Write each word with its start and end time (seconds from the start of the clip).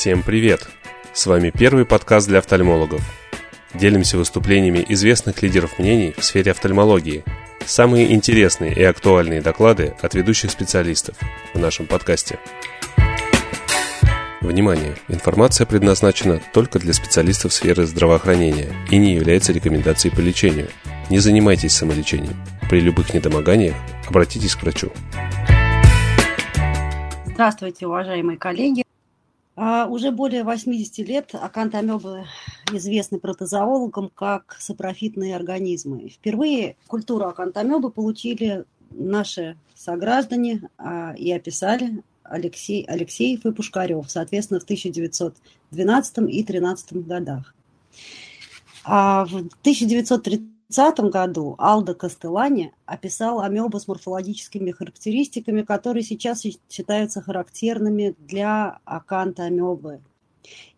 Всем 0.00 0.22
привет! 0.22 0.66
С 1.12 1.26
вами 1.26 1.50
первый 1.50 1.84
подкаст 1.84 2.26
для 2.26 2.38
офтальмологов. 2.38 3.02
Делимся 3.74 4.16
выступлениями 4.16 4.82
известных 4.88 5.42
лидеров 5.42 5.78
мнений 5.78 6.14
в 6.16 6.24
сфере 6.24 6.52
офтальмологии. 6.52 7.22
Самые 7.66 8.14
интересные 8.14 8.74
и 8.74 8.82
актуальные 8.82 9.42
доклады 9.42 9.94
от 10.00 10.14
ведущих 10.14 10.52
специалистов 10.52 11.16
в 11.52 11.58
нашем 11.58 11.84
подкасте. 11.84 12.38
Внимание! 14.40 14.96
Информация 15.08 15.66
предназначена 15.66 16.40
только 16.54 16.78
для 16.78 16.94
специалистов 16.94 17.52
сферы 17.52 17.84
здравоохранения 17.84 18.72
и 18.90 18.96
не 18.96 19.12
является 19.12 19.52
рекомендацией 19.52 20.16
по 20.16 20.20
лечению. 20.20 20.68
Не 21.10 21.18
занимайтесь 21.18 21.74
самолечением. 21.74 22.36
При 22.70 22.80
любых 22.80 23.12
недомоганиях 23.12 23.76
обратитесь 24.08 24.54
к 24.54 24.62
врачу. 24.62 24.90
Здравствуйте, 27.26 27.86
уважаемые 27.86 28.38
коллеги. 28.38 28.82
А, 29.62 29.86
уже 29.86 30.10
более 30.10 30.42
80 30.42 31.06
лет 31.06 31.34
акантамебы 31.34 32.24
известны 32.72 33.18
протозоологам 33.18 34.08
как 34.08 34.56
сапрофитные 34.58 35.36
организмы. 35.36 36.08
Впервые 36.08 36.76
культуру 36.86 37.26
акантамебы 37.26 37.90
получили 37.90 38.64
наши 38.90 39.58
сограждане 39.74 40.70
а, 40.78 41.12
и 41.14 41.30
описали 41.30 42.02
Алексей, 42.22 42.86
Алексеев 42.86 43.44
и 43.44 43.52
Пушкарев, 43.52 44.10
соответственно, 44.10 44.60
в 44.60 44.64
1912 44.64 46.18
и 46.30 46.42
13 46.42 46.92
годах. 47.06 47.54
А 48.82 49.26
в 49.26 49.34
1930 49.34 50.40
1930 50.70 51.12
году 51.12 51.56
Алдо 51.58 51.94
Кастелани 51.94 52.72
описал 52.86 53.40
амебу 53.40 53.80
с 53.80 53.88
морфологическими 53.88 54.70
характеристиками, 54.70 55.62
которые 55.62 56.04
сейчас 56.04 56.44
считаются 56.68 57.20
характерными 57.20 58.14
для 58.20 58.78
аканта 58.84 59.44
амебы. 59.44 60.00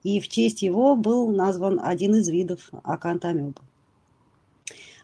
И 0.02 0.18
в 0.20 0.28
честь 0.28 0.62
его 0.62 0.96
был 0.96 1.30
назван 1.30 1.78
один 1.82 2.14
из 2.14 2.28
видов 2.30 2.70
аканта 2.82 3.28
амебы. 3.28 3.60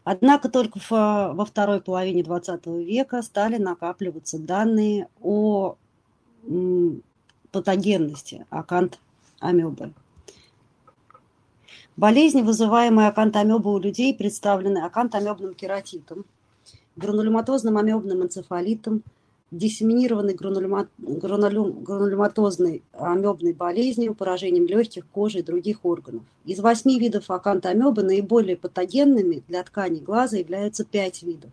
Однако 0.04 0.48
только 0.48 0.80
во 0.88 1.44
второй 1.44 1.82
половине 1.82 2.22
XX 2.22 2.82
века 2.82 3.20
стали 3.20 3.58
накапливаться 3.58 4.38
данные 4.38 5.08
о 5.20 5.76
патогенности 7.52 8.46
акант 8.48 8.98
амебы. 9.38 9.92
Болезни, 11.98 12.42
вызываемые 12.42 13.08
акантамебой 13.08 13.74
у 13.74 13.80
людей, 13.80 14.14
представлены 14.14 14.84
акантамебным 14.84 15.54
кератитом, 15.54 16.24
гранулематозным 16.94 17.76
амебным 17.76 18.22
энцефалитом, 18.22 19.02
диссеминированной 19.50 20.34
гранулематозной 20.34 22.84
амебной 22.92 23.52
болезнью, 23.52 24.14
поражением 24.14 24.66
легких, 24.66 25.08
кожи 25.08 25.40
и 25.40 25.42
других 25.42 25.84
органов. 25.84 26.22
Из 26.44 26.60
восьми 26.60 27.00
видов 27.00 27.32
акантамебы 27.32 28.04
наиболее 28.04 28.56
патогенными 28.56 29.42
для 29.48 29.64
тканей 29.64 30.00
глаза 30.00 30.36
являются 30.36 30.84
пять 30.84 31.24
видов. 31.24 31.50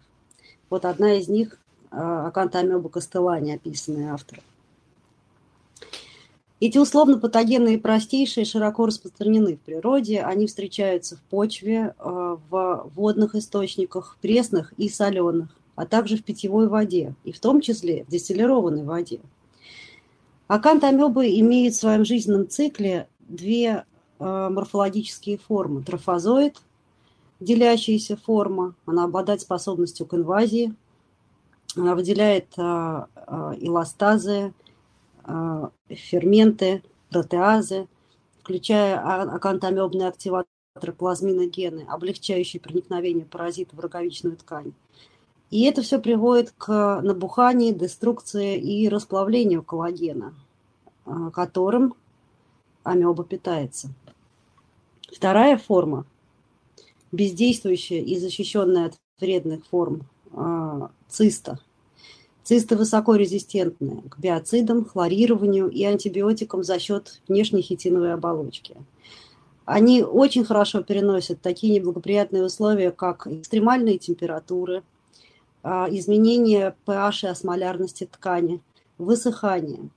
Вот 0.69 0.85
одна 0.85 1.15
из 1.15 1.27
них 1.27 1.57
а, 1.89 2.27
акантамеба 2.27 2.89
кастеллани, 2.89 3.55
описанная 3.55 4.13
автором. 4.13 4.43
Эти 6.61 6.77
условно-патогенные 6.77 7.77
простейшие 7.77 8.45
широко 8.45 8.85
распространены 8.85 9.57
в 9.57 9.59
природе. 9.59 10.21
Они 10.21 10.47
встречаются 10.47 11.17
в 11.17 11.21
почве, 11.23 11.93
э, 11.99 12.37
в 12.49 12.91
водных 12.95 13.35
источниках, 13.35 14.17
пресных 14.21 14.73
и 14.77 14.87
соленых, 14.87 15.49
а 15.75 15.85
также 15.85 16.15
в 16.15 16.23
питьевой 16.23 16.69
воде, 16.69 17.13
и 17.25 17.33
в 17.33 17.39
том 17.39 17.59
числе 17.59 18.05
в 18.05 18.07
дистиллированной 18.07 18.83
воде. 18.83 19.19
Акантамебы 20.47 21.27
имеют 21.39 21.73
в 21.73 21.79
своем 21.79 22.05
жизненном 22.05 22.47
цикле 22.47 23.09
две 23.27 23.83
э, 24.19 24.49
морфологические 24.49 25.37
формы. 25.37 25.83
Трофозоид, 25.83 26.61
делящаяся 27.41 28.15
форма, 28.15 28.75
она 28.85 29.03
обладает 29.03 29.41
способностью 29.41 30.05
к 30.05 30.13
инвазии, 30.13 30.73
она 31.75 31.95
выделяет 31.95 32.47
э, 32.57 32.61
эластазы, 33.59 34.53
ферменты, 35.89 36.83
протеазы, 37.09 37.87
включая 38.41 38.99
а, 38.99 39.23
акантамебные 39.23 40.07
активаторы 40.07 40.93
плазминогены, 40.97 41.85
облегчающие 41.89 42.61
проникновение 42.61 43.25
паразитов 43.25 43.77
в 43.77 43.79
роговичную 43.79 44.37
ткань. 44.37 44.73
И 45.49 45.63
это 45.63 45.81
все 45.81 45.99
приводит 45.99 46.51
к 46.51 47.01
набуханию, 47.01 47.73
деструкции 47.73 48.57
и 48.59 48.89
расплавлению 48.89 49.63
коллагена, 49.63 50.33
а, 51.05 51.31
которым 51.31 51.95
амеба 52.83 53.23
питается. 53.23 53.89
Вторая 55.11 55.57
форма, 55.57 56.05
бездействующая 57.11 58.01
и 58.01 58.17
защищенная 58.19 58.87
от 58.87 58.95
вредных 59.19 59.65
форм 59.65 60.01
циста– 61.07 61.59
Цисты 62.45 62.77
высокорезистентны 62.77 64.03
к 64.07 64.19
биоцидам, 64.19 64.85
хлорированию 64.85 65.67
и 65.67 65.83
антибиотикам 65.83 66.63
за 66.63 66.77
счет 66.77 67.19
внешней 67.27 67.63
хитиновой 67.63 68.13
оболочки. 68.13 68.75
Они 69.65 70.03
очень 70.03 70.45
хорошо 70.45 70.83
переносят 70.83 71.41
такие 71.41 71.73
неблагоприятные 71.73 72.43
условия, 72.43 72.91
как 72.91 73.25
экстремальные 73.25 73.97
температуры, 73.97 74.83
а, 75.63 75.87
изменение 75.89 76.75
pH 76.85 77.25
и 77.25 77.27
осмолярности 77.29 78.07
ткани, 78.11 78.61
высыхание. 78.99 79.89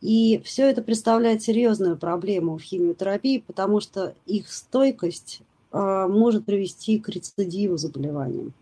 И 0.00 0.40
все 0.46 0.70
это 0.70 0.80
представляет 0.80 1.42
серьезную 1.42 1.98
проблему 1.98 2.56
в 2.56 2.62
химиотерапии, 2.62 3.44
потому 3.46 3.80
что 3.80 4.14
их 4.24 4.50
стойкость 4.50 5.42
а, 5.70 6.08
может 6.08 6.46
привести 6.46 6.98
к 6.98 7.10
рецидиву 7.10 7.76
заболеваниям. 7.76 8.54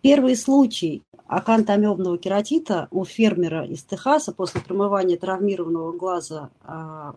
Первый 0.00 0.36
случай 0.36 1.02
акантамебного 1.26 2.18
кератита 2.18 2.88
у 2.90 3.04
фермера 3.04 3.66
из 3.66 3.82
Техаса 3.82 4.32
после 4.32 4.60
промывания 4.60 5.16
травмированного 5.16 5.92
глаза 5.92 6.50
а, 6.62 7.16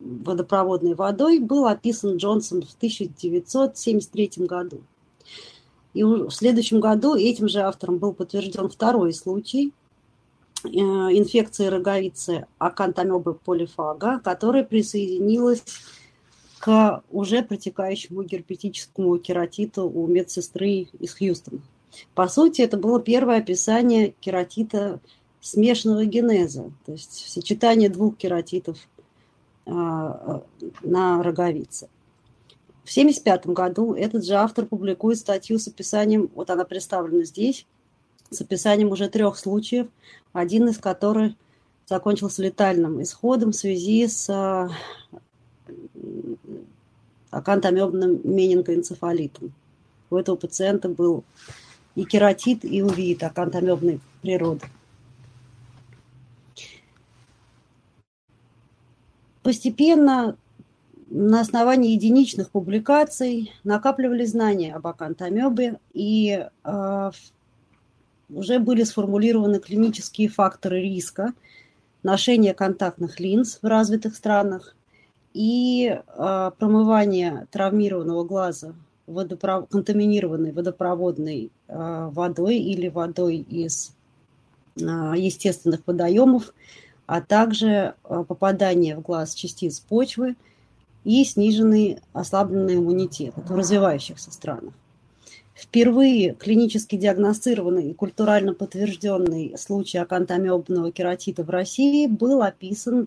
водопроводной 0.00 0.94
водой 0.94 1.38
был 1.38 1.66
описан 1.66 2.16
Джонсон 2.16 2.62
в 2.62 2.74
1973 2.74 4.46
году. 4.46 4.82
И 5.94 6.02
в 6.02 6.30
следующем 6.30 6.80
году 6.80 7.14
этим 7.14 7.48
же 7.48 7.60
автором 7.60 7.98
был 7.98 8.12
подтвержден 8.12 8.68
второй 8.68 9.14
случай 9.14 9.72
э, 10.64 10.68
инфекции 10.68 11.66
роговицы 11.66 12.46
акантамебы 12.58 13.34
полифага, 13.34 14.18
которая 14.18 14.64
присоединилась 14.64 15.62
к 16.58 17.02
уже 17.10 17.42
протекающему 17.42 18.22
герпетическому 18.24 19.18
кератиту 19.18 19.88
у 19.88 20.06
медсестры 20.06 20.88
из 20.98 21.14
Хьюстона. 21.14 21.60
По 22.14 22.28
сути, 22.28 22.62
это 22.62 22.76
было 22.76 23.00
первое 23.00 23.38
описание 23.38 24.14
кератита 24.20 25.00
смешанного 25.40 26.06
генеза, 26.06 26.70
то 26.86 26.92
есть 26.92 27.30
сочетание 27.30 27.90
двух 27.90 28.16
кератитов 28.16 28.78
а, 29.66 30.42
на 30.82 31.22
роговице. 31.22 31.88
В 32.84 32.90
1975 32.90 33.46
году 33.48 33.94
этот 33.94 34.24
же 34.24 34.34
автор 34.34 34.66
публикует 34.66 35.18
статью 35.18 35.58
с 35.58 35.68
описанием, 35.68 36.30
вот 36.34 36.50
она 36.50 36.64
представлена 36.64 37.24
здесь, 37.24 37.66
с 38.30 38.40
описанием 38.40 38.90
уже 38.90 39.08
трех 39.08 39.38
случаев, 39.38 39.86
один 40.32 40.68
из 40.68 40.78
которых 40.78 41.34
закончился 41.86 42.42
летальным 42.42 43.02
исходом 43.02 43.52
в 43.52 43.56
связи 43.56 44.06
с 44.06 44.28
а, 44.30 44.70
акантомебным 47.30 48.20
менингоэнцефалитом. 48.24 49.52
У 50.10 50.16
этого 50.16 50.36
пациента 50.36 50.88
был 50.88 51.24
и 51.94 52.04
кератит, 52.04 52.64
и 52.64 52.82
увид 52.82 53.22
акантомебной 53.22 54.00
природы. 54.22 54.66
Постепенно 59.42 60.36
на 61.10 61.40
основании 61.40 61.92
единичных 61.92 62.50
публикаций 62.50 63.52
накапливали 63.62 64.24
знания 64.24 64.74
об 64.74 64.86
акантомебе, 64.86 65.78
и 65.92 66.48
э, 66.64 67.10
уже 68.30 68.58
были 68.58 68.84
сформулированы 68.84 69.60
клинические 69.60 70.28
факторы 70.28 70.80
риска 70.80 71.34
ношения 72.02 72.54
контактных 72.54 73.20
линз 73.20 73.58
в 73.60 73.66
развитых 73.66 74.16
странах 74.16 74.74
и 75.34 75.88
э, 75.88 76.50
промывания 76.58 77.46
травмированного 77.50 78.24
глаза 78.24 78.74
водоправ... 79.06 79.68
контаминированной 79.68 80.52
водопроводной 80.52 81.50
э, 81.68 82.08
водой 82.12 82.58
или 82.58 82.88
водой 82.88 83.36
из 83.36 83.94
э, 84.76 84.82
естественных 84.82 85.80
водоемов, 85.86 86.54
а 87.06 87.20
также 87.20 87.94
э, 88.04 88.24
попадание 88.26 88.96
в 88.96 89.02
глаз 89.02 89.34
частиц 89.34 89.80
почвы 89.80 90.36
и 91.04 91.24
сниженный 91.24 91.98
ослабленный 92.12 92.76
иммунитет 92.76 93.34
в 93.36 93.54
развивающихся 93.54 94.32
странах. 94.32 94.72
Впервые 95.54 96.34
клинически 96.34 96.96
диагностированный 96.96 97.90
и 97.90 97.94
культурально 97.94 98.54
подтвержденный 98.54 99.56
случай 99.56 99.98
акантомебного 99.98 100.90
кератита 100.90 101.44
в 101.44 101.50
России 101.50 102.08
был 102.08 102.42
описан 102.42 103.06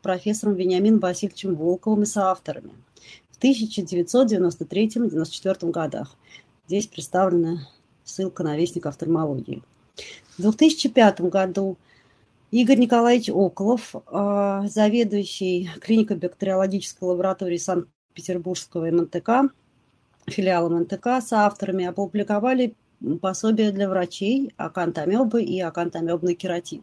профессором 0.00 0.54
Вениамином 0.54 1.00
Васильевичем 1.00 1.56
Волковым 1.56 2.04
и 2.04 2.06
соавторами 2.06 2.70
1993-1994 3.42 5.70
годах. 5.70 6.16
Здесь 6.66 6.86
представлена 6.86 7.68
ссылка 8.04 8.42
на 8.42 8.56
Вестник 8.56 8.86
офтальмологии. 8.86 9.62
В 10.38 10.42
2005 10.42 11.20
году 11.22 11.76
Игорь 12.50 12.78
Николаевич 12.78 13.30
Околов, 13.30 13.94
э, 13.94 14.62
заведующий 14.68 15.70
клинико-бактериологической 15.80 17.08
лабораторией 17.08 17.58
Санкт-Петербургского 17.58 18.90
МНТК, 18.90 19.50
филиала 20.26 20.68
МНТК, 20.68 21.20
с 21.20 21.32
авторами 21.32 21.86
опубликовали 21.86 22.74
пособие 23.20 23.72
для 23.72 23.88
врачей 23.88 24.52
акантомебы 24.56 25.42
и 25.42 25.60
акантомебный 25.60 26.34
кератит. 26.34 26.82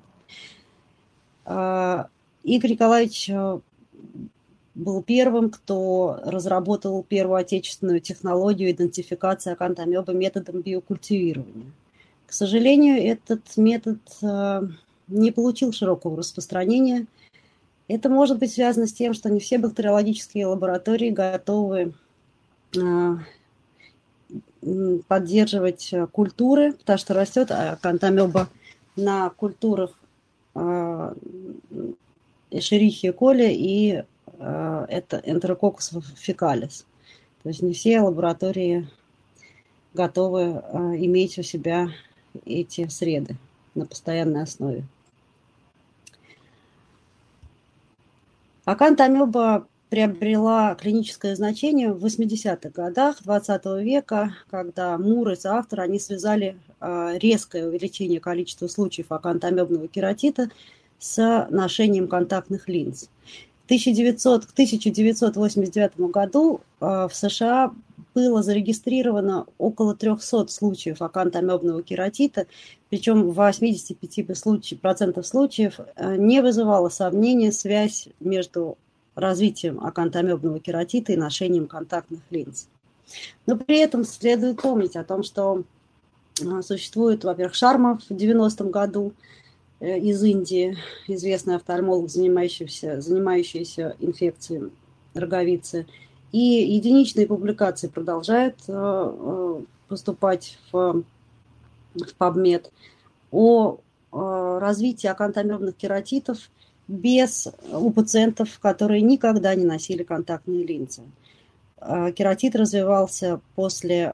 Э, 1.46 2.06
Игорь 2.44 2.72
Николаевич 2.72 3.30
э, 3.30 3.60
был 4.80 5.04
первым, 5.04 5.50
кто 5.50 6.20
разработал 6.24 7.04
первую 7.04 7.38
отечественную 7.38 8.00
технологию 8.00 8.72
идентификации 8.72 9.52
акантомебы 9.52 10.14
методом 10.14 10.62
биокультивирования. 10.62 11.72
К 12.26 12.34
сожалению, 12.34 12.98
этот 12.98 13.42
метод 13.58 14.00
не 15.08 15.32
получил 15.32 15.74
широкого 15.74 16.18
распространения. 16.18 17.08
Это 17.88 18.10
может 18.10 18.38
быть 18.38 18.54
связано 18.54 18.86
с 18.88 18.94
тем, 18.94 19.14
что 19.14 19.30
не 19.30 19.40
все 19.40 19.58
бактериологические 19.58 20.46
лаборатории 20.46 21.10
готовы 21.10 21.94
а, 22.78 23.18
поддерживать 25.08 25.92
культуры, 26.12 26.74
потому 26.74 27.00
что 27.00 27.16
растет 27.16 27.50
акантомеба 27.52 28.48
на 28.96 29.30
культурах 29.32 29.92
Эшерихия 32.52 33.14
коли 33.14 33.52
и 33.52 34.04
это 34.40 35.22
энтерококус 35.24 35.92
фекалис. 36.16 36.86
То 37.44 37.50
есть 37.50 37.62
не 37.62 37.74
все 37.74 38.02
лаборатории 38.02 38.88
готовы 39.94 40.62
а, 40.72 40.96
иметь 40.96 41.38
у 41.40 41.44
себя 41.44 41.90
эти 42.46 42.88
среды 42.88 43.36
на 43.76 43.86
постоянной 43.86 44.44
основе. 44.44 44.84
Акантамеба 48.66 49.68
приобрела 49.90 50.76
клиническое 50.76 51.36
значение 51.36 51.92
в 51.92 52.06
80-х 52.06 52.70
годах 52.70 53.24
20 53.24 53.66
века, 53.82 54.36
когда 54.52 54.98
Мур 54.98 55.32
и 55.32 55.36
соавтор 55.36 55.82
они 55.82 56.00
связали 56.00 56.58
а, 56.80 57.18
резкое 57.18 57.68
увеличение 57.68 58.20
количества 58.20 58.68
случаев 58.68 59.12
акантамебного 59.12 59.88
кератита 59.88 60.50
с 61.00 61.48
ношением 61.50 62.08
контактных 62.08 62.68
линз. 62.68 63.10
1900, 63.70 64.48
к 64.48 64.52
1989 64.52 66.00
году 66.12 66.62
а, 66.80 67.08
в 67.08 67.14
США 67.16 67.72
было 68.16 68.42
зарегистрировано 68.42 69.46
около 69.60 69.96
300 69.96 70.48
случаев 70.48 71.04
акантомебного 71.04 71.84
кератита, 71.84 72.48
причем 72.90 73.30
в 73.30 73.40
85% 73.40 75.24
случаев 75.24 75.80
э, 75.96 76.16
не 76.16 76.42
вызывала 76.42 76.90
сомнения 76.90 77.52
связь 77.52 78.08
между 78.20 78.80
развитием 79.14 79.80
акантомебного 79.86 80.60
кератита 80.60 81.14
и 81.14 81.18
ношением 81.18 81.68
контактных 81.68 82.22
линз. 82.32 82.68
Но 83.46 83.56
при 83.56 83.78
этом 83.78 84.04
следует 84.04 84.62
помнить 84.62 84.96
о 84.96 85.04
том, 85.04 85.22
что 85.22 85.62
э, 86.42 86.62
существует, 86.64 87.24
во-первых, 87.24 87.54
Шарма 87.54 88.00
в 88.00 88.12
90-м 88.12 88.72
году 88.72 89.12
э, 89.12 89.40
из 89.80 90.24
Индии, 90.24 90.78
известный 91.08 91.56
офтальмолог, 91.56 92.10
занимающийся, 92.10 93.02
занимающийся 93.02 93.96
инфекцией 94.00 94.72
роговицы, 95.14 95.86
и 96.32 96.40
единичные 96.40 97.28
публикации 97.28 97.88
продолжают 97.88 98.58
поступать 99.88 100.58
в 100.72 101.04
в 101.96 102.02
PubMed 102.20 102.70
о 103.32 103.78
развитии 104.60 105.08
акантомебных 105.08 105.76
кератитов 105.76 106.38
без, 106.88 107.48
у 107.72 107.92
пациентов, 107.92 108.60
которые 108.60 109.02
никогда 109.02 109.54
не 109.56 109.66
носили 109.66 110.04
контактные 110.04 110.64
линзы. 110.64 111.04
Кератит 112.16 112.56
развивался 112.56 113.40
после 113.56 114.14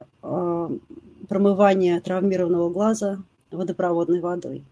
промывания 1.28 2.00
травмированного 2.00 2.70
глаза 2.70 3.22
водопроводной 3.50 4.20
водой. 4.20 4.62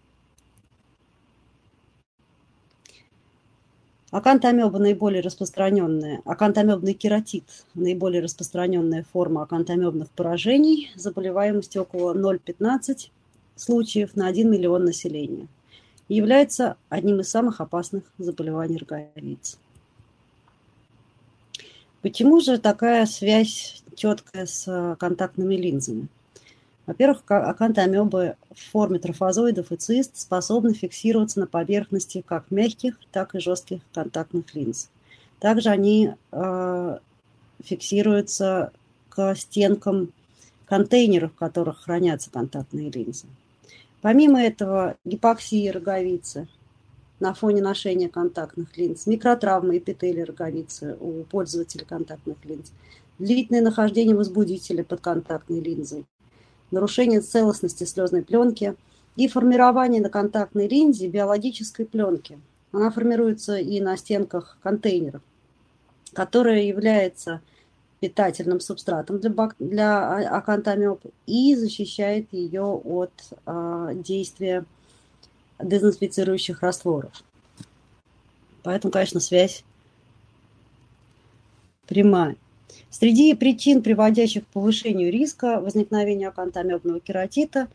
Акантомеба 4.11 4.77
наиболее 4.77 5.21
распространенная, 5.21 6.21
акантомебный 6.25 6.93
кератит– 6.93 7.43
наиболее 7.73 8.21
распространенная 8.21 9.03
форма 9.11 9.43
акантомебных 9.43 10.11
поражений, 10.11 10.91
заболеваемость 10.95 11.75
около 11.75 12.13
0,15 12.13 13.09
случаев 13.55 14.15
на 14.15 14.27
1 14.27 14.49
миллион 14.49 14.85
населения. 14.85 15.47
является 16.07 16.77
одним 16.89 17.21
из 17.21 17.29
самых 17.29 17.61
опасных 17.61 18.03
заболеваний 18.19 18.77
роговиц. 18.77 19.57
Почему 22.03 22.39
же 22.41 22.59
такая 22.59 23.07
связь 23.07 23.83
четкая 23.95 24.45
с 24.45 24.95
контактными 24.99 25.55
линзами? 25.55 26.07
Во-первых, 26.85 27.23
акантомебы 27.27 28.35
в 28.53 28.71
форме 28.71 28.99
трофозоидов 28.99 29.71
и 29.71 29.75
цист 29.75 30.17
способны 30.17 30.73
фиксироваться 30.73 31.39
на 31.39 31.47
поверхности 31.47 32.23
как 32.25 32.51
мягких, 32.51 32.99
так 33.11 33.33
и 33.33 33.39
жестких 33.39 33.81
контактных 33.93 34.53
линз. 34.53 34.89
Также 35.39 35.69
они 35.69 36.13
э, 36.31 36.97
фиксируются 37.63 38.71
к 39.09 39.35
стенкам 39.35 40.09
контейнеров, 40.65 41.31
в 41.33 41.37
которых 41.37 41.83
хранятся 41.83 42.29
контактные 42.29 42.91
линзы. 42.91 43.25
Помимо 44.01 44.41
этого, 44.41 44.95
гипоксия 45.05 45.71
роговицы 45.71 46.47
на 47.19 47.33
фоне 47.33 47.61
ношения 47.61 48.09
контактных 48.09 48.77
линз, 48.77 49.07
микротравмы 49.07 49.79
эпителия 49.79 50.25
роговицы 50.25 50.95
у 50.99 51.23
пользователя 51.23 51.85
контактных 51.85 52.37
линз, 52.43 52.71
длительное 53.17 53.61
нахождение 53.61 54.15
возбудителя 54.15 54.83
под 54.83 55.01
контактной 55.01 55.59
линзой, 55.59 56.05
нарушение 56.75 57.21
целостности 57.21 57.85
слезной 57.85 58.21
пленки 58.21 58.75
и 59.15 59.27
формирование 59.27 60.01
на 60.01 60.09
контактной 60.09 60.67
линзе 60.67 61.07
биологической 61.07 61.85
пленки. 61.85 62.37
Она 62.71 62.91
формируется 62.91 63.57
и 63.57 63.79
на 63.79 63.95
стенках 63.95 64.57
контейнеров, 64.61 65.21
которая 66.13 66.61
является 66.63 67.41
питательным 68.01 68.59
субстратом 68.59 69.19
для, 69.19 69.29
бак... 69.29 69.55
для 69.57 70.37
акантомеб 70.37 70.99
и 71.25 71.55
защищает 71.55 72.27
ее 72.33 72.63
от 72.63 73.13
э, 73.45 73.91
действия 73.95 74.65
дезинфицирующих 75.59 76.61
растворов. 76.61 77.13
Поэтому, 78.63 78.91
конечно, 78.91 79.21
связь 79.21 79.63
прямая. 81.87 82.35
Среди 82.97 83.35
причин, 83.35 83.83
приводящих 83.83 84.45
к 84.45 84.53
повышению 84.53 85.11
риска 85.11 85.59
возникновения 85.59 86.29
акантомебного 86.29 87.01
кератита, 87.01 87.67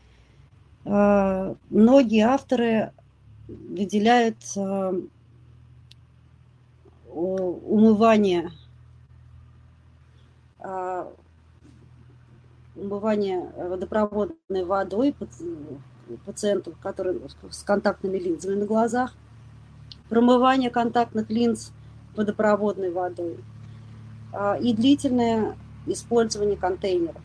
э, 0.83 1.55
многие 1.69 2.21
авторы 2.21 2.91
выделяют 3.47 4.37
э, 4.55 5.01
умывание, 7.13 8.49
э, 10.57 11.05
умывание 12.75 13.41
водопроводной 13.57 14.65
водой 14.65 15.13
пациентов, 16.25 16.73
которые 16.81 17.19
с 17.51 17.61
контактными 17.61 18.17
линзами 18.17 18.55
на 18.55 18.65
глазах, 18.65 19.13
промывание 20.09 20.71
контактных 20.71 21.29
линз 21.29 21.71
водопроводной 22.15 22.89
водой– 22.89 23.37
и 24.61 24.73
длительное 24.73 25.55
использование 25.87 26.57
контейнеров. 26.57 27.21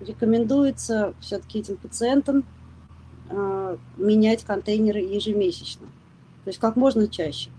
Рекомендуется 0.00 1.14
все-таки 1.20 1.60
этим 1.60 1.76
пациентам 1.76 2.44
а, 3.30 3.78
менять 3.96 4.44
контейнеры 4.44 5.00
ежемесячно, 5.00 5.86
то 6.44 6.48
есть 6.48 6.58
как 6.58 6.76
можно 6.76 7.08
чаще. 7.08 7.50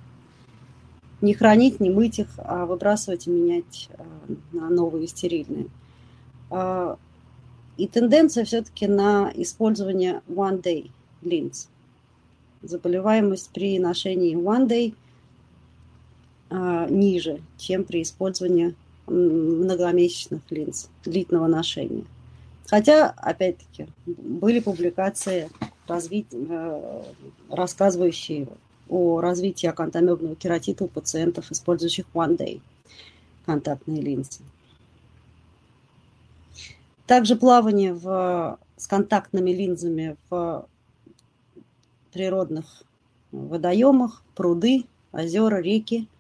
Не 1.20 1.34
хранить, 1.34 1.80
не 1.80 1.90
мыть 1.90 2.20
их, 2.20 2.28
а 2.38 2.68
выбрасывать 2.68 3.26
и 3.26 3.32
менять 3.32 3.90
а, 3.98 4.06
на 4.52 4.70
новые 4.70 5.08
стерильные. 5.08 5.68
И 7.78 7.88
тенденция 7.88 8.46
все-таки 8.46 8.88
на 8.88 9.32
использование 9.36 10.22
one 10.28 10.62
day 10.62 10.90
lens. 11.22 11.68
Заболеваемость 12.64 13.52
при 13.54 13.78
ношении 13.80 14.36
one 14.36 14.68
day– 14.68 14.96
а, 15.04 15.07
ниже, 16.50 17.42
чем 17.58 17.84
при 17.84 18.01
использовании 18.01 18.75
многомесячных 19.08 20.42
линз 20.50 20.89
длительного 21.04 21.48
ношения. 21.48 22.06
Хотя, 22.68 23.13
опять-таки, 23.18 23.88
были 24.06 24.60
публикации, 24.60 25.50
развить, 25.88 26.27
э, 26.32 27.04
рассказывающие 27.50 28.48
о 28.89 29.22
развитии 29.22 29.68
акантомебного 29.68 30.36
кератита 30.36 30.84
у 30.84 30.88
пациентов, 30.88 31.51
использующих 31.51 32.06
One 32.13 32.38
Day 32.38 32.62
контактные 33.46 34.01
линзы. 34.01 34.42
Также 37.06 37.38
плавание 37.38 37.94
в, 37.94 38.60
с 38.75 38.88
контактными 38.88 39.51
линзами 39.51 40.18
в 40.30 40.68
природных 42.12 42.84
водоемах, 43.32 44.24
пруды, 44.36 44.86
озера, 45.13 45.62
реки, 45.62 46.10
а, 46.10 46.17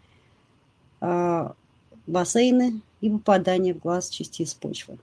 бассейны 0.99 2.81
и 3.01 3.09
попадание 3.09 3.73
в 3.73 3.79
глаз 3.79 4.09
частиц 4.09 4.53
почвы. 4.53 4.97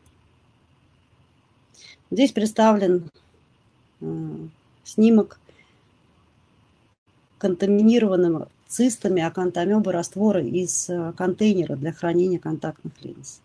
Здесь 2.11 2.33
представлен 2.33 3.11
а, 4.01 4.07
снимок 4.85 5.39
контаминированного 7.39 8.49
цистами 8.69 9.23
акантомеба 9.23 9.93
раствора 9.93 10.43
из 10.43 10.89
а, 10.89 11.13
контейнера 11.13 11.77
для 11.77 11.93
хранения 11.93 12.39
контактных 12.39 12.93
линз. 13.03 13.41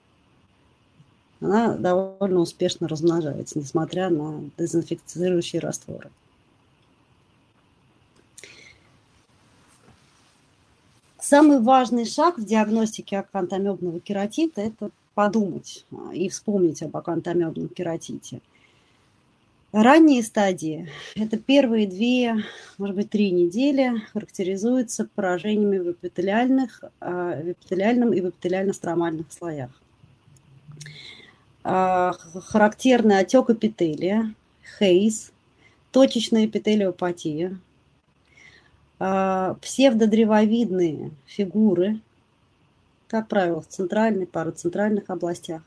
Она 1.41 1.75
довольно 1.75 2.41
успешно 2.41 2.87
размножается, 2.87 3.57
несмотря 3.59 4.09
на 4.09 4.49
дезинфицирующие 4.57 5.61
растворы. 5.61 6.09
Самый 11.29 11.59
важный 11.59 12.05
шаг 12.05 12.39
в 12.39 12.43
диагностике 12.43 13.19
акантомебного 13.19 13.99
кератита– 13.99 14.61
это 14.63 14.89
подумать 15.13 15.85
а, 15.91 16.11
и 16.11 16.27
вспомнить 16.27 16.81
об 16.81 16.97
акантомебном 16.97 17.69
кератите. 17.69 18.41
Ранние 19.71 20.23
стадии– 20.23 20.89
это 21.15 21.37
первые 21.37 21.85
две, 21.85 22.43
может 22.79 22.95
быть, 22.95 23.11
три 23.11 23.29
недели 23.29 24.01
характеризуются 24.11 25.07
поражениями 25.13 25.77
в, 25.77 25.91
эпителиальных, 25.91 26.83
а, 26.99 27.39
в 27.39 27.51
эпителиальном 27.51 28.11
и 28.11 28.21
в 28.21 28.29
эпителиально-стромальных 28.29 29.27
слоях. 29.29 29.69
А, 31.63 32.13
характерный 32.47 33.19
отек 33.19 33.51
эпителия, 33.51 34.33
хейз, 34.79 35.31
точечная 35.91 36.47
эпителиопатия, 36.47 37.55
псевдодревовидные 38.99 41.11
фигуры, 41.25 41.99
как 43.07 43.29
правило, 43.29 43.61
в 43.61 43.67
центральной, 43.67 44.27
парацентральных 44.27 45.09
областях, 45.09 45.63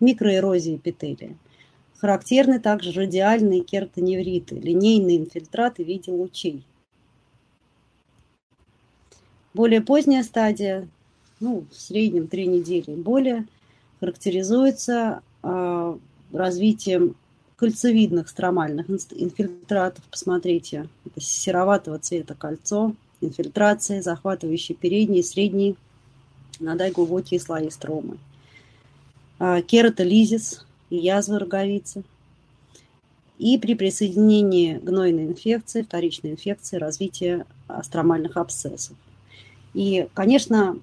микроэрозии 0.00 0.76
эпителия. 0.76 1.36
Характерны 1.98 2.58
также 2.58 2.92
радиальные 2.92 3.62
кератоневриты, 3.62 4.56
линейные 4.56 5.18
инфильтраты 5.18 5.84
в 5.84 5.86
виде 5.86 6.10
лучей. 6.10 6.64
Более 9.54 9.80
поздняя 9.80 10.24
стадия, 10.24 10.88
ну, 11.38 11.64
в 11.70 11.76
среднем 11.76 12.26
три 12.26 12.46
недели 12.46 12.96
более, 12.96 13.46
характеризуется 14.00 15.22
э, 15.44 15.96
развитием 16.32 17.14
кольцевидных 17.62 18.28
стромальных 18.28 18.90
инфильтратов. 18.90 20.02
Посмотрите, 20.10 20.88
это 21.06 21.20
сероватого 21.20 21.96
цвета 22.00 22.34
кольцо, 22.34 22.92
инфильтрация, 23.20 24.02
захватывающие 24.02 24.74
передние 24.74 25.22
средние, 25.22 25.76
иногда 26.58 26.88
и 26.88 26.90
глубокие 26.90 27.38
слои 27.38 27.70
стромы. 27.70 28.18
А, 29.38 29.62
кератолизис 29.62 30.66
и 30.90 30.96
язвы 30.96 31.38
роговицы. 31.38 32.02
И 33.38 33.56
при 33.58 33.76
присоединении 33.76 34.78
гнойной 34.78 35.26
инфекции, 35.26 35.82
вторичной 35.82 36.32
инфекции, 36.32 36.78
развитие 36.78 37.46
астромальных 37.68 38.36
абсцессов. 38.36 38.96
И, 39.72 40.08
конечно, 40.14 40.80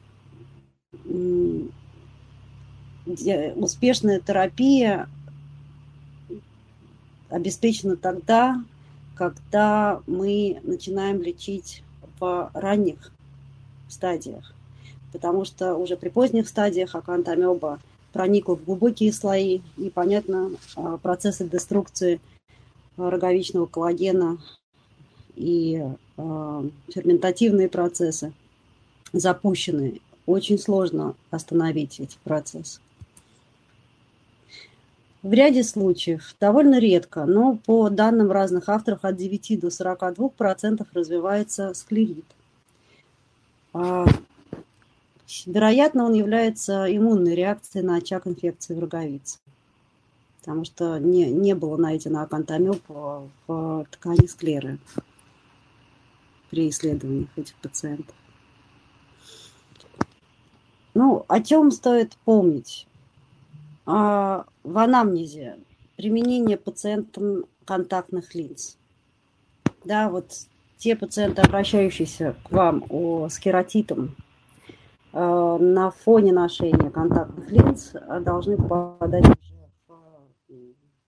успешная 3.05 4.21
терапия 4.21 5.09
обеспечена 7.29 7.95
тогда, 7.95 8.63
когда 9.15 10.01
мы 10.07 10.59
начинаем 10.63 11.21
лечить 11.21 11.83
в 12.19 12.51
ранних 12.53 13.11
стадиях. 13.87 14.53
Потому 15.11 15.45
что 15.45 15.75
уже 15.75 15.97
при 15.97 16.09
поздних 16.09 16.47
стадиях 16.47 16.95
акантамеба 16.95 17.79
проникла 18.13 18.55
в 18.55 18.63
глубокие 18.63 19.11
слои, 19.11 19.61
и, 19.77 19.89
понятно, 19.89 20.51
а, 20.75 20.97
процессы 20.97 21.47
деструкции 21.47 22.19
роговичного 22.97 23.65
коллагена 23.65 24.37
и 25.35 25.83
а, 26.17 26.65
ферментативные 26.93 27.69
процессы 27.69 28.33
запущены. 29.13 30.01
Очень 30.25 30.59
сложно 30.59 31.15
остановить 31.31 31.99
эти 31.99 32.17
процессы. 32.23 32.79
В 35.21 35.33
ряде 35.33 35.63
случаев, 35.63 36.33
довольно 36.39 36.79
редко, 36.79 37.25
но 37.25 37.57
по 37.57 37.89
данным 37.89 38.31
разных 38.31 38.69
авторов, 38.69 39.03
от 39.03 39.17
9 39.17 39.59
до 39.59 39.67
42% 39.67 40.87
развивается 40.93 41.73
склерит. 41.73 42.25
А, 43.73 44.05
вероятно, 45.45 46.05
он 46.05 46.13
является 46.13 46.85
иммунной 46.95 47.35
реакцией 47.35 47.83
на 47.83 47.97
очаг 47.97 48.27
инфекции 48.27 48.73
в 48.73 48.79
роговице, 48.79 49.39
потому 50.39 50.63
что 50.63 50.97
не, 50.99 51.25
не 51.25 51.53
было 51.53 51.75
найдено 51.75 52.21
акантомеб 52.21 52.81
в 52.87 53.85
ткани 53.91 54.25
склеры 54.25 54.79
при 56.49 56.69
исследованиях 56.69 57.29
этих 57.35 57.55
пациентов. 57.55 58.15
Ну, 60.93 61.25
о 61.27 61.41
чем 61.41 61.71
стоит 61.71 62.15
помнить? 62.23 62.87
А, 63.91 64.45
в 64.63 64.77
анамнезе 64.77 65.57
применение 65.97 66.57
пациентам 66.57 67.45
контактных 67.65 68.35
линз. 68.35 68.77
Да, 69.83 70.11
вот 70.11 70.31
те 70.77 70.95
пациенты, 70.95 71.41
обращающиеся 71.41 72.35
к 72.43 72.51
вам 72.51 72.85
о, 72.89 73.29
с 73.29 73.39
кератитом, 73.39 74.15
э, 75.11 75.57
на 75.59 75.89
фоне 75.89 76.31
ношения 76.33 76.91
контактных 76.91 77.49
линз 77.49 77.93
должны 78.21 78.57
попадать 78.57 79.25
уже 79.25 80.57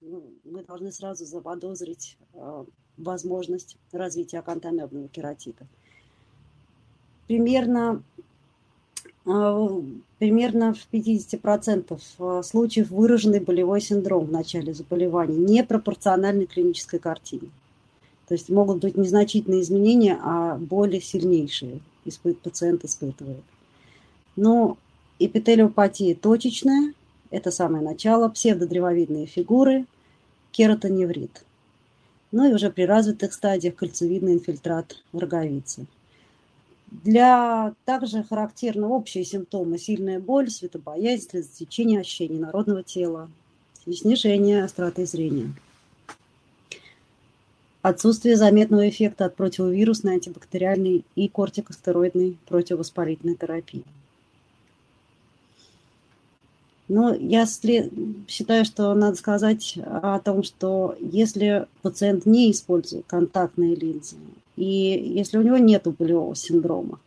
ну, 0.01 0.33
мы 0.43 0.63
должны 0.63 0.91
сразу 0.91 1.25
заподозрить 1.25 2.17
э, 2.33 2.65
возможность 2.97 3.77
развития 3.91 4.39
акантомебного 4.39 5.07
кератита. 5.07 5.67
Примерно 7.27 7.91
а, 7.91 8.21
примерно 9.23 10.73
в 10.73 10.87
50% 10.91 12.01
а, 12.19 12.43
случаев 12.43 12.89
выраженный 12.89 13.39
болевой 13.39 13.81
синдром 13.81 14.25
в 14.25 14.31
начале 14.31 14.73
заболевания, 14.73 15.37
непропорциональной 15.37 16.47
клинической 16.47 16.99
картине. 16.99 17.49
То 18.27 18.33
есть 18.33 18.49
могут 18.49 18.79
быть 18.79 18.97
незначительные 18.97 19.61
изменения, 19.61 20.17
а 20.21 20.57
боли 20.57 20.99
сильнейшие 20.99 21.81
пациент 22.41 22.83
испытывает. 22.83 23.43
Но 24.35 24.77
эпителиопатия 25.19 26.15
точечная, 26.15 26.93
это 27.29 27.51
самое 27.51 27.83
начало, 27.83 28.29
псевдодревовидные 28.29 29.27
фигуры, 29.27 29.85
кератоневрит. 30.51 31.43
Ну 32.31 32.49
и 32.49 32.53
уже 32.53 32.71
при 32.71 32.83
развитых 32.83 33.33
стадиях 33.33 33.75
кольцевидный 33.75 34.33
инфильтрат 34.33 34.97
роговицы. 35.13 35.85
Для 36.91 37.73
также 37.85 38.21
характерны 38.21 38.85
общие 38.85 39.23
симптомы. 39.23 39.77
Сильная 39.77 40.19
боль, 40.19 40.49
светобоязнь, 40.49 41.29
слезотечение, 41.29 42.01
ощущение 42.01 42.39
народного 42.39 42.83
тела, 42.83 43.29
снижение 43.85 44.65
остроты 44.65 45.05
зрения. 45.05 45.53
Отсутствие 47.81 48.35
заметного 48.35 48.87
эффекта 48.87 49.25
от 49.25 49.35
противовирусной, 49.35 50.15
антибактериальной 50.15 51.03
и 51.15 51.27
кортикостероидной 51.29 52.37
противовоспалительной 52.45 53.35
терапии. 53.35 53.85
Но 56.89 57.15
я 57.15 57.45
считаю, 57.45 58.65
что 58.65 58.93
надо 58.93 59.15
сказать 59.15 59.79
о 59.83 60.19
том, 60.19 60.43
что 60.43 60.95
если 60.99 61.65
пациент 61.81 62.25
не 62.25 62.51
использует 62.51 63.05
контактные 63.07 63.75
линзы, 63.75 64.17
и 64.55 64.65
если 65.15 65.37
у 65.37 65.41
него 65.41 65.57
нет 65.57 65.87
болевого 65.97 66.35
синдрома, 66.35 66.99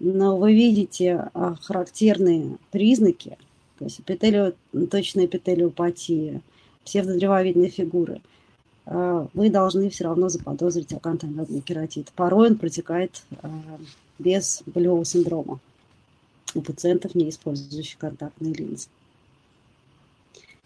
но 0.00 0.36
вы 0.36 0.54
видите 0.54 1.30
а, 1.34 1.54
характерные 1.56 2.58
признаки, 2.70 3.38
то 3.78 3.84
есть 3.84 4.00
эпителио, 4.00 4.52
точная 4.90 5.26
эпителиопатия, 5.26 6.40
псевдодревовидные 6.84 7.70
фигуры, 7.70 8.20
а, 8.86 9.28
вы 9.34 9.50
должны 9.50 9.90
все 9.90 10.04
равно 10.04 10.28
заподозрить 10.28 10.92
акантомедный 10.92 11.60
кератит. 11.60 12.12
Порой 12.14 12.50
он 12.50 12.58
протекает 12.58 13.22
а, 13.42 13.50
без 14.18 14.62
болевого 14.66 15.04
синдрома 15.04 15.60
у 16.54 16.60
пациентов, 16.60 17.14
не 17.14 17.28
использующих 17.30 17.98
контактные 17.98 18.52
линзы. 18.52 18.88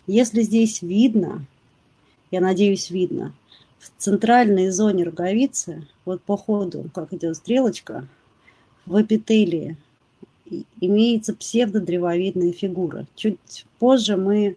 Если 0.06 0.42
здесь 0.42 0.82
видно, 0.82 1.44
я 2.30 2.40
надеюсь, 2.40 2.90
видно, 2.90 3.34
в 3.78 3.90
центральной 3.98 4.70
зоне 4.70 5.04
роговицы, 5.04 5.86
вот 6.04 6.22
по 6.22 6.36
ходу, 6.36 6.90
как 6.94 7.12
идет 7.12 7.36
стрелочка, 7.36 8.06
в 8.86 9.00
эпителии 9.00 9.76
имеется 10.80 11.34
псевдодревовидная 11.34 12.52
фигура. 12.52 13.06
Чуть 13.14 13.66
позже 13.78 14.16
мы 14.16 14.56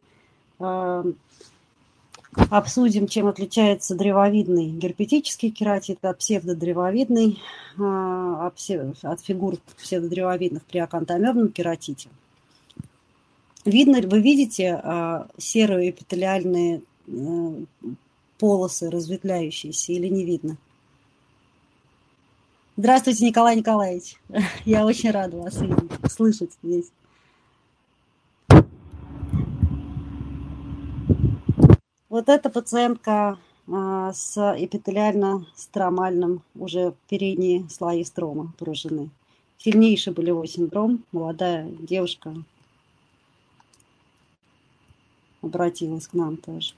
э, 0.60 1.04
обсудим, 2.50 3.08
чем 3.08 3.28
отличается 3.28 3.96
древовидный 3.96 4.70
герпетический 4.70 5.52
кератит 5.52 6.04
от 6.04 6.20
псевдодревовидный, 6.20 7.40
э, 7.78 8.50
от 9.04 9.22
фигур 9.22 9.58
псевдодревовидных 9.78 10.64
при 10.64 10.80
акантомебном 10.80 11.50
кератите. 11.50 12.10
Видно, 13.66 14.02
вы 14.02 14.22
видите 14.22 14.82
э, 14.82 15.24
серые 15.38 15.92
эпителиальные 15.92 16.82
э, 17.08 17.52
полосы 18.42 18.90
разветвляющиеся 18.90 19.94
или 19.94 20.08
не 20.08 20.26
видно? 20.26 20.58
Здравствуйте, 22.76 23.28
Николай 23.28 23.56
Николаевич. 23.56 24.16
Я 24.66 24.84
очень 24.84 25.12
рада 25.12 25.38
вас 25.38 25.60
слышать 26.12 26.50
здесь. 26.64 26.92
Вот 32.10 32.30
эта 32.30 32.50
пациентка 32.50 33.38
а, 33.72 34.12
с 34.12 34.36
эпителиально-стромальным 34.58 36.42
уже 36.56 36.96
передние 37.10 37.70
слои 37.70 38.04
строма 38.04 38.54
поражены. 38.58 39.12
Сильнейший 39.60 40.14
болевой 40.14 40.48
синдром, 40.48 41.04
молодая 41.12 41.70
девушка 41.70 42.34
обратилась 45.44 46.08
к 46.08 46.14
нам 46.14 46.38
тоже. 46.38 46.74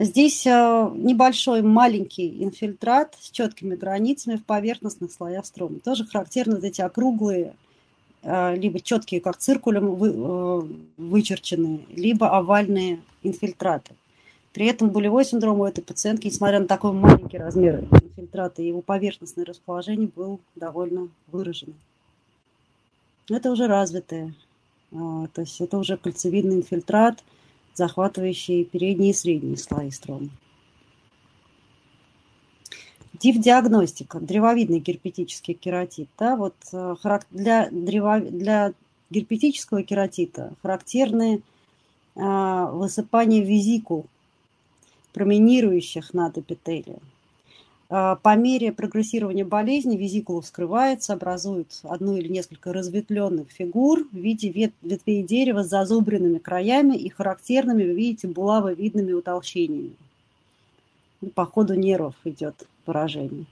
Здесь 0.00 0.46
э, 0.46 0.50
небольшой 0.94 1.62
маленький 1.62 2.44
инфильтрат 2.44 3.16
с 3.20 3.30
четкими 3.32 3.74
границами 3.74 4.36
в 4.36 4.44
поверхностных 4.44 5.10
слоях 5.10 5.44
строма. 5.44 5.80
Тоже 5.80 6.04
характерны 6.04 6.54
вот 6.54 6.64
эти 6.64 6.80
округлые, 6.80 7.56
э, 8.22 8.56
либо 8.56 8.78
четкие, 8.78 9.20
как 9.20 9.38
циркулем 9.38 10.00
э, 10.00 10.68
вычерченные, 10.98 11.80
либо 11.90 12.30
овальные 12.30 13.00
инфильтраты. 13.24 13.96
При 14.52 14.66
этом 14.66 14.90
болевой 14.90 15.24
синдром 15.24 15.60
у 15.60 15.66
этой 15.66 15.82
пациентки, 15.82 16.28
несмотря 16.28 16.60
на 16.60 16.68
такой 16.68 16.92
маленький 16.92 17.38
размер 17.38 17.84
инфильтрата, 17.90 18.62
его 18.62 18.82
поверхностное 18.82 19.44
расположение 19.44 20.08
был 20.14 20.38
довольно 20.54 21.08
выраженным. 21.26 21.76
Это 23.28 23.50
уже 23.50 23.66
развитое. 23.66 24.32
То 24.90 25.28
есть 25.42 25.60
это 25.60 25.76
уже 25.76 25.96
кольцевидный 25.96 26.56
инфильтрат– 26.56 27.24
захватывающие 27.78 28.64
передние 28.64 29.12
и 29.12 29.14
средние 29.14 29.56
слои 29.56 29.90
строма. 29.90 30.28
Див-диагностика, 33.14 34.20
древовидный 34.20 34.80
герпетический 34.80 35.54
кератит. 35.54 36.08
Да, 36.18 36.36
вот 36.36 36.54
э, 36.72 36.94
для, 37.30 37.68
древо, 37.70 38.20
для 38.20 38.74
герпетического 39.10 39.82
кератита 39.82 40.52
характерны 40.62 41.42
а, 42.14 42.70
высыпания 42.72 43.42
визикул, 43.42 44.06
променирующих 45.12 46.14
над 46.14 46.38
эпителием. 46.38 47.00
А, 47.90 48.16
по 48.16 48.36
мере 48.36 48.70
прогрессирования 48.72 49.46
болезни 49.46 49.96
визикула 49.96 50.42
вскрывается, 50.42 51.14
образует 51.14 51.80
одну 51.84 52.16
или 52.16 52.28
несколько 52.28 52.72
разветвленных 52.72 53.50
фигур 53.50 54.06
в 54.12 54.16
виде 54.16 54.50
ветвей 54.82 55.22
дерева 55.22 55.64
с 55.64 55.68
зазубренными 55.68 56.38
краями 56.38 56.96
и 56.96 57.08
характерными, 57.08 57.84
вы 57.84 57.94
видите, 57.94 58.28
булавовидными 58.28 59.12
утолщениями. 59.12 59.96
По 61.34 61.46
ходу 61.46 61.74
нервов 61.74 62.14
идет 62.24 62.66
поражение. 62.84 63.46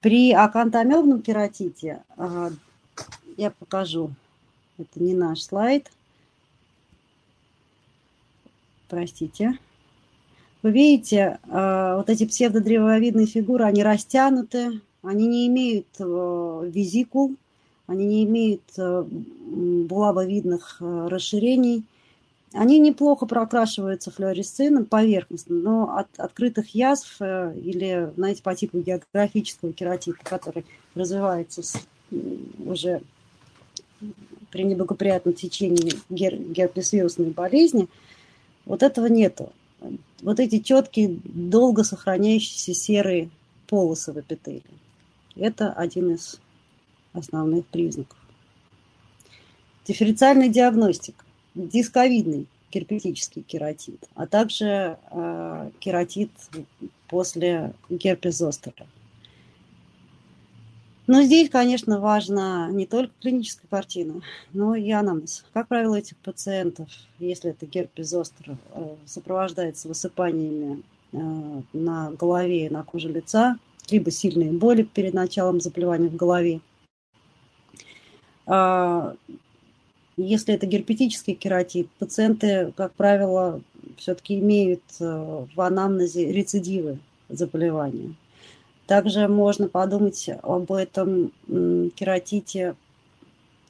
При 0.00 0.32
акантомебном 0.32 1.22
кератите, 1.22 2.02
а, 2.18 2.50
я 3.38 3.50
покажу, 3.50 4.10
это 4.76 5.02
не 5.02 5.14
наш 5.14 5.42
слайд, 5.42 5.90
простите, 8.88 9.58
вы 10.64 10.72
видите, 10.72 11.38
э, 11.46 11.94
вот 11.94 12.08
эти 12.08 12.24
псевдодревовидные 12.24 13.26
фигуры, 13.26 13.64
они 13.64 13.82
растянуты, 13.82 14.80
они 15.02 15.26
не 15.26 15.46
имеют 15.46 15.86
э, 15.98 16.70
визикул, 16.72 17.34
они 17.86 18.06
не 18.06 18.24
имеют 18.24 18.62
э, 18.78 19.04
булавовидных 19.06 20.78
расширений. 20.80 21.84
Они 22.54 22.78
неплохо 22.78 23.26
прокрашиваются 23.26 24.10
флуоресцентом 24.10 24.86
поверхностно, 24.86 25.54
но 25.54 25.96
от 25.98 26.08
открытых 26.16 26.74
язв 26.74 27.20
или, 27.20 28.10
знаете, 28.16 28.42
по 28.42 28.54
типу 28.54 28.78
географического 28.78 29.74
кератита, 29.74 30.18
который 30.22 30.64
развивается 30.94 31.60
уже 32.64 33.02
при 34.50 34.62
неблагоприятном 34.62 35.34
течении 35.34 35.92
гер 36.08 36.36
герпес-вирусной 36.36 37.32
болезни, 37.32 37.88
вот 38.64 38.82
этого 38.82 39.06
нету 39.08 39.52
вот 40.22 40.40
эти 40.40 40.58
четкие, 40.58 41.18
долго 41.24 41.84
сохраняющиеся 41.84 42.74
серые 42.74 43.30
полосы 43.66 44.12
в 44.12 44.20
эпителии. 44.20 44.62
Это 45.36 45.72
один 45.72 46.14
из 46.14 46.40
основных 47.12 47.66
признаков. 47.66 48.18
Дифференциальная 49.86 50.48
диагностика. 50.48 51.24
Дисковидный 51.54 52.46
герпетический 52.72 53.42
кератит, 53.42 54.08
а 54.14 54.26
также 54.26 54.98
э, 55.10 55.70
кератит 55.78 56.30
после 57.08 57.72
герпес 57.88 58.38
зостера. 58.38 58.86
Но 61.06 61.22
здесь, 61.22 61.50
конечно, 61.50 62.00
важна 62.00 62.70
не 62.70 62.86
только 62.86 63.12
клиническая 63.20 63.68
картина, 63.68 64.22
но 64.54 64.74
и 64.74 64.90
анамнез. 64.90 65.44
Как 65.52 65.68
правило, 65.68 65.96
этих 65.96 66.16
пациентов, 66.16 66.88
если 67.18 67.50
это 67.50 67.66
герпес 67.66 68.08
зостер, 68.08 68.56
э, 68.72 68.96
сопровождается 69.04 69.88
высыпаниями 69.88 70.82
э, 71.12 71.18
на 71.74 72.10
голове 72.12 72.66
и 72.66 72.70
на 72.70 72.84
коже 72.84 73.10
лица, 73.10 73.58
либо 73.90 74.10
сильные 74.10 74.50
боли 74.52 74.82
перед 74.82 75.12
началом 75.12 75.60
заболевания 75.60 76.08
в 76.08 76.16
голове. 76.16 76.60
А, 78.46 79.14
если 80.16 80.54
это 80.54 80.66
герпетический 80.66 81.34
кератит, 81.34 81.90
пациенты, 81.98 82.72
как 82.76 82.94
правило, 82.94 83.60
все-таки 83.98 84.38
имеют 84.38 84.82
э, 85.00 85.46
в 85.54 85.60
анамнезе 85.60 86.32
рецидивы 86.32 86.98
заболевания. 87.28 88.14
Также 88.86 89.28
можно 89.28 89.68
подумать 89.68 90.28
об 90.42 90.70
этом 90.72 91.32
кератите, 91.96 92.76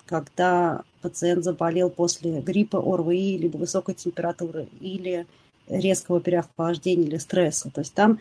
когда 0.07 0.83
пациент 1.03 1.45
заболел 1.45 1.91
после 1.91 2.41
гриппа, 2.41 2.79
ОРВИ, 2.79 3.39
либо 3.39 3.57
высокой 3.59 3.95
температуры, 3.95 4.69
или 4.81 5.27
резкого 5.69 6.21
переохлаждения 6.21 7.07
или 7.07 7.19
стресса. 7.19 7.71
То 7.71 7.81
есть 7.81 7.95
там 7.95 8.21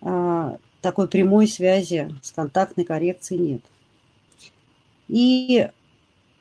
а, 0.00 0.56
такой 0.80 1.08
прямой 1.08 1.46
связи 1.46 2.14
с 2.22 2.30
контактной 2.32 2.84
коррекцией 2.84 3.40
нет. 3.40 3.62
И 5.08 5.68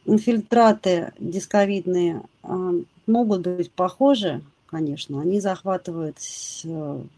инфильтраты 0.06 1.14
дисковидные 1.20 2.22
а, 2.44 2.72
могут 3.08 3.42
быть 3.42 3.72
похожи, 3.72 4.42
конечно. 4.68 5.22
Они 5.22 5.40
захватывают, 5.40 6.18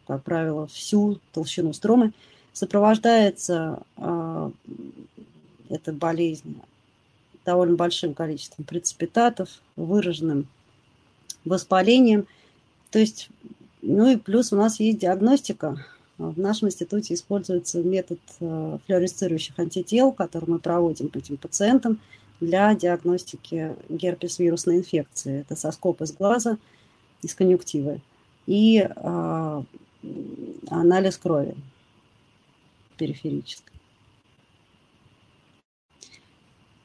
как 0.08 0.24
правило, 0.24 0.68
всю 0.68 1.20
толщину 1.34 1.74
стромы, 1.74 2.14
Сопровождается 2.54 3.80
э, 3.98 4.52
эта 5.70 5.94
болезнь 5.94 6.60
довольно 7.46 7.76
большим 7.76 8.14
количеством 8.14 8.66
прецепитатов, 8.66 9.50
выраженным 9.76 10.48
воспалением. 11.46 12.28
То 12.92 13.00
есть, 13.00 13.30
ну 13.82 14.10
и 14.10 14.18
плюс 14.18 14.52
у 14.52 14.58
нас 14.58 14.80
есть 14.80 15.00
диагностика. 15.00 15.78
В 16.18 16.40
нашем 16.40 16.68
институте 16.68 17.16
используется 17.16 17.82
метод 17.82 18.20
э, 18.42 18.78
флюоресцирующих 18.86 19.58
антител, 19.58 20.12
который 20.12 20.50
мы 20.50 20.60
проводим 20.60 21.10
по 21.10 21.18
этим 21.18 21.38
пациентам 21.38 22.00
для 22.40 22.76
диагностики 22.76 23.76
герпес-вирусной 23.90 24.78
инфекции. 24.78 25.42
Это 25.42 25.56
соскоп 25.56 26.02
из 26.02 26.12
глаза, 26.12 26.58
из 27.24 27.34
конъюнктивы 27.34 28.02
и 28.46 28.88
э, 28.88 29.64
анализ 30.70 31.18
крови 31.18 31.56
периферической. 33.02 33.74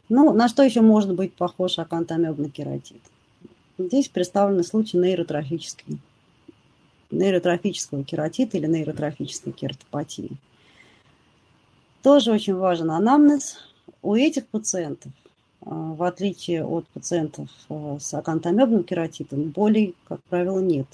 Ну, 0.09 0.33
на 0.33 0.49
что 0.49 0.63
еще 0.63 0.81
может 0.81 1.15
быть 1.15 1.35
похож 1.35 1.79
акантомебный 1.79 2.49
кератит? 2.49 3.03
Здесь 3.77 4.09
представлены 4.09 4.63
случаи 4.63 4.97
нейротрофической, 4.97 5.99
нейротрофического 7.11 8.03
кератита 8.03 8.57
или 8.57 8.67
нейротрофической 8.67 9.53
кератопатии. 9.53 10.31
Тоже 12.03 12.33
очень 12.33 12.55
важен 12.55 12.91
анамнез. 12.91 13.59
У 14.01 14.15
этих 14.15 14.47
пациентов 14.47 15.13
в 15.61 16.03
отличие 16.03 16.65
от 16.65 16.87
пациентов 16.89 17.51
с 17.69 18.15
акантомебным 18.15 18.85
кератитом, 18.85 19.51
болей, 19.51 19.95
как 20.07 20.23
правило, 20.31 20.61
нет. 20.61 20.87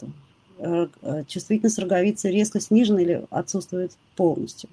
Чувствительность 1.28 1.78
роговицы 1.78 2.30
резко 2.30 2.58
снижена 2.58 3.02
или 3.02 3.26
отсутствует 3.30 3.92
полностью. 4.16 4.70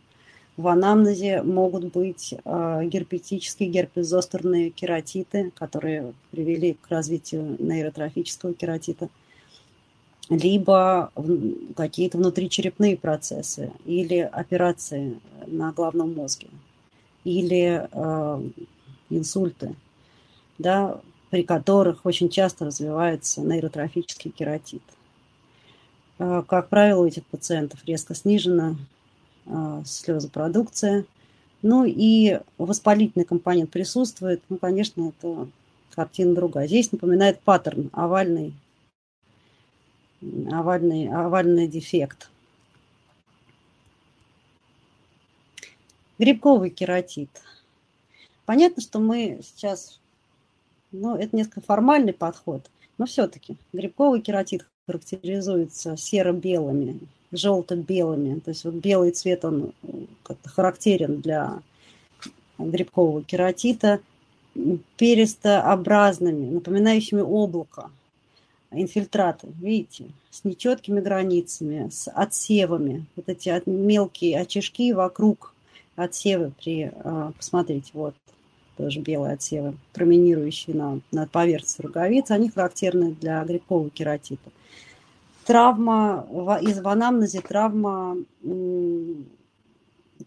В 0.60 0.68
анамнезе 0.68 1.42
могут 1.42 1.94
быть 1.94 2.34
герпетические, 2.44 3.70
герпезостерные 3.70 4.72
кератиты, 4.72 5.52
которые 5.56 6.14
привели 6.32 6.74
к 6.74 6.90
развитию 6.90 7.56
нейротрофического 7.60 8.54
кератита– 8.54 9.08
либо 10.30 11.12
какие-то 11.76 12.18
внутричерепные 12.18 12.96
процессы, 12.96 13.72
или 13.86 14.20
операции 14.20 15.20
на 15.48 15.72
головном 15.72 16.14
мозге, 16.14 16.48
или 17.24 17.88
э, 17.92 18.50
инсульты, 19.10 19.76
да, 20.60 21.02
при 21.32 21.44
которых 21.44 22.06
очень 22.06 22.30
часто 22.30 22.66
развивается 22.66 23.42
нейротрофический 23.42 24.30
кератит. 24.30 24.84
Э, 26.20 26.44
как 26.48 26.70
правило, 26.70 27.02
у 27.02 27.08
этих 27.08 27.26
пациентов 27.26 27.80
резко 27.86 28.14
снижена 28.14 28.76
слезопродукция, 29.86 31.06
ну 31.62 31.86
и 31.86 32.40
воспалительный 32.58 33.26
компонент 33.26 33.70
присутствует, 33.70 34.42
ну, 34.50 34.58
конечно, 34.58 35.10
это 35.10 35.48
картина 35.94 36.36
другая. 36.36 36.68
Здесь 36.68 36.92
напоминает 36.92 37.42
паттерн 37.42 37.90
овальный 37.94 38.54
овальный, 40.52 41.08
овальный 41.08 41.68
дефект. 41.68 42.30
Грибковый 46.18 46.70
кератит. 46.70 47.30
Понятно, 48.46 48.82
что 48.82 49.00
мы 49.00 49.40
сейчас, 49.44 50.00
ну, 50.92 51.16
это 51.16 51.36
несколько 51.36 51.62
формальный 51.62 52.14
подход, 52.14 52.70
но 52.98 53.06
все-таки 53.06 53.58
грибковый 53.72 54.22
кератит 54.22 54.68
характеризуется 54.86 55.96
серо-белыми, 55.96 57.00
желто-белыми. 57.32 58.40
То 58.40 58.52
есть 58.52 58.64
вот 58.64 58.76
белый 58.76 59.12
цвет, 59.12 59.46
он 59.46 59.74
как-то 60.24 60.50
характерен 60.50 61.22
для 61.22 61.62
грибкового 62.58 63.24
кератита, 63.24 64.00
перистообразными, 64.98 66.50
напоминающими 66.50 67.22
облако 67.22 67.90
инфильтраты, 68.72 69.48
видите, 69.60 70.06
с 70.30 70.44
нечеткими 70.44 71.00
границами, 71.00 71.90
с 71.90 72.10
отсевами, 72.12 73.06
вот 73.16 73.28
эти 73.30 73.62
мелкие 73.68 74.40
очишки 74.40 74.92
вокруг 74.92 75.54
отсевы 75.96 76.52
при, 76.64 76.92
а, 77.04 77.32
посмотрите, 77.36 77.92
вот 77.94 78.16
тоже 78.78 79.00
белые 79.02 79.34
отсевы, 79.34 79.76
променирующие 79.94 80.76
на, 80.76 81.02
на 81.12 81.28
поверхности 81.28 81.82
роговицы, 81.82 82.32
они 82.32 82.50
характерны 82.50 83.12
для 83.12 83.44
грибкового 83.44 83.90
кератита. 83.90 84.52
Травма, 85.50 86.28
из 86.62 86.80
в 86.80 86.88
анамнезе 86.88 87.42
травма 87.42 88.18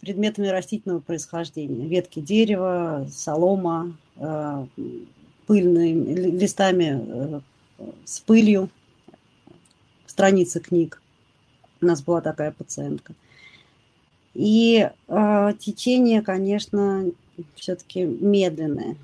предметами 0.00 0.48
растительного 0.48 0.98
происхождения, 0.98 1.86
ветки 1.86 2.18
дерева, 2.18 3.06
солома, 3.08 3.96
а, 4.16 4.66
пыльными 5.46 6.12
листами 6.12 7.00
э, 7.06 7.40
с 8.04 8.18
пылью, 8.18 8.68
страницы 10.06 10.58
книг. 10.58 11.00
У 11.80 11.86
нас 11.86 12.02
была 12.02 12.20
такая 12.20 12.50
пациентка. 12.50 13.14
И 14.34 14.90
э, 15.06 15.52
течение, 15.56 16.22
конечно, 16.22 17.04
все-таки 17.54 18.02
медленное 18.02 18.96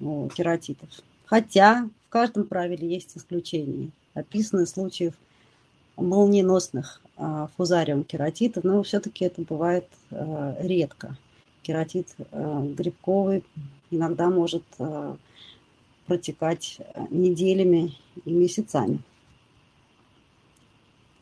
у 0.00 0.28
кератитов. 0.30 0.88
Хотя 1.26 1.88
в 2.08 2.10
каждом 2.10 2.48
правиле 2.48 2.88
есть 2.88 3.16
исключения. 3.16 3.90
Описаны 4.14 4.66
случаев 4.66 5.14
молниеносных 6.00 7.00
э, 7.16 7.46
фузариум 7.56 8.04
кератитов, 8.04 8.64
но 8.64 8.82
все-таки 8.82 9.24
это 9.24 9.42
бывает 9.42 9.86
э, 10.10 10.56
редко. 10.60 11.16
Кератит 11.62 12.08
э, 12.18 12.74
грибковый 12.76 13.44
иногда 13.90 14.30
может 14.30 14.64
э, 14.78 15.16
протекать 16.06 16.80
неделями 17.10 17.94
и 18.24 18.32
месяцами. 18.32 19.00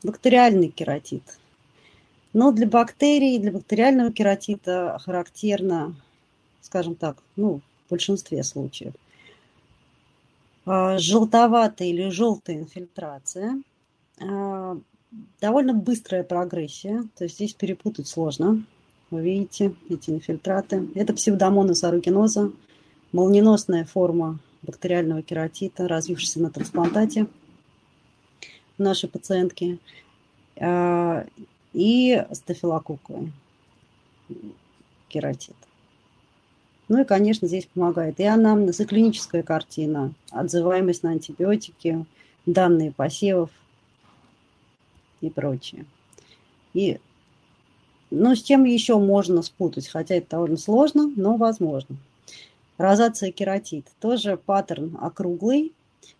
Бактериальный 0.02 0.68
кератит. 0.68 1.22
Но 2.32 2.52
для 2.52 2.66
бактерий, 2.66 3.38
для 3.38 3.52
бактериального 3.52 4.12
кератита 4.12 4.98
характерно, 5.04 5.96
скажем 6.60 6.94
так, 6.94 7.18
ну, 7.36 7.60
в 7.86 7.90
большинстве 7.90 8.42
случаев, 8.44 8.92
а, 10.66 10.98
желтоватая 10.98 11.88
или 11.88 12.10
желтая 12.10 12.56
инфильтрация, 12.56 13.54
а, 13.54 13.77
довольно 15.40 15.74
быстрая 15.74 16.22
прогрессия, 16.22 17.04
то 17.16 17.24
есть 17.24 17.36
здесь 17.36 17.54
перепутать 17.54 18.08
сложно. 18.08 18.64
Вы 19.10 19.22
видите 19.22 19.74
эти 19.88 20.10
инфильтраты. 20.10 20.88
Это 20.94 21.14
псевдомонас 21.14 21.82
аругиноза, 21.82 22.52
молниеносная 23.12 23.84
форма 23.84 24.38
бактериального 24.62 25.22
кератита, 25.22 25.88
развившегося 25.88 26.40
на 26.40 26.50
трансплантате 26.50 27.26
нашей 28.76 29.08
пациентки, 29.08 29.78
а, 30.60 31.26
и 31.72 32.24
стафилококковый 32.32 33.32
кератит. 35.08 35.54
Ну 36.88 37.02
и, 37.02 37.04
конечно, 37.04 37.46
здесь 37.46 37.66
помогает 37.66 38.18
и 38.18 38.24
анамнез, 38.24 38.80
и 38.80 38.84
клиническая 38.84 39.42
картина, 39.42 40.12
отзываемость 40.30 41.02
на 41.02 41.10
антибиотики, 41.10 42.06
данные 42.46 42.92
посевов 42.92 43.50
и 45.20 45.30
прочее. 45.30 45.84
И, 46.74 46.98
ну, 48.10 48.34
с 48.34 48.42
чем 48.42 48.64
еще 48.64 48.98
можно 48.98 49.42
спутать, 49.42 49.88
хотя 49.88 50.16
это 50.16 50.30
довольно 50.30 50.56
сложно, 50.56 51.12
но 51.16 51.36
возможно. 51.36 51.96
Розация 52.76 53.32
кератит. 53.32 53.86
Тоже 54.00 54.36
паттерн 54.36 54.96
округлый. 55.00 55.72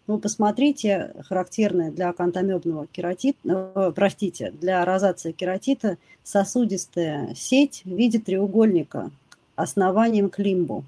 Ну, 0.08 0.18
посмотрите, 0.18 1.14
характерная 1.28 1.90
для 1.90 2.08
акантомебного 2.08 2.86
кератита, 2.86 3.38
э, 3.44 3.92
простите, 3.94 4.50
для 4.52 4.84
розации 4.84 5.32
кератита 5.32 5.98
сосудистая 6.24 7.34
сеть 7.34 7.82
в 7.84 7.94
виде 7.94 8.18
треугольника 8.18 9.10
основанием 9.54 10.30
к 10.30 10.38
лимбу. 10.38 10.84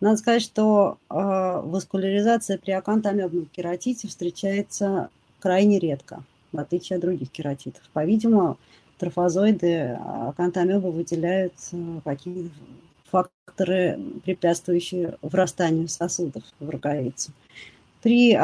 Надо 0.00 0.16
сказать, 0.18 0.42
что 0.42 0.98
э, 1.10 1.14
васкуляризация 1.14 2.58
при 2.58 2.70
акантомебном 2.70 3.46
кератите 3.46 4.06
встречается 4.06 5.10
крайне 5.40 5.78
редко, 5.78 6.22
в 6.52 6.58
отличие 6.58 6.96
от 6.96 7.02
других 7.02 7.30
кератитов. 7.30 7.82
По-видимому, 7.92 8.58
трофозоиды 8.98 9.98
акантомеба 10.28 10.88
выделяют 10.88 11.54
э, 11.72 12.00
какие 12.04 12.50
факторы, 13.10 13.98
препятствующие 14.24 15.16
врастанию 15.22 15.88
сосудов 15.88 16.42
в 16.60 16.68
роговицу. 16.68 17.32
При, 18.02 18.38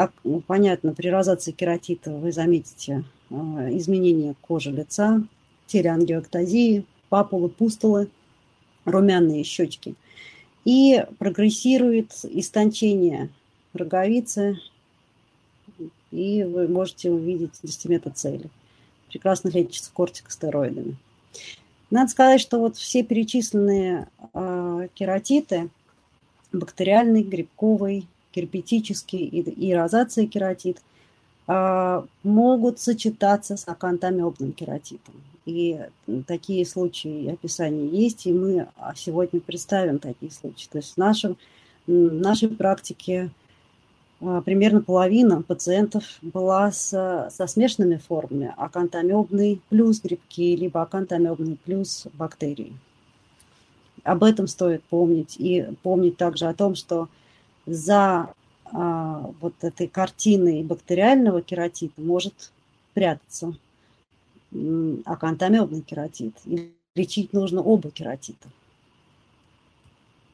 понятно, 0.47 0.93
при 0.93 1.07
розации 1.07 1.51
кератита 1.51 2.11
вы 2.11 2.31
заметите 2.31 3.03
э, 3.29 3.33
изменение 3.77 4.35
кожи 4.41 4.71
лица, 4.71 5.23
телеангиоктазии, 5.67 6.85
папулы, 7.09 7.49
пустулы, 7.49 8.09
румяные 8.85 9.43
щечки. 9.43 9.95
И 10.63 11.03
прогрессирует 11.19 12.11
истончение 12.23 13.29
роговицы, 13.73 14.57
и 16.15 16.43
вы 16.43 16.67
можете 16.67 17.11
увидеть 17.11 17.51
десятиметроцели. 17.61 18.49
Прекрасно 19.09 19.49
лечится 19.49 19.91
кортикостероидами. 19.93 20.95
Надо 21.91 22.09
сказать, 22.09 22.41
что 22.41 22.59
вот 22.59 22.77
все 22.77 23.03
перечисленные 23.03 24.07
э, 24.33 24.87
кератиты, 24.93 25.69
бактериальный, 26.51 27.21
грибковый, 27.21 28.07
герпетический 28.33 29.25
и, 29.25 29.41
и 29.41 29.73
розация 29.73 30.25
кератит, 30.25 30.81
э, 31.47 32.03
могут 32.23 32.79
сочетаться 32.79 33.57
с 33.57 33.67
акантомебным 33.67 34.53
кератитом. 34.53 35.15
И 35.45 35.79
такие 36.25 36.65
случаи 36.65 37.31
описания 37.31 37.87
есть, 37.87 38.25
и 38.25 38.33
мы 38.33 38.67
сегодня 38.95 39.39
представим 39.39 39.99
такие 39.99 40.31
случаи. 40.31 40.67
То 40.71 40.79
есть 40.79 40.93
в, 40.93 40.97
нашем, 40.97 41.37
в 41.85 41.91
нашей 41.91 42.49
практике 42.49 43.29
а, 43.29 43.44
примерно 44.45 44.81
половина 44.81 45.41
пациентов 45.41 46.03
была 46.21 46.71
с, 46.71 47.29
со 47.31 47.47
смешанными 47.47 47.97
формами 47.97 48.53
акантомебный 48.57 49.61
плюс 49.69 50.01
грибки, 50.01 50.55
либо 50.55 50.81
акантомебный 50.81 51.57
плюс 51.63 52.07
бактерии. 52.13 52.73
Об 54.03 54.23
этом 54.23 54.47
стоит 54.47 54.83
помнить. 54.83 55.35
И 55.37 55.67
помнить 55.83 56.17
также 56.17 56.45
о 56.45 56.53
том, 56.53 56.75
что 56.75 57.09
за 57.65 58.33
а, 58.65 59.31
вот 59.41 59.55
этой 59.61 59.87
картиной 59.87 60.63
бактериального 60.63 61.41
кератита 61.41 61.99
может 62.01 62.51
прятаться 62.93 63.55
акантомебный 65.05 65.81
кератит. 65.81 66.33
И 66.45 66.73
лечить 66.95 67.33
нужно 67.33 67.61
оба 67.61 67.91
кератита. 67.91 68.47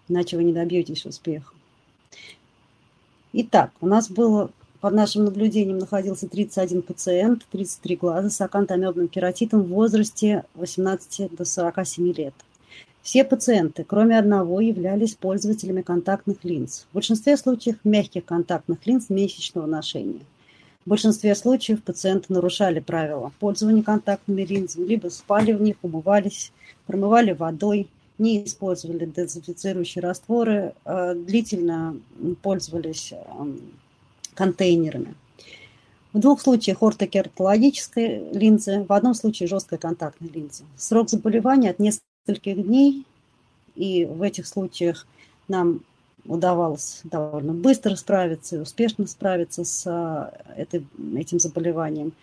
Иначе 0.08 0.38
вы 0.38 0.44
не 0.44 0.54
добьетесь 0.54 1.06
успеха. 1.06 1.54
Итак, 3.34 3.72
у 3.80 3.88
нас 3.88 4.10
было 4.10 4.52
под 4.82 4.94
нашим 4.94 5.24
наблюдением 5.24 5.78
находился 5.78 6.28
31 6.28 6.82
пациент, 6.82 7.46
33 7.52 7.96
глаза 7.96 8.30
с 8.30 8.42
акантомебным 8.42 9.08
кератитом 9.08 9.64
в 9.64 9.68
возрасте 9.68 10.44
18 10.56 11.34
до 11.34 11.46
47 11.46 12.14
лет. 12.14 12.34
Все 13.02 13.24
пациенты, 13.24 13.86
кроме 13.86 14.20
одного, 14.20 14.60
являлись 14.60 15.16
пользователями 15.16 15.82
контактных 15.82 16.44
линз. 16.44 16.88
В 16.92 16.96
большинстве 16.96 17.38
случаев 17.38 17.78
мягких 17.86 18.26
контактных 18.26 18.86
линз 18.86 19.10
месячного 19.10 19.66
ношения. 19.66 20.22
В 20.86 20.90
большинстве 20.90 21.34
случаев 21.36 21.84
пациенты 21.84 22.34
нарушали 22.34 22.80
правила 22.80 23.32
пользования 23.40 23.82
контактными 23.82 24.42
линзами, 24.42 24.86
либо 24.86 25.08
спали 25.08 25.54
в 25.54 25.62
них, 25.62 25.78
умывались, 25.84 26.52
промывали 26.86 27.32
водой, 27.32 27.88
не 28.22 28.46
использовали 28.46 29.06
дезинфицирующие 29.06 30.02
растворы, 30.02 30.74
а 30.86 31.14
длительно 31.16 31.98
пользовались 32.42 33.14
контейнерами. 34.36 35.16
В 36.14 36.20
двух 36.20 36.42
случаях 36.42 36.84
ортокератологической 36.84 38.32
линзы, 38.34 38.86
в 38.88 38.92
одном 38.92 39.14
случае 39.14 39.48
жесткой 39.48 39.78
контактной 39.78 40.30
линзы. 40.30 40.66
Срок 40.78 41.10
заболевания 41.10 41.70
от 41.72 41.80
нескольких 41.80 42.64
дней, 42.64 43.06
и 43.76 44.06
в 44.06 44.22
этих 44.22 44.46
случаях 44.46 45.08
нам 45.48 45.82
удавалось 46.26 47.02
довольно 47.04 47.54
быстро 47.54 47.96
справиться 47.96 48.62
успешно 48.62 49.08
справиться 49.08 49.64
с 49.64 49.88
а, 49.88 50.34
этой, 50.56 50.86
этим 51.16 51.40
заболеванием, 51.40 52.14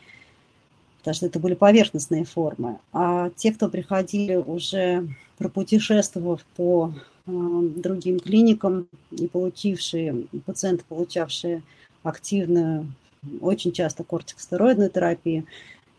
потому 0.98 1.14
что 1.14 1.26
это 1.26 1.40
были 1.40 1.54
поверхностные 1.54 2.24
формы. 2.24 2.78
А 2.92 3.30
те, 3.30 3.52
кто 3.52 3.68
приходили 3.68 4.36
уже 4.36 5.08
пропутешествовав 5.38 6.44
по 6.56 6.92
э, 7.26 7.30
другим 7.76 8.20
клиникам 8.20 8.88
и 9.10 9.26
получившие, 9.28 10.26
пациенты, 10.44 10.84
получавшие 10.88 11.62
активную, 12.02 12.92
очень 13.40 13.72
часто 13.72 14.04
кортикостероидную 14.04 14.90
терапию, 14.90 15.46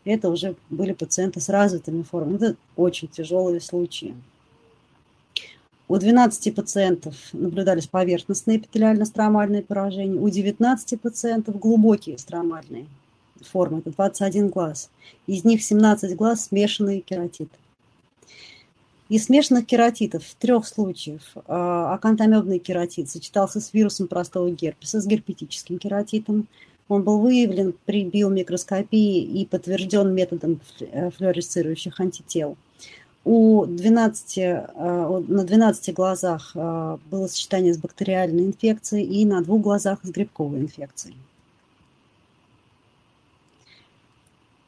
это 0.06 0.30
уже 0.30 0.56
были 0.70 0.94
пациенты 0.94 1.42
с 1.42 1.50
развитыми 1.50 2.04
формами. 2.04 2.36
Это 2.38 2.56
очень 2.76 3.08
тяжелые 3.08 3.62
случаи. 3.62 4.16
У 5.88 5.98
12 5.98 6.54
пациентов 6.54 7.16
наблюдались 7.34 7.88
поверхностные 7.88 8.60
эпителиально-стромальные 8.60 9.64
поражения, 9.64 10.20
у 10.20 10.30
19 10.30 11.02
пациентов 11.02 11.58
глубокие 11.58 12.18
стромальные 12.20 12.86
формы, 13.42 13.80
это 13.80 13.92
21 13.92 14.50
глаз. 14.50 14.92
Из 15.26 15.44
них 15.44 15.64
17 15.64 16.16
глаз 16.16 16.46
смешанные 16.46 17.02
кератиты. 17.02 17.58
Из 19.10 19.26
смешанных 19.26 19.66
кератитов 19.66 20.24
в 20.24 20.36
трех 20.36 20.68
случаях 20.68 21.22
а, 21.48 21.96
акантомебный 21.96 22.60
кератит 22.60 23.10
сочетался 23.10 23.60
с 23.60 23.74
вирусом 23.74 24.08
простого 24.08 24.52
герпеса, 24.52 25.02
с 25.02 25.08
герпетическим 25.08 25.80
кератитом. 25.80 26.48
Он 26.88 27.02
был 27.02 27.20
выявлен 27.20 27.74
при 27.86 28.06
биомикроскопии 28.06 29.24
и 29.24 29.48
подтвержден 29.48 30.14
методом 30.14 30.60
э, 30.80 31.10
флуоресцирующих 31.10 32.00
антител. 32.00 32.56
У 33.26 33.66
12, 33.66 34.38
а, 34.38 35.24
на 35.28 35.44
12 35.44 35.94
глазах 35.96 36.52
а, 36.54 37.00
было 37.10 37.26
сочетание 37.26 37.74
с 37.74 37.80
бактериальной 37.80 38.46
инфекцией 38.46 39.06
и 39.06 39.26
на 39.26 39.42
двух 39.42 39.62
глазах 39.62 40.00
с 40.04 40.10
грибковой 40.10 40.60
инфекцией. 40.60 41.18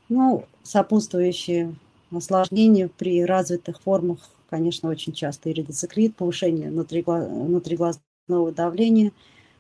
Ну, 0.10 0.46
сопутствующие 0.64 1.76
осложнения 2.12 2.90
при 2.90 3.24
развитых 3.24 3.82
формах, 3.82 4.20
конечно, 4.50 4.90
очень 4.90 5.14
часто 5.14 5.52
иридоциклит, 5.52 6.16
повышение 6.16 6.70
внутриглазного 6.70 8.52
давления, 8.52 9.12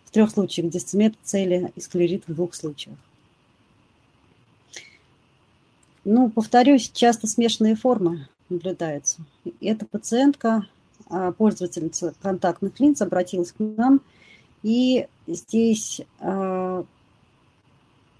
в 0.05 0.11
трех 0.11 0.29
случаях 0.29 0.69
дисцимет 0.69 1.15
цели 1.23 1.71
и 1.75 1.81
склерит 1.81 2.23
в 2.27 2.33
двух 2.33 2.53
случаях. 2.53 2.97
Ну, 6.03 6.29
повторюсь, 6.29 6.89
часто 6.93 7.27
смешанные 7.27 7.75
формы 7.75 8.27
наблюдаются. 8.49 9.21
Эта 9.61 9.85
пациентка, 9.85 10.67
а, 11.07 11.31
пользовательница 11.31 12.13
контактных 12.21 12.79
линз, 12.79 13.01
обратилась 13.01 13.51
к 13.51 13.59
нам, 13.59 14.01
и 14.63 15.07
здесь 15.27 16.01
а, 16.19 16.83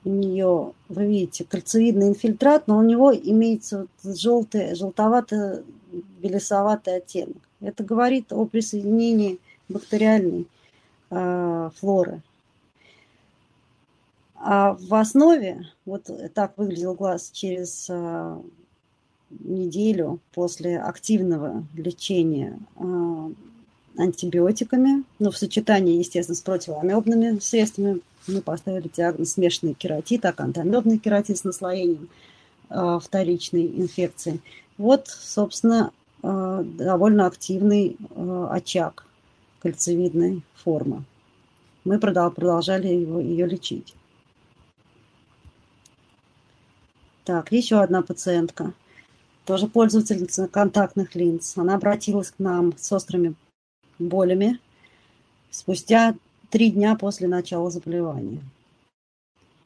у 0.04 0.10
нее, 0.10 0.74
вы 0.90 1.06
видите, 1.06 1.44
кальцевидный 1.44 2.08
инфильтрат, 2.10 2.66
но 2.68 2.78
у 2.78 2.84
него 2.84 3.14
имеется 3.14 3.86
вот 4.04 4.18
желтый, 4.18 4.74
желтовато-белесоватый 4.74 6.96
оттенок. 6.98 7.38
Это 7.60 7.84
говорит 7.84 8.34
о 8.34 8.46
присоединении 8.46 9.38
бактериальной 9.70 10.48
э, 11.12 11.70
флоры. 11.80 12.24
А 14.36 14.74
в 14.74 14.92
основе, 14.96 15.68
вот 15.86 16.10
так 16.34 16.58
выглядел 16.58 16.96
глаз 16.96 17.30
через 17.32 17.86
э, 17.90 18.42
неделю 19.30 20.20
после 20.34 20.80
активного 20.80 21.64
лечения 21.76 22.58
э, 22.78 23.30
антибиотиками, 23.98 25.04
но 25.20 25.30
в 25.30 25.38
сочетании, 25.38 26.00
естественно, 26.00 26.36
с 26.36 26.42
противоамебными 26.42 27.38
средствами 27.40 28.02
мы 28.28 28.42
поставили 28.42 28.90
диагноз 28.94 29.34
смешанный 29.34 29.74
кератит, 29.74 30.26
акантомебный 30.26 30.98
кератит 30.98 31.38
с 31.38 31.44
наслоением 31.44 32.10
э, 32.70 33.00
вторичной 33.02 33.66
инфекции. 33.66 34.42
Вот, 34.78 35.08
собственно, 35.08 35.92
э, 36.24 36.64
довольно 36.66 37.28
активный 37.28 37.98
э, 38.00 38.48
очаг 38.52 39.06
кальцевидной 39.62 40.44
формы. 40.56 41.04
Мы 41.84 42.00
продолжали 42.00 42.88
его, 42.88 43.20
ее 43.20 43.48
лечить. 43.48 43.96
Так, 47.24 47.52
еще 47.52 47.82
одна 47.82 48.02
пациентка, 48.02 48.74
тоже 49.46 49.68
пользовательница 49.68 50.48
контактных 50.48 51.16
линз. 51.16 51.58
Она 51.58 51.76
обратилась 51.76 52.32
к 52.32 52.40
нам 52.40 52.74
с 52.78 52.92
острыми 52.92 53.36
болями 54.00 54.60
спустя 55.52 56.16
три 56.52 56.70
дня 56.70 56.96
после 56.96 57.28
начала 57.28 57.72
заболевания. 57.72 58.42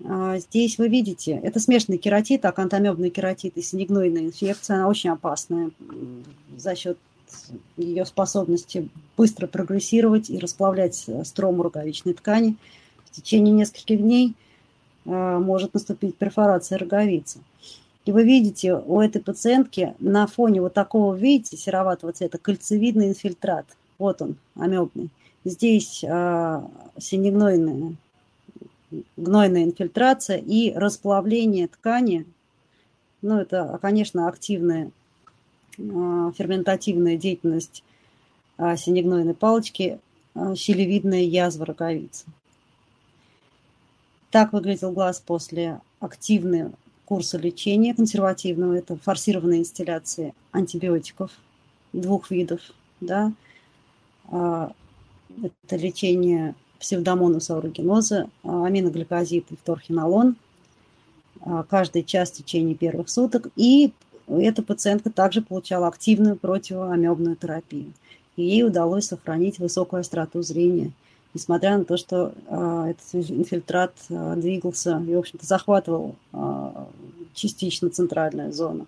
А, 0.03 0.37
здесь 0.37 0.77
вы 0.77 0.87
видите, 0.87 1.31
это 1.31 1.59
смешанный 1.59 1.97
кератит, 1.97 2.45
акантомебный 2.45 3.09
кератит 3.09 3.57
и 3.57 3.61
синегнойная 3.61 4.23
инфекция. 4.23 4.77
Она 4.77 4.87
очень 4.87 5.09
опасная 5.09 5.71
за 6.55 6.75
счет 6.75 6.97
ее 7.75 8.05
способности 8.05 8.87
быстро 9.17 9.47
прогрессировать 9.47 10.29
и 10.29 10.37
расплавлять 10.39 11.09
строму 11.23 11.63
роговичной 11.63 12.13
ткани. 12.13 12.55
В 13.05 13.11
течение 13.11 13.53
нескольких 13.53 13.99
дней 13.99 14.35
а, 15.05 15.39
может 15.39 15.73
наступить 15.73 16.15
перфорация 16.15 16.77
роговицы. 16.77 17.39
И 18.05 18.11
вы 18.11 18.23
видите, 18.23 18.75
у 18.75 19.01
этой 19.01 19.19
пациентки 19.19 19.95
на 19.99 20.27
фоне 20.27 20.61
вот 20.61 20.75
такого, 20.75 21.15
видите, 21.15 21.57
сероватого 21.57 22.13
цвета 22.13 22.37
кальцевидный 22.37 23.09
инфильтрат. 23.09 23.65
Вот 23.97 24.21
он, 24.21 24.35
амебный. 24.55 25.09
Здесь 25.45 26.03
а, 26.03 26.67
синегнойная 26.97 27.95
гнойная 29.15 29.63
инфильтрация 29.65 30.37
и 30.37 30.73
расплавление 30.73 31.67
ткани. 31.67 32.25
Ну, 33.21 33.39
это, 33.39 33.77
конечно, 33.79 34.27
активная 34.27 34.89
а, 35.77 36.31
ферментативная 36.31 37.15
деятельность 37.15 37.83
а, 38.57 38.75
синегнойной 38.75 39.35
палочки, 39.35 39.99
щелевидная 40.55 41.21
язва 41.21 41.67
роговицы. 41.67 42.25
Так 44.31 44.51
выглядел 44.51 44.91
глаз 44.91 45.21
после 45.23 45.79
активного 45.99 46.71
курса 47.05 47.37
лечения 47.37 47.93
консервативного. 47.93 48.73
Это 48.73 48.97
форсированная 48.97 49.59
инстилляция 49.59 50.33
антибиотиков 50.51 51.31
двух 51.93 52.31
видов. 52.31 52.61
Да 52.99 53.31
это 55.41 55.75
лечение 55.75 56.55
псевдомонуса 56.79 57.55
аурugиноза, 57.55 58.29
аминогликозид 58.43 59.45
и 59.51 59.55
фторхинолон 59.55 60.35
а, 61.41 61.63
каждый 61.63 62.03
час 62.03 62.31
в 62.31 62.35
течение 62.35 62.75
первых 62.75 63.09
суток. 63.09 63.47
И 63.55 63.93
эта 64.27 64.61
пациентка 64.61 65.09
также 65.09 65.41
получала 65.41 65.87
активную 65.87 66.35
противоамебную 66.35 67.35
терапию. 67.35 67.93
И 68.35 68.43
ей 68.43 68.63
удалось 68.63 69.07
сохранить 69.07 69.59
высокую 69.59 70.01
остроту 70.01 70.41
зрения, 70.41 70.91
несмотря 71.33 71.77
на 71.77 71.85
то, 71.85 71.95
что 71.95 72.33
э, 72.47 72.91
этот 72.91 73.29
инфильтрат 73.29 73.93
двигался 74.09 75.01
и, 75.07 75.15
в 75.15 75.19
общем-то, 75.19 75.45
захватывал 75.45 76.15
частично 77.33 77.89
центральную 77.89 78.51
зону. 78.51 78.87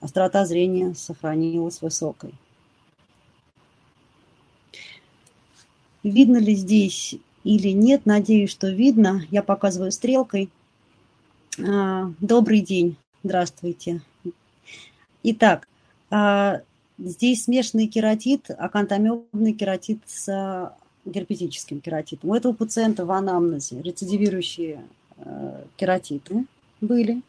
Острота 0.00 0.46
зрения 0.46 0.94
сохранилась 0.94 1.82
высокой. 1.82 2.34
Видно 6.08 6.38
ли 6.38 6.54
здесь 6.54 7.16
или 7.44 7.68
нет? 7.68 8.06
Надеюсь, 8.06 8.50
что 8.50 8.70
видно. 8.70 9.22
Я 9.30 9.42
показываю 9.42 9.92
стрелкой. 9.92 10.48
А, 11.62 12.10
добрый 12.20 12.60
день. 12.60 12.96
Здравствуйте. 13.22 14.00
Итак, 15.22 15.68
а, 16.10 16.62
здесь 16.96 17.44
смешанный 17.44 17.88
кератит, 17.88 18.50
акантомебный 18.50 19.52
кератит 19.52 19.98
с 20.06 20.72
герпетическим 21.04 21.80
кератитом. 21.80 22.30
У 22.30 22.34
этого 22.34 22.54
пациента 22.54 23.04
в 23.04 23.10
анамнезе 23.10 23.82
рецидивирующие 23.82 24.80
кератиты 25.76 26.46
были, 26.80 27.22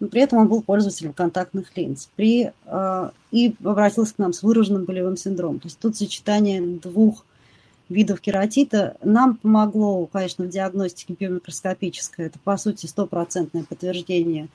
но 0.00 0.08
при 0.08 0.22
этом 0.22 0.38
он 0.38 0.48
был 0.48 0.62
пользователем 0.62 1.12
контактных 1.12 1.76
линз 1.76 2.08
при, 2.16 2.52
и 3.30 3.54
обратился 3.62 4.14
к 4.14 4.18
нам 4.18 4.32
с 4.32 4.42
выраженным 4.42 4.84
болевым 4.84 5.16
синдромом. 5.16 5.60
То 5.60 5.66
есть 5.66 5.78
тут 5.78 5.96
сочетание 5.96 6.62
двух 6.62 7.24
видов 7.88 8.20
кератита 8.20 8.96
нам 9.02 9.36
помогло, 9.36 10.06
конечно, 10.06 10.44
в 10.44 10.48
диагностике 10.48 11.14
биомикроскопической. 11.18 12.26
Это, 12.26 12.38
по 12.38 12.56
сути, 12.56 12.86
стопроцентное 12.86 13.64
подтверждение 13.64 14.48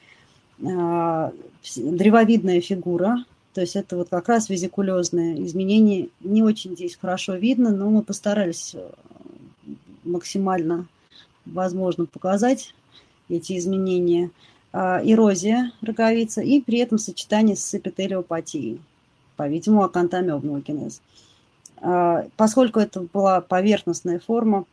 э, 0.59 1.31
древовидная 1.75 2.61
фигура, 2.61 3.25
то 3.53 3.61
есть 3.61 3.75
это 3.75 3.97
вот 3.97 4.09
как 4.09 4.29
раз 4.29 4.49
визикулезное 4.49 5.41
изменение. 5.45 6.09
Не 6.21 6.43
очень 6.43 6.75
здесь 6.75 6.95
хорошо 6.95 7.35
видно, 7.35 7.71
но 7.71 7.89
мы 7.89 8.03
постарались 8.03 8.71
э, 8.73 8.89
максимально 10.03 10.87
возможно 11.45 12.05
показать 12.05 12.73
эти 13.29 13.57
изменения. 13.57 14.31
А, 14.73 15.01
эрозия 15.03 15.73
роговицы 15.81 16.45
и 16.45 16.61
при 16.61 16.79
этом 16.79 16.97
сочетание 16.97 17.57
с 17.57 17.73
эпителиопатией, 17.75 18.79
по-видимому, 19.35 19.83
акантомебного 19.83 20.61
генеза. 20.61 21.01
А, 21.81 22.27
поскольку 22.37 22.79
это 22.79 23.01
была 23.01 23.41
поверхностная 23.41 24.19
форма, 24.19 24.65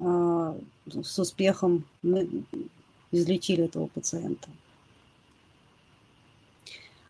а, 0.00 0.56
с 0.86 1.18
успехом 1.18 1.84
мы 2.02 2.28
излечили 3.12 3.64
этого 3.64 3.86
пациента. 3.86 4.48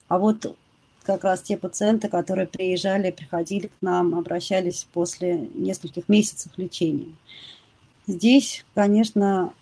А 0.08 0.18
вот 0.18 0.56
как 1.04 1.24
раз 1.24 1.40
те 1.40 1.56
пациенты, 1.56 2.08
которые 2.08 2.46
приезжали, 2.46 3.10
приходили 3.10 3.68
к 3.68 3.72
нам, 3.80 4.14
обращались 4.14 4.86
после 4.92 5.48
нескольких 5.54 6.08
месяцев 6.08 6.52
лечения. 6.56 7.14
Здесь, 8.06 8.64
конечно, 8.74 9.52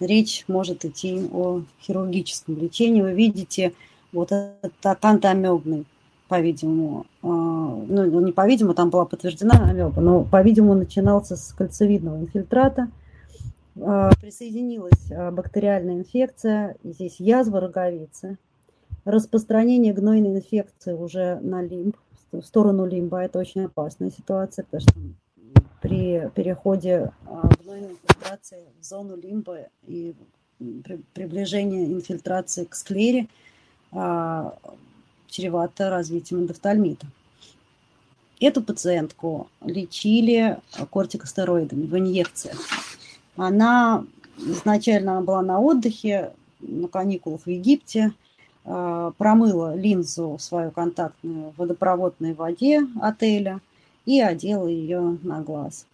речь 0.00 0.44
может 0.48 0.84
идти 0.84 1.28
о 1.32 1.62
хирургическом 1.82 2.58
лечении. 2.58 3.00
Вы 3.00 3.12
видите, 3.12 3.74
вот 4.12 4.32
это 4.32 4.70
акантоамебный, 4.82 5.84
по-видимому, 6.28 7.06
а, 7.22 7.26
ну, 7.26 8.20
не 8.20 8.32
по-видимому, 8.32 8.74
там 8.74 8.90
была 8.90 9.04
подтверждена 9.04 9.68
амеба, 9.68 10.00
но, 10.00 10.24
по-видимому, 10.24 10.74
начинался 10.74 11.36
с 11.36 11.52
кальцевидного 11.52 12.18
инфильтрата. 12.18 12.88
А, 13.80 14.10
присоединилась 14.20 15.10
а, 15.10 15.30
бактериальная 15.30 15.96
инфекция, 15.96 16.76
здесь 16.82 17.20
язва 17.20 17.60
роговицы, 17.60 18.38
распространение 19.04 19.92
гнойной 19.92 20.36
инфекции 20.36 20.92
уже 20.92 21.38
на 21.40 21.62
лимб, 21.62 21.96
в 22.32 22.42
сторону 22.42 22.86
лимба. 22.86 23.22
Это 23.22 23.38
очень 23.38 23.64
опасная 23.64 24.10
ситуация, 24.10 24.64
потому 24.64 24.80
что 24.80 24.92
при 25.80 26.28
переходе 26.34 27.12
гнойной 27.62 27.92
инфильтрации 27.92 28.64
в 28.80 28.84
зону 28.84 29.16
лимба 29.16 29.68
и 29.86 30.14
при 30.58 30.96
приближении 31.14 31.86
инфильтрации 31.86 32.64
к 32.64 32.74
склере 32.74 33.28
чревато 35.28 35.90
развитием 35.90 36.42
эндофтальмита. 36.42 37.06
Эту 38.38 38.62
пациентку 38.62 39.48
лечили 39.64 40.58
кортикостероидами 40.90 41.86
в 41.86 41.96
инъекциях. 41.98 42.58
Она 43.36 44.04
изначально 44.38 45.22
была 45.22 45.42
на 45.42 45.58
отдыхе, 45.60 46.32
на 46.60 46.88
каникулах 46.88 47.42
в 47.42 47.48
Египте, 47.48 48.12
промыла 48.64 49.76
линзу 49.76 50.36
свою 50.40 50.70
контактную 50.70 51.50
в 51.50 51.56
водопроводной 51.56 52.34
воде 52.34 52.86
отеля 53.00 53.60
и 54.04 54.20
одела 54.20 54.66
ее 54.66 55.18
на 55.22 55.40
глаз. 55.40 55.86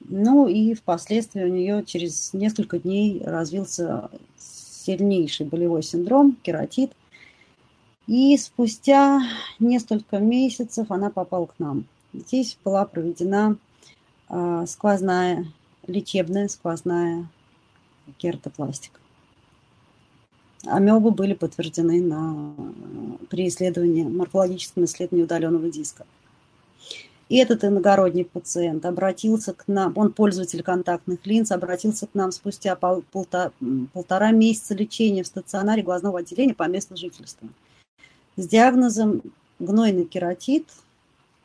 Ну 0.00 0.48
и 0.48 0.74
впоследствии 0.74 1.44
у 1.44 1.48
нее 1.48 1.84
через 1.84 2.32
несколько 2.32 2.78
дней 2.78 3.22
развился 3.24 4.10
сильнейший 4.38 5.46
болевой 5.46 5.82
синдром, 5.82 6.36
кератит. 6.42 6.92
И 8.06 8.36
спустя 8.36 9.22
несколько 9.60 10.18
месяцев 10.18 10.90
она 10.90 11.10
попала 11.10 11.46
к 11.46 11.54
нам. 11.58 11.84
Здесь 12.12 12.58
была 12.64 12.84
проведена 12.84 13.56
э, 14.28 14.64
сквозная, 14.66 15.46
лечебная 15.86 16.48
сквозная 16.48 17.26
кератопластика. 18.18 18.98
Амебы 20.64 21.10
были 21.10 21.34
подтверждены 21.34 22.00
на, 22.00 22.54
при 23.30 23.48
исследовании, 23.48 24.04
морфологическом 24.04 24.84
исследовании 24.84 25.24
удаленного 25.24 25.70
диска. 25.70 26.06
И 27.28 27.36
этот 27.36 27.64
иногородний 27.64 28.24
пациент 28.24 28.84
обратился 28.84 29.54
к 29.54 29.66
нам, 29.66 29.94
он 29.96 30.12
пользователь 30.12 30.62
контактных 30.62 31.24
линз, 31.24 31.50
обратился 31.50 32.06
к 32.06 32.14
нам 32.14 32.30
спустя 32.30 32.76
пол, 32.76 33.02
полтора, 33.10 33.52
полтора 33.92 34.32
месяца 34.32 34.74
лечения 34.74 35.22
в 35.22 35.28
стационаре 35.28 35.82
глазного 35.82 36.18
отделения 36.18 36.54
по 36.54 36.68
месту 36.68 36.96
жительства. 36.96 37.48
С 38.36 38.48
диагнозом 38.48 39.22
гнойный 39.58 40.06
кератит, 40.06 40.66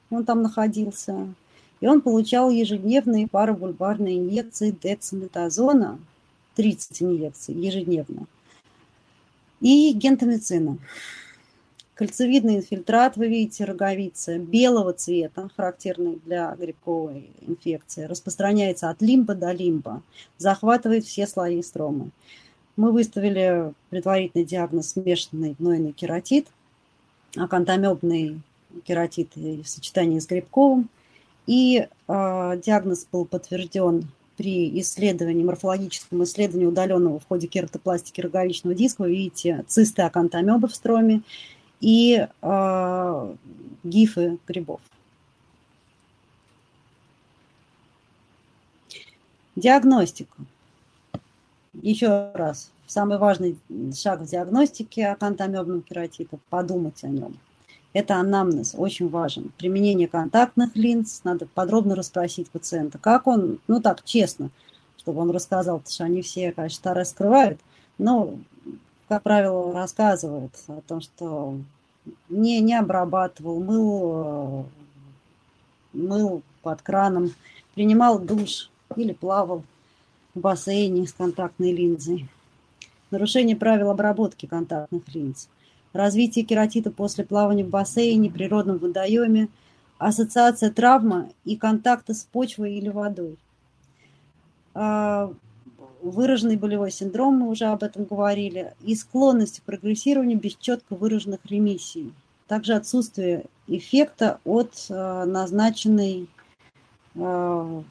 он 0.10 0.23
там 0.23 0.41
находился, 0.41 1.28
и 1.82 1.88
он 1.88 2.02
получал 2.02 2.50
ежедневные 2.50 3.28
парабульбарные 3.28 4.19
инъекции 4.19 4.71
дексаметазона, 4.71 6.00
30 6.56 7.04
инъекций 7.04 7.56
ежедневно, 7.56 8.26
и 9.60 9.91
гентамицина. 9.91 10.78
Кольцевидный 11.93 12.58
инфильтрат, 12.58 13.17
вы 13.17 13.28
видите, 13.28 13.65
роговица 13.65 14.38
белого 14.38 14.93
цвета, 14.93 15.50
характерный 15.58 16.21
для 16.26 16.56
грибковой 16.56 17.32
инфекции, 17.41 18.04
распространяется 18.04 18.89
от 18.89 19.02
лимба 19.02 19.36
до 19.36 19.52
лимба, 19.52 20.04
захватывает 20.38 21.06
все 21.06 21.28
слои 21.28 21.62
стромы. 21.63 22.12
Мы 22.76 22.91
выставили 22.91 23.73
предварительный 23.89 24.45
диагноз 24.45 24.91
смешанный 24.91 25.56
гнойный 25.58 25.91
кератит, 25.91 26.47
акантомебный 27.38 28.41
кератит 28.84 29.36
в 29.36 29.65
сочетании 29.65 30.19
с 30.19 30.28
грибковым. 30.28 30.89
И 31.45 31.88
э, 32.08 32.62
диагноз 32.63 33.08
был 33.12 33.26
подтвержден 33.26 34.10
при 34.36 34.80
исследовании, 34.82 35.43
морфологическом 35.43 36.23
исследовании 36.23 36.67
удаленного 36.67 37.19
в 37.19 37.28
ходе 37.28 37.47
кератопластики 37.47 38.21
роговичного 38.21 38.76
диска. 38.76 39.04
Вы 39.04 39.12
видите 39.12 39.63
цисты 39.67 40.04
акантомеба 40.04 40.67
в 40.67 40.76
строме 40.76 41.23
и 41.80 42.28
э, 42.41 43.36
гифы 43.84 44.38
грибов. 44.47 44.82
Диагностика. 49.56 50.38
Еще 51.82 52.32
раз, 52.34 52.71
самый 52.88 53.17
важный 53.17 53.58
шаг 53.95 54.21
в 54.21 54.26
диагностике 54.26 55.08
акантомебного 55.08 55.82
кератита– 55.82 56.38
подумать 56.50 57.04
о 57.04 57.08
нем. 57.08 57.38
Это 57.93 58.15
анамнез, 58.15 58.76
очень 58.78 59.10
важен. 59.10 59.52
Применение 59.58 60.08
контактных 60.08 60.76
линз, 60.76 61.21
надо 61.23 61.47
подробно 61.47 61.95
расспросить 61.95 62.50
пациента, 62.50 62.97
как 62.97 63.28
он, 63.28 63.60
ну 63.67 63.82
так, 63.82 64.04
честно, 64.04 64.50
чтобы 64.97 65.21
он 65.21 65.32
рассказал, 65.32 65.80
потому 65.80 65.93
что 65.93 66.04
они 66.04 66.21
все, 66.21 66.52
конечно, 66.52 66.76
старое 66.76 67.06
скрывают, 67.06 67.60
но 67.97 68.36
как 69.08 69.23
правило, 69.23 69.73
рассказывает 69.73 70.52
о 70.67 70.82
том, 70.82 71.02
что 71.02 71.58
не, 72.30 72.60
не 72.60 72.76
обрабатывал, 72.76 73.63
мыл, 73.63 74.65
мыл 75.93 76.41
под 76.62 76.82
краном, 76.82 77.34
принимал 77.73 78.19
душ 78.19 78.69
или 78.95 79.13
плавал 79.13 79.63
в 80.34 80.39
бассейне 80.39 81.08
с 81.08 81.13
контактной 81.13 81.71
линзой. 81.71 82.28
Нарушение 83.12 83.56
правил 83.56 83.89
обработки 83.89 84.46
контактных 84.46 85.04
линз. 85.13 85.50
Развитие 85.93 86.43
кератита 86.43 86.91
после 86.91 87.24
плавания 87.24 87.63
в 87.63 87.70
бассейне, 87.70 88.30
природном 88.30 88.78
водоеме, 88.78 89.48
ассоциация 89.98 90.70
травма 90.72 91.30
и 91.46 91.56
контакта 91.56 92.13
с 92.13 92.24
почвой 92.24 92.74
или 92.74 92.90
водой. 92.90 93.38
А, 94.73 95.34
выраженный 96.02 96.58
болевой 96.58 96.92
синдром, 96.92 97.38
мы 97.38 97.50
уже 97.50 97.65
об 97.65 97.84
этом 97.84 98.04
говорили, 98.04 98.73
и 98.81 98.96
склонность 98.96 99.62
к 99.62 99.63
прогрессированию 99.63 100.38
без 100.40 100.56
четко 100.56 100.96
выраженных 100.96 101.40
ремиссий. 101.46 102.13
Также 102.48 102.73
отсутствие 102.73 103.46
эффекта 103.67 104.40
от 104.46 104.86
э, 104.90 105.25
назначенной 105.25 106.27
э, 107.15 107.81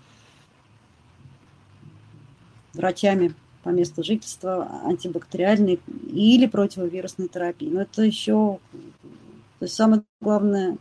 врачами 2.72 3.34
по 3.66 3.70
месту 3.70 4.04
жительства 4.04 4.80
антибактериальной 4.84 5.80
или 6.12 6.46
противовирусной 6.46 7.26
терапии. 7.26 7.66
Но 7.66 7.82
это 7.82 8.02
еще, 8.02 8.60
то 9.58 9.64
есть 9.64 9.74
самое 9.74 10.04
главное, 10.20 10.78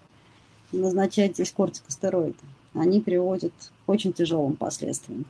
назначать 0.72 1.34
здесь 1.34 1.52
кортикостероиды. 1.52 2.38
Они 2.76 3.02
приводят 3.02 3.54
к 3.88 3.90
очень 3.90 4.14
тяжелым 4.14 4.56
последствиям. 4.56 5.26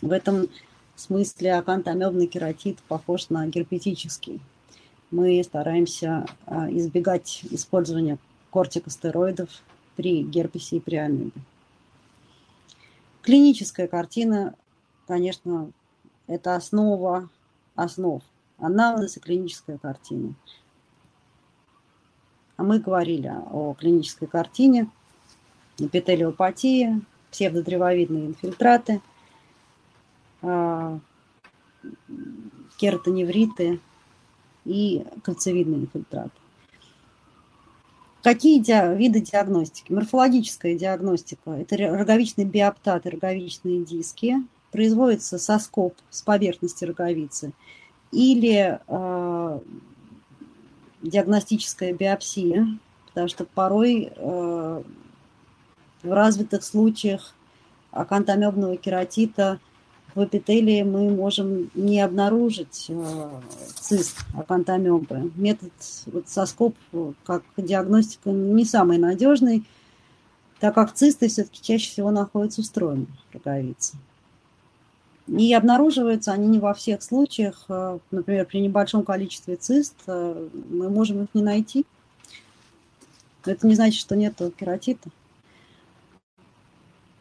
В 0.00 0.10
этом 0.10 0.48
смысле 0.96 1.56
акантомебный 1.56 2.28
кератит 2.28 2.78
похож 2.88 3.28
на 3.28 3.46
герпетический. 3.46 4.40
Мы 5.10 5.44
стараемся 5.44 6.24
а, 6.46 6.70
избегать 6.70 7.44
использования 7.50 8.16
кортикостероидов 8.50 9.50
при 9.96 10.22
герпесе 10.22 10.78
и 10.78 10.80
при 10.80 10.96
амебе. 10.96 11.30
Клиническая 13.20 13.86
картина, 13.86 14.54
конечно, 15.06 15.70
это 16.26 16.56
основа 16.56 17.28
основ. 17.74 18.22
Анализ 18.58 19.16
и 19.16 19.20
клиническая 19.20 19.78
картина. 19.78 20.34
А 22.56 22.62
мы 22.62 22.78
говорили 22.78 23.32
о 23.50 23.74
клинической 23.74 24.28
картине, 24.28 24.88
эпителиопатия, 25.78 27.00
псевдодревовидные 27.32 28.26
инфильтраты, 28.26 29.02
а, 30.40 31.00
кератоневриты 32.76 33.80
и 34.64 35.04
кольцевидные 35.22 35.80
инфильтраты. 35.80 36.30
Какие 38.22 38.60
ди- 38.60 38.96
виды 38.96 39.20
диагностики? 39.20 39.92
Морфологическая 39.92 40.78
диагностика– 40.78 41.50
это 41.50 41.76
роговичный 41.76 42.44
биоптат 42.44 43.04
и 43.04 43.10
роговичные 43.10 43.84
диски. 43.84 44.36
Производится 44.74 45.38
соскоб 45.38 45.94
с 46.10 46.22
поверхности 46.22 46.84
роговицы 46.84 47.52
или 48.10 48.80
э, 48.86 49.58
диагностическая 51.02 51.92
биопсия, 51.92 52.66
потому 53.06 53.28
что 53.28 53.44
порой 53.44 54.12
э, 54.14 54.82
в 56.02 56.12
развитых 56.12 56.64
случаях 56.64 57.34
акантомебного 57.92 58.76
кератита– 58.76 59.60
в 60.14 60.24
эпителии 60.24 60.82
мы 60.82 61.10
можем 61.10 61.70
не 61.74 62.00
обнаружить 62.00 62.86
э, 62.88 63.40
цист 63.74 64.18
акантомебы. 64.34 65.32
Метод 65.34 65.72
вот, 66.06 66.28
соскоп 66.28 66.76
как 67.24 67.42
диагностика 67.56 68.30
не 68.30 68.64
самый 68.64 68.98
надежный, 68.98 69.64
так 70.60 70.74
как 70.74 70.94
цисты 70.94 71.28
все-таки 71.28 71.60
чаще 71.62 71.90
всего 71.90 72.10
находятся 72.10 72.62
в 72.62 72.66
стройной 72.66 73.08
роговице. 73.32 73.96
И 75.26 75.54
обнаруживаются 75.54 76.32
они 76.32 76.48
не 76.48 76.58
во 76.58 76.74
всех 76.74 77.02
случаях. 77.02 77.64
Э, 77.68 77.98
например, 78.10 78.44
при 78.46 78.60
небольшом 78.60 79.04
количестве 79.04 79.56
цист 79.56 79.94
э, 80.06 80.48
мы 80.70 80.90
можем 80.90 81.24
их 81.24 81.28
не 81.34 81.42
найти. 81.42 81.86
Это 83.44 83.66
не 83.66 83.74
значит, 83.74 84.00
что 84.00 84.16
нет 84.16 84.40
кератита. 84.58 85.10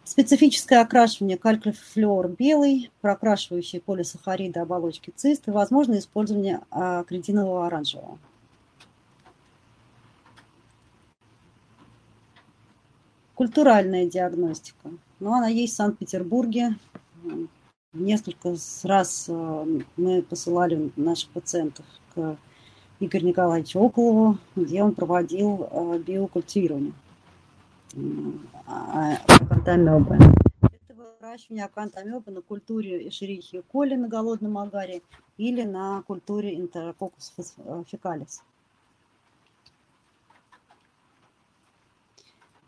Специфическое 0.03 0.81
окрашивание 0.81 1.37
калькифлюор 1.37 2.27
белый, 2.27 2.91
прокрашивающий 3.01 3.79
полисахариды 3.79 4.59
оболочки 4.59 5.11
цисты, 5.15 5.51
возможно 5.51 5.97
использование 5.97 6.61
а, 6.69 7.03
кретинового 7.03 7.65
оранжевого. 7.65 8.19
Культуральная 13.33 14.05
диагностика. 14.05 14.91
Ну, 15.19 15.33
она 15.33 15.47
есть 15.47 15.73
в 15.73 15.77
Санкт-Петербурге. 15.77 16.75
Несколько 17.93 18.55
раз 18.83 19.27
а, 19.29 19.67
мы 19.97 20.23
посылали 20.23 20.91
наших 20.95 21.29
пациентов 21.29 21.85
к 22.15 22.37
Игорю 22.99 23.27
Николаевичу 23.27 23.79
Околову, 23.79 24.39
где 24.55 24.81
он 24.81 24.95
проводил 24.95 25.69
а, 25.69 25.99
биокультивирование 25.99 26.93
акантомебы. 28.65 30.15
Это 30.61 30.95
выращивание 31.19 31.65
акантомебы 31.65 32.31
на 32.31 32.41
культуре 32.41 33.07
эшерихия 33.07 33.61
коли 33.71 33.93
на 33.93 34.07
голодном 34.07 34.57
агаре 34.57 35.03
или 35.37 35.61
на 35.61 36.01
культуре 36.01 36.59
интерококус 36.59 37.31
фекалис. 37.91 38.41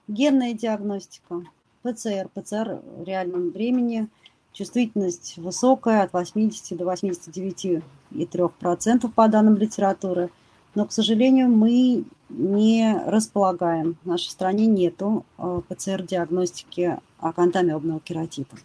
Генная 0.08 0.54
диагностика. 0.54 1.44
ПЦР. 1.82 2.30
ПЦР 2.34 2.82
в 2.84 3.04
реальном 3.04 3.50
времени. 3.50 4.08
Чувствительность 4.56 5.38
высокая, 5.38 6.04
от 6.04 6.14
80 6.14 6.78
до 6.78 6.86
89,3% 6.86 9.12
по 9.12 9.28
данным 9.28 9.58
литературы– 9.58 10.30
но, 10.76 10.86
к 10.86 10.92
сожалению, 10.92 11.48
мы 11.48 12.04
не 12.28 13.02
располагаем, 13.08 13.96
в 14.04 14.08
нашей 14.08 14.30
стране 14.30 14.66
нету 14.66 15.26
э, 15.38 15.62
ПЦР-диагностики 15.70 17.00
акантамебного 17.20 18.02
кератита. 18.02 18.58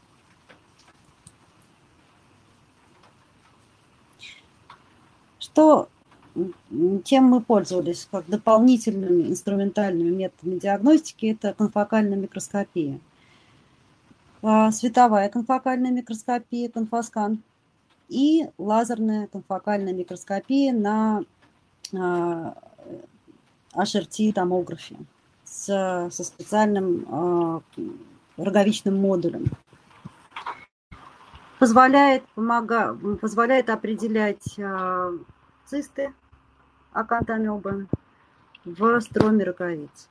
Что, 5.38 5.88
чем 7.04 7.24
мы 7.24 7.40
пользовались 7.40 8.08
как 8.10 8.26
дополнительными 8.26 9.28
инструментальными 9.28 10.10
методами 10.10 10.58
диагностики, 10.58 11.26
это 11.26 11.54
конфокальная 11.54 12.18
микроскопия. 12.18 12.98
А, 14.42 14.70
световая 14.72 15.28
конфокальная 15.28 15.90
микроскопия, 15.90 16.70
конфоскан, 16.70 17.42
и 18.08 18.48
лазерная 18.58 19.28
конфокальная 19.28 19.92
микроскопия 19.92 20.72
на 20.72 21.22
HRT-томографе 23.72 24.96
с, 25.44 25.64
со 26.10 26.24
специальным 26.24 27.06
э, 27.08 27.60
роговичным 28.36 28.96
модулем. 28.96 29.46
Позволяет, 31.58 32.24
помога, 32.34 32.96
позволяет 33.20 33.68
определять 33.70 34.58
цисты 35.66 36.12
акантомебы 36.92 37.86
в 38.64 39.00
строме 39.00 39.44
роговиц. 39.44 40.08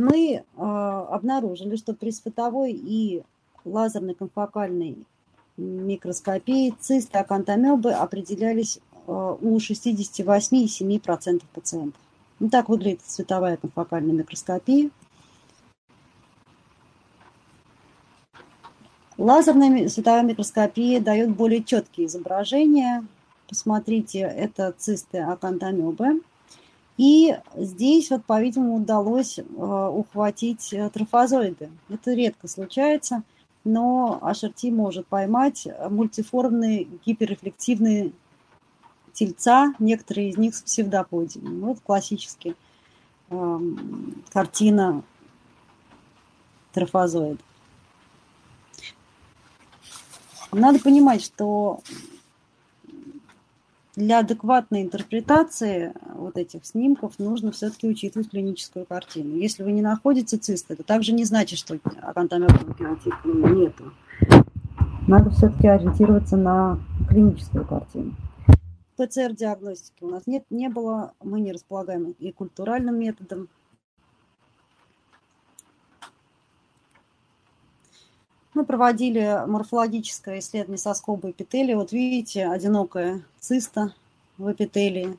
Мы 0.00 0.32
э, 0.32 0.42
обнаружили, 0.56 1.76
что 1.76 1.92
при 1.92 2.10
световой 2.10 2.72
и 2.72 3.22
лазерной 3.66 4.14
конфокальной 4.14 4.96
микроскопии 5.58 6.74
цисты 6.80 7.18
акантомебы 7.18 7.92
определялись 7.92 8.78
э, 8.78 9.36
у 9.38 9.58
68,7% 9.58 11.42
пациентов. 11.52 12.00
Ну, 12.38 12.48
так 12.48 12.70
выглядит 12.70 13.02
световая 13.04 13.58
конфокальная 13.58 14.14
микроскопия. 14.14 14.88
Лазерная 19.18 19.86
световая 19.90 20.22
микроскопия 20.22 20.98
дает 21.00 21.36
более 21.36 21.62
четкие 21.62 22.06
изображения. 22.06 23.04
Посмотрите, 23.46 24.20
это 24.20 24.72
цисты 24.78 25.18
акантомебы. 25.18 26.22
И 27.00 27.34
здесь, 27.54 28.10
вот, 28.10 28.24
по-видимому, 28.26 28.76
удалось 28.76 29.38
э, 29.38 29.42
ухватить 29.42 30.72
э, 30.72 30.90
трофозоиды. 30.90 31.70
Это 31.88 32.12
редко 32.12 32.46
случается– 32.46 33.22
но 33.64 34.18
HRT 34.22 34.70
может 34.70 35.06
поймать 35.06 35.68
мультиформные 35.90 36.88
гиперрефлективные 37.04 38.12
тельца, 39.12 39.74
некоторые 39.78 40.30
из 40.30 40.38
них 40.38 40.54
с 40.54 40.62
псевдоподием. 40.62 41.60
Вот 41.60 41.80
классический 41.80 42.56
э, 43.28 43.60
картина 44.32 45.02
трофозоида. 46.72 47.42
Надо 50.52 50.80
понимать, 50.80 51.22
что 51.22 51.80
для 53.96 54.20
адекватной 54.20 54.82
интерпретации 54.82 55.92
вот 56.14 56.36
этих 56.36 56.64
снимков 56.64 57.18
нужно 57.18 57.52
все-таки 57.52 57.88
учитывать 57.88 58.30
клиническую 58.30 58.86
картину. 58.86 59.36
Если 59.36 59.62
вы 59.62 59.72
не 59.72 59.82
находите 59.82 60.36
цисты, 60.36 60.74
это 60.74 60.82
также 60.82 61.12
не 61.12 61.24
значит, 61.24 61.58
что 61.58 61.78
акантомебного 62.02 62.74
кератита 62.74 63.16
нету. 63.24 63.92
Надо 65.08 65.30
все-таки 65.30 65.66
ориентироваться 65.66 66.36
на 66.36 66.78
клиническую 67.08 67.66
картину. 67.66 68.14
ПЦР-диагностики 68.96 70.04
у 70.04 70.10
нас 70.10 70.26
нет, 70.26 70.44
не 70.50 70.68
было, 70.68 71.14
мы 71.24 71.40
не 71.40 71.52
располагаем 71.52 72.14
и 72.18 72.32
культуральным 72.32 72.98
методом, 72.98 73.48
Мы 78.52 78.64
проводили 78.64 79.44
морфологическое 79.46 80.40
исследование 80.40 80.78
соскоба 80.78 81.30
эпителия. 81.30 81.76
Вот 81.76 81.92
видите, 81.92 82.46
одинокая 82.46 83.22
циста 83.38 83.94
в 84.38 84.50
эпителии. 84.50 85.16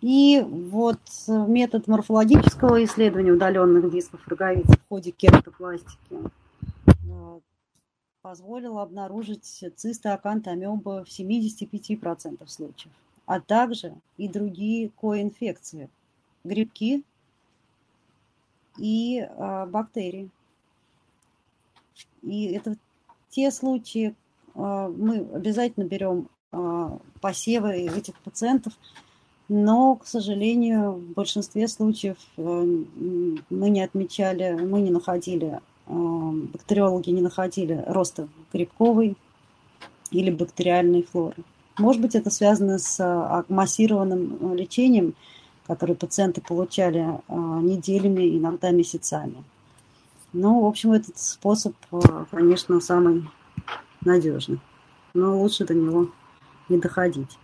И 0.00 0.40
вот 0.40 1.00
метод 1.26 1.88
морфологического 1.88 2.82
исследования 2.84 3.32
удаленных 3.32 3.90
дисков 3.90 4.26
роговиц 4.26 4.66
в 4.66 4.88
ходе 4.88 5.10
кератопластики 5.10 5.98
э, 7.04 7.40
позволил 8.22 8.78
обнаружить 8.78 9.44
цисты 9.76 10.08
акантомеба 10.08 11.04
в 11.04 11.08
75% 11.08 12.48
случаев, 12.48 12.92
а 13.26 13.40
также 13.40 13.92
и 14.16 14.26
другие 14.26 14.90
коинфекции, 15.00 15.90
грибки 16.44 17.02
и 18.78 19.18
э, 19.20 19.66
бактерии. 19.66 20.30
И 22.22 22.46
это 22.52 22.76
те 23.30 23.50
случаи, 23.50 24.14
а, 24.54 24.88
мы 24.88 25.26
обязательно 25.32 25.84
берем 25.84 26.28
а, 26.52 26.98
посевы 27.20 27.72
этих 27.72 28.14
пациентов 28.20 28.72
но, 29.52 29.96
к 29.96 30.06
сожалению, 30.06 30.92
в 30.92 31.12
большинстве 31.14 31.66
случаев 31.66 32.18
э, 32.36 32.42
мы 33.50 33.68
не 33.68 33.82
отмечали, 33.82 34.52
мы 34.52 34.80
не 34.80 34.90
находили, 34.90 35.58
э, 35.88 35.92
бактериологи 36.52 37.10
не 37.10 37.20
находили 37.20 37.82
роста 37.88 38.28
грибковой 38.52 39.16
или 40.12 40.30
бактериальной 40.30 41.02
флоры. 41.02 41.34
Может 41.78 42.00
быть, 42.00 42.14
это 42.14 42.30
связано 42.30 42.78
с 42.78 43.00
а, 43.00 43.44
массированным 43.48 44.54
лечением, 44.54 45.14
которое 45.66 45.94
пациенты 45.94 46.40
получали 46.40 47.18
неделями, 47.28 48.38
иногда 48.38 48.70
месяцами. 48.70 49.42
Ну, 50.32 50.60
в 50.60 50.66
общем, 50.66 50.92
этот 50.92 51.18
способ, 51.18 51.74
конечно, 52.30 52.80
самый 52.80 53.28
надежный, 54.04 54.60
но 55.12 55.38
лучше 55.38 55.64
до 55.64 55.74
него 55.74 56.10
не 56.68 56.78
доходить. 56.78 57.38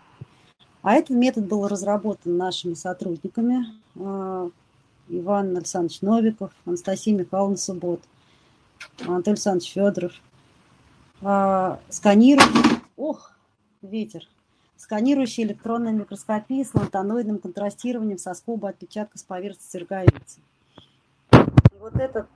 А 0.82 0.95
этот 0.95 1.16
метод 1.16 1.47
был 1.47 1.66
разработан 1.66 2.37
нашими 2.37 2.74
сотрудниками. 2.74 3.66
А, 3.99 4.49
Иван 5.09 5.57
Александрович 5.57 6.01
Новиков, 6.01 6.53
Анастасия 6.64 7.12
Михайловна 7.12 7.57
Суббот, 7.57 8.03
Анатолий 9.01 9.32
Александрович 9.32 9.72
Федоров. 9.72 10.12
А, 11.22 11.80
сканирующий, 11.89 12.80
ох, 12.97 13.32
ветер, 13.82 14.28
сканирующий 14.76 15.43
электронной 15.43 15.93
микроскопией 15.93 16.64
с 16.64 16.72
лантаноидным 16.72 17.39
контрастированием 17.39 18.18
со 18.18 18.32
скоба 18.34 18.68
отпечатка 18.68 19.18
с 19.18 19.24
поверхности 19.24 19.76
роговицы. 19.78 20.41
Вот 21.80 21.97
эта 21.97 22.28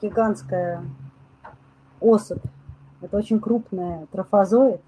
гигантская 0.00 0.82
особь, 2.00 2.42
это 3.00 3.16
очень 3.16 3.40
крупная 3.40 4.06
трофозоид, 4.12 4.80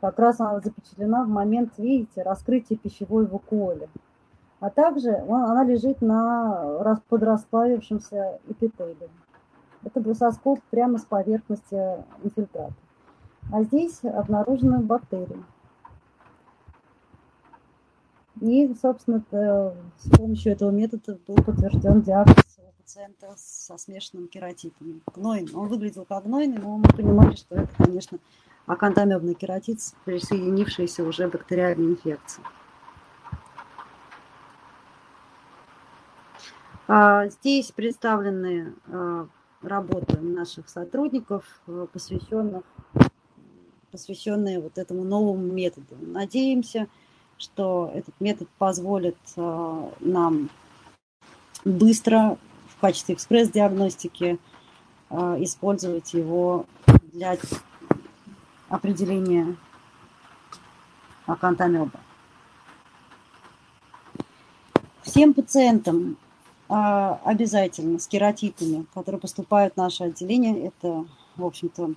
как 0.00 0.18
раз 0.18 0.40
она 0.40 0.60
запечатлена 0.60 1.24
в 1.24 1.28
момент, 1.28 1.72
видите, 1.78 2.22
раскрытия 2.22 2.76
пищевой 2.76 3.26
вакуоли. 3.26 3.88
А 4.60 4.70
также 4.70 5.16
она 5.28 5.64
лежит 5.64 6.00
на 6.00 7.00
подрасплавившемся 7.08 8.40
эпителии. 8.48 9.10
Это 9.84 10.00
брусоскоп 10.00 10.60
прямо 10.70 10.98
с 10.98 11.04
поверхности 11.04 12.04
инфильтрата. 12.22 12.72
А 13.52 13.62
здесь 13.62 14.00
обнаружены 14.02 14.80
бактерии. 14.80 15.44
И, 18.40 18.72
собственно, 18.80 19.22
с 19.30 20.10
помощью 20.16 20.52
этого 20.52 20.70
метода 20.70 21.18
был 21.26 21.36
подтвержден 21.36 22.02
диагноз 22.02 22.47
пациента 22.88 23.34
со 23.36 23.76
смешанным 23.76 24.28
кератитом. 24.28 25.02
Гнойный. 25.14 25.52
Он 25.52 25.68
выглядел 25.68 26.06
как 26.06 26.24
гнойный, 26.24 26.56
но 26.56 26.78
мы 26.78 26.88
понимали, 26.88 27.34
что 27.36 27.56
это, 27.56 27.68
конечно, 27.76 28.18
акантомебный 28.64 29.34
кератит, 29.34 29.80
присоединившийся 30.06 31.04
уже 31.04 31.28
бактериальной 31.28 31.92
инфекции. 31.92 32.42
А, 36.86 37.28
здесь 37.28 37.72
представлены 37.72 38.72
а, 38.86 39.28
работы 39.60 40.18
наших 40.18 40.70
сотрудников, 40.70 41.44
а, 41.66 41.86
посвященных, 41.92 42.62
посвященные 43.90 44.60
вот 44.60 44.78
этому 44.78 45.04
новому 45.04 45.42
методу. 45.52 45.94
Надеемся, 46.00 46.88
что 47.36 47.92
этот 47.94 48.18
метод 48.18 48.48
позволит 48.56 49.18
нам 49.36 50.48
быстро 51.66 52.38
в 52.78 52.80
качестве 52.80 53.14
экспресс-диагностики 53.16 54.38
использовать 55.10 56.14
его 56.14 56.64
для 57.12 57.36
определение 58.68 59.56
акантамеба. 61.26 62.00
Всем 65.02 65.34
пациентам 65.34 66.16
а, 66.68 67.20
обязательно 67.24 67.98
с 67.98 68.06
кератитами, 68.06 68.86
которые 68.94 69.20
поступают 69.20 69.74
в 69.74 69.76
наше 69.78 70.04
отделение, 70.04 70.66
это, 70.66 71.06
в 71.36 71.44
общем-то, 71.44 71.94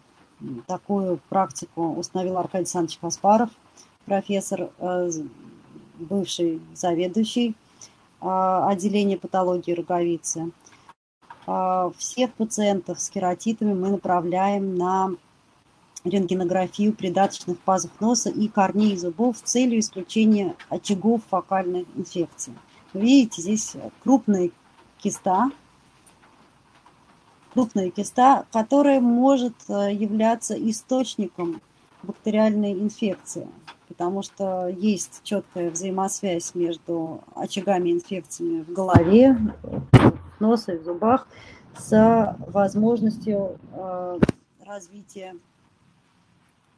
такую 0.66 1.20
практику 1.30 1.94
установил 1.94 2.38
Аркадий 2.38 2.64
Александрович 2.64 2.98
Каспаров, 3.00 3.50
профессор, 4.06 4.70
а, 4.80 5.10
бывший 6.00 6.62
заведующий 6.74 7.56
отделения 8.22 9.18
патологии 9.18 9.72
роговицы. 9.72 10.52
Всех 11.98 12.34
пациентов 12.34 13.00
с 13.00 13.10
кератитами 13.10 13.74
мы 13.74 13.90
направляем 13.90 14.76
на 14.76 15.12
рентгенографию 16.04 16.94
придаточных 16.94 17.60
пазух 17.60 17.92
носа 18.00 18.30
и 18.30 18.48
корней 18.48 18.98
зубов 18.98 19.38
с 19.38 19.42
целью 19.42 19.80
исключения 19.80 20.56
очагов 20.70 21.22
фокальной 21.30 21.86
инфекции. 21.96 22.54
видите, 22.94 23.42
здесь 23.42 23.76
крупная 24.04 24.50
киста, 24.98 25.52
крупная 27.54 27.90
киста, 27.90 28.46
которая 28.52 29.00
может 29.00 29.56
э, 29.68 29.94
являться 29.94 30.56
источником 30.56 31.62
бактериальной 32.04 32.74
инфекции, 32.74 33.48
потому 33.88 34.24
что 34.24 34.68
есть 34.68 35.22
четкая 35.24 35.70
взаимосвязь 35.70 36.56
между 36.56 37.22
очагами 37.36 37.92
инфекции 37.92 38.62
в 38.62 38.72
голове, 38.72 39.38
в 40.42 40.44
носе, 40.44 40.80
в 40.80 40.84
зубах 40.84 41.28
с 41.78 42.36
возможностью 42.48 43.60
э, 43.74 44.20
развития 44.66 45.36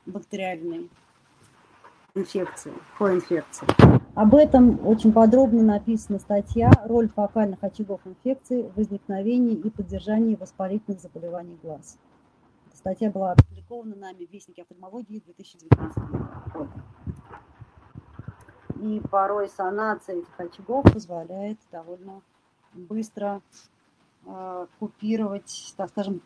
бактериальной 0.05 0.89
инфекции, 2.13 2.73
коинфекции. 2.97 3.65
Об 4.15 4.35
этом 4.35 4.85
очень 4.85 5.13
подробно 5.13 5.63
написана 5.63 6.19
статья 6.19 6.71
«Роль 6.83 7.09
фокальных 7.09 7.63
очагов 7.63 8.01
инфекции 8.05 8.63
в 8.63 8.75
возникновении 8.75 9.55
и 9.55 9.69
поддержании 9.69 10.35
воспалительных 10.35 10.99
заболеваний 10.99 11.57
глаз». 11.63 11.97
Статья 12.73 13.09
была 13.11 13.31
опубликована 13.31 13.95
нами 13.95 14.25
в 14.25 14.31
Вестнике 14.31 14.63
офтальмологии 14.63 15.23
2019 15.25 16.03
года. 16.53 16.71
И 18.81 19.01
порой 19.09 19.47
санация 19.47 20.17
этих 20.17 20.37
очагов 20.37 20.83
позволяет 20.91 21.57
довольно 21.71 22.21
быстро 22.73 23.41
э, 24.25 24.67
купировать, 24.79 25.73
так 25.77 25.89
скажем, 25.89 26.21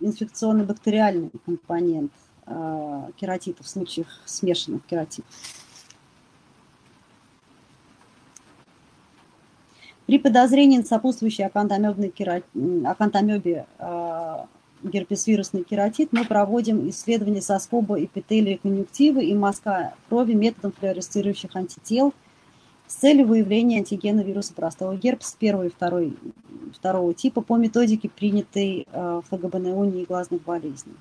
инфекционно-бактериальный 0.00 1.30
компонент– 1.44 2.12
Э, 2.50 3.10
кератитов, 3.16 3.66
в 3.66 3.68
случаях 3.68 4.06
смешанных 4.24 4.82
кератитов. 4.86 5.30
При 10.06 10.18
подозрении 10.18 10.78
на 10.78 10.84
сопутствующей 10.84 11.44
акантомебной 11.44 12.08
керат... 12.08 12.44
акантомебе 12.86 13.66
э, 13.78 14.36
герпес-вирусный 14.82 15.62
кератит 15.62 16.10
мы 16.12 16.24
проводим 16.24 16.88
исследование 16.88 17.42
соскоба 17.42 18.02
эпителия 18.02 18.56
конъюнктивы 18.56 19.26
и 19.26 19.34
мазка 19.34 19.94
крови 20.08 20.32
методом 20.32 20.72
флуоресцирующих 20.72 21.54
антител 21.54 22.14
с 22.88 22.94
целью 22.94 23.26
выявления 23.26 23.78
антигена 23.78 24.22
вируса 24.22 24.54
простого 24.54 24.96
герпеса 24.96 25.36
первого 25.38 25.66
и 25.66 25.70
второй, 25.70 26.16
второго 26.74 27.14
типа 27.14 27.42
по 27.42 27.56
методике, 27.56 28.08
принятой 28.08 28.86
э, 28.90 29.20
в 29.24 29.36
ФГБНУ 29.36 29.84
неглазных 29.84 30.42
болезней. 30.42 30.96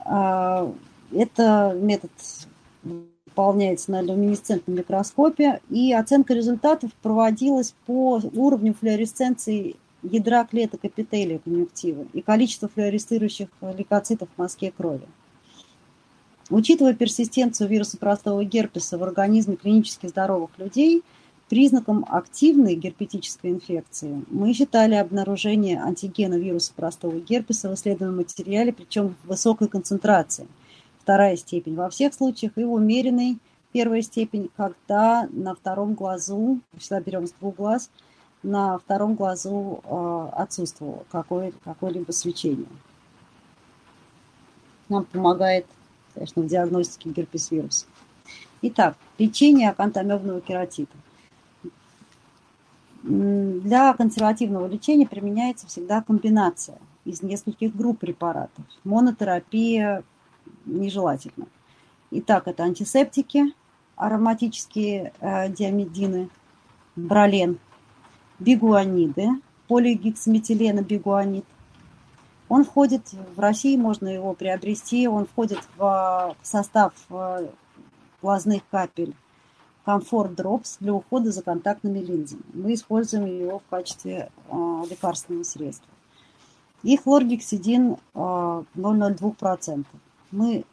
А, 0.00 0.70
это 1.12 1.76
метод 1.80 2.10
выполняется 2.82 3.92
на 3.92 4.02
люминесцентном 4.02 4.76
микроскопе, 4.76 5.60
и 5.70 5.92
оценка 5.92 6.34
результатов 6.34 6.90
проводилась 7.02 7.74
по 7.86 8.20
уровню 8.34 8.74
флуоресценции 8.74 9.76
ядра 10.02 10.44
клеток 10.44 10.80
эпителия 10.84 11.38
конъюнктивы 11.38 12.06
и 12.12 12.22
количество 12.22 12.68
флуоресцирующих 12.68 13.48
лейкоцитов 13.60 14.28
в 14.34 14.38
мазке 14.38 14.72
крови. 14.76 15.06
Учитывая 16.48 16.94
персистенцию 16.94 17.68
вируса 17.68 17.98
простого 17.98 18.44
герпеса 18.44 18.98
в 18.98 19.02
организме 19.02 19.56
клинически 19.56 20.06
здоровых 20.06 20.50
людей– 20.58 21.02
Признаком 21.48 22.04
активной 22.08 22.74
герпетической 22.74 23.52
инфекции 23.52 24.24
мы 24.30 24.52
считали 24.52 24.96
обнаружение 24.96 25.80
антигена 25.80 26.34
вируса 26.34 26.72
простого 26.74 27.20
герпеса 27.20 27.70
в 27.70 27.74
исследуемом 27.74 28.16
материале, 28.16 28.72
причем 28.72 29.14
в 29.22 29.28
высокой 29.28 29.68
концентрации, 29.68 30.48
вторая 31.00 31.36
степень 31.36 31.76
во 31.76 31.88
всех 31.88 32.14
случаях, 32.14 32.50
и 32.56 32.64
в 32.64 32.72
умеренной 32.72 33.38
первая 33.70 34.02
степень, 34.02 34.50
когда 34.56 35.28
на 35.30 35.54
втором 35.54 35.94
глазу, 35.94 36.58
всегда 36.78 37.00
берем 37.00 37.28
с 37.28 37.32
двух 37.32 37.54
глаз, 37.54 37.90
на 38.42 38.76
втором 38.78 39.14
глазу 39.14 39.82
э, 39.84 40.28
отсутствовало 40.32 41.04
какое, 41.12 41.52
какое-либо 41.62 42.10
свечение. 42.10 42.66
Нам 44.88 45.04
помогает, 45.04 45.66
конечно, 46.16 46.42
в 46.42 46.46
диагностике 46.46 47.10
герпес 47.10 47.50
вируса. 47.50 47.86
Итак, 48.62 48.96
лечение 49.18 49.70
акантомебного 49.70 50.40
кератита. 50.40 50.96
Для 53.02 53.92
консервативного 53.92 54.66
лечения 54.66 55.06
применяется 55.06 55.66
всегда 55.66 56.02
комбинация 56.02 56.78
из 57.04 57.22
нескольких 57.22 57.76
групп 57.76 58.00
препаратов. 58.00 58.64
Монотерапия 58.82 60.02
нежелательна. 60.64 61.46
Итак, 62.10 62.48
это 62.48 62.64
антисептики, 62.64 63.54
ароматические 63.94 65.12
э, 65.20 65.48
диамидины, 65.50 66.30
бролен, 66.96 67.58
бигуаниды, 68.38 69.28
полигексметилена 69.68 70.82
бигуанид. 70.82 71.44
Он 72.48 72.64
входит 72.64 73.02
в 73.12 73.40
России, 73.40 73.76
можно 73.76 74.08
его 74.08 74.34
приобрести, 74.34 75.08
он 75.08 75.26
входит 75.26 75.58
в 75.76 76.36
состав 76.42 76.92
э, 77.10 77.48
глазных 78.22 78.62
капель 78.70 79.14
Comfort 79.84 80.36
Drops 80.36 80.76
для 80.80 80.94
ухода 80.94 81.32
за 81.32 81.42
контактными 81.42 81.98
линзами. 81.98 82.42
Мы 82.52 82.74
используем 82.74 83.26
его 83.26 83.58
в 83.58 83.68
качестве 83.68 84.30
э, 84.48 84.82
лекарственного 84.88 85.42
средства. 85.42 85.88
И 86.82 86.96
хлоргексидин 86.96 87.92
э, 87.92 87.96
0,02%. 88.14 89.84
Мы 90.30 90.64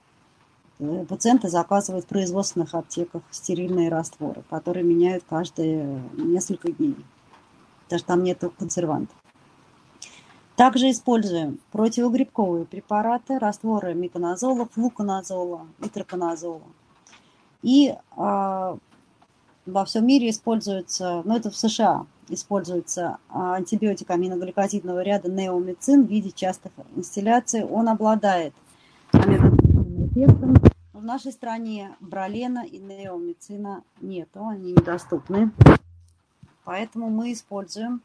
Э, 0.80 1.06
пациенты 1.08 1.50
заказывают 1.50 2.06
в 2.06 2.08
производственных 2.10 2.74
аптеках 2.74 3.22
стерильные 3.32 3.90
растворы, 3.90 4.44
которые 4.50 4.84
меняют 4.84 5.24
каждые 5.30 6.04
несколько 6.14 6.72
дней, 6.72 6.98
потому 7.84 8.00
что 8.00 8.08
там 8.08 8.24
нет 8.24 8.44
консервантов. 8.58 9.16
Также 10.56 10.92
используем 10.92 11.60
противогрибковые 11.72 12.66
препараты, 12.66 13.40
растворы 13.40 13.96
миконазола, 13.96 14.68
флуконазола 14.68 15.68
и 15.84 15.90
тропоназола. 15.90 16.62
И 17.64 17.96
а, 18.16 18.78
во 19.66 19.86
всем 19.86 20.06
мире 20.06 20.30
используется, 20.30 21.24
ну 21.26 21.36
это 21.36 21.50
в 21.50 21.56
США, 21.56 22.06
используется 22.30 23.18
антибиотик 23.30 24.10
аминогликозидного 24.12 25.02
ряда 25.02 25.32
неомицин 25.32 26.06
в 26.06 26.10
виде 26.10 26.32
частых 26.32 26.72
инстилляций. 26.96 27.64
Он 27.64 27.90
обладает 27.90 28.54
эффектом. 29.12 30.56
В 30.94 31.04
нашей 31.04 31.32
стране 31.32 31.96
бролена 32.00 32.64
и 32.64 32.78
неомицина 32.78 33.84
нету, 34.02 34.48
они 34.48 34.74
недоступны. 34.74 35.52
Поэтому 36.64 37.10
мы 37.10 37.34
используем 37.34 38.02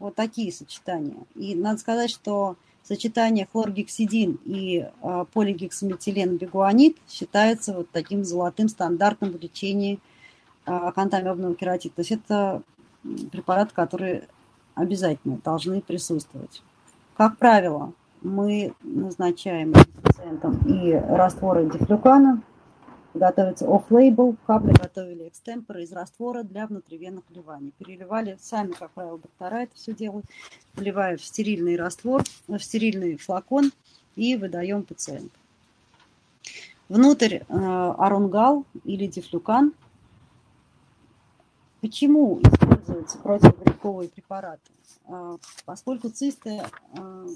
вот 0.00 0.16
такие 0.16 0.50
сочетания. 0.52 1.14
И 1.36 1.54
надо 1.54 1.78
сказать, 1.78 2.10
что 2.10 2.56
сочетание 2.82 3.46
хлоргексидин 3.52 4.40
и 4.44 4.88
э, 5.02 5.24
полигексаметилен 5.32 6.38
бигуанид 6.38 6.96
считается 7.08 7.72
вот 7.74 7.90
таким 7.92 8.24
золотым 8.24 8.68
стандартом 8.68 9.30
в 9.30 9.40
лечении 9.40 10.00
э, 10.66 10.92
кератита. 11.56 11.96
То 11.96 12.00
есть 12.00 12.10
это 12.10 12.62
препараты, 13.30 13.74
которые 13.74 14.28
обязательно 14.74 15.38
должны 15.44 15.80
присутствовать. 15.80 16.62
Как 17.16 17.36
правило, 17.36 17.92
мы 18.22 18.72
назначаем 18.82 19.74
пациентам 20.02 20.58
и 20.66 20.92
растворы 20.92 21.70
дифлюкана, 21.70 22.42
готовится 23.14 23.64
off-label, 23.66 24.36
капли 24.46 24.72
готовили 24.72 25.28
экстемпоры 25.28 25.82
из 25.82 25.92
раствора 25.92 26.42
для 26.42 26.66
внутривенных 26.66 27.24
вливаний. 27.28 27.72
Переливали 27.78 28.38
сами, 28.40 28.72
как 28.72 28.90
правило, 28.92 29.18
доктора 29.18 29.62
это 29.62 29.74
все 29.74 29.92
делают, 29.92 30.26
вливают 30.74 31.20
в 31.20 31.24
стерильный 31.24 31.76
раствор, 31.76 32.22
в 32.46 32.58
стерильный 32.58 33.16
флакон 33.16 33.72
и 34.16 34.36
выдаем 34.36 34.84
пациенту. 34.84 35.30
Внутрь 36.88 37.36
э, 37.36 37.44
арунгал 37.48 38.64
или 38.84 39.06
дифлюкан. 39.06 39.72
Почему 41.80 42.40
используются 42.42 43.18
противогрибковые 43.18 44.08
препараты? 44.08 44.72
Э, 45.06 45.36
поскольку 45.64 46.10
цисты 46.10 46.62
э, 46.94 47.26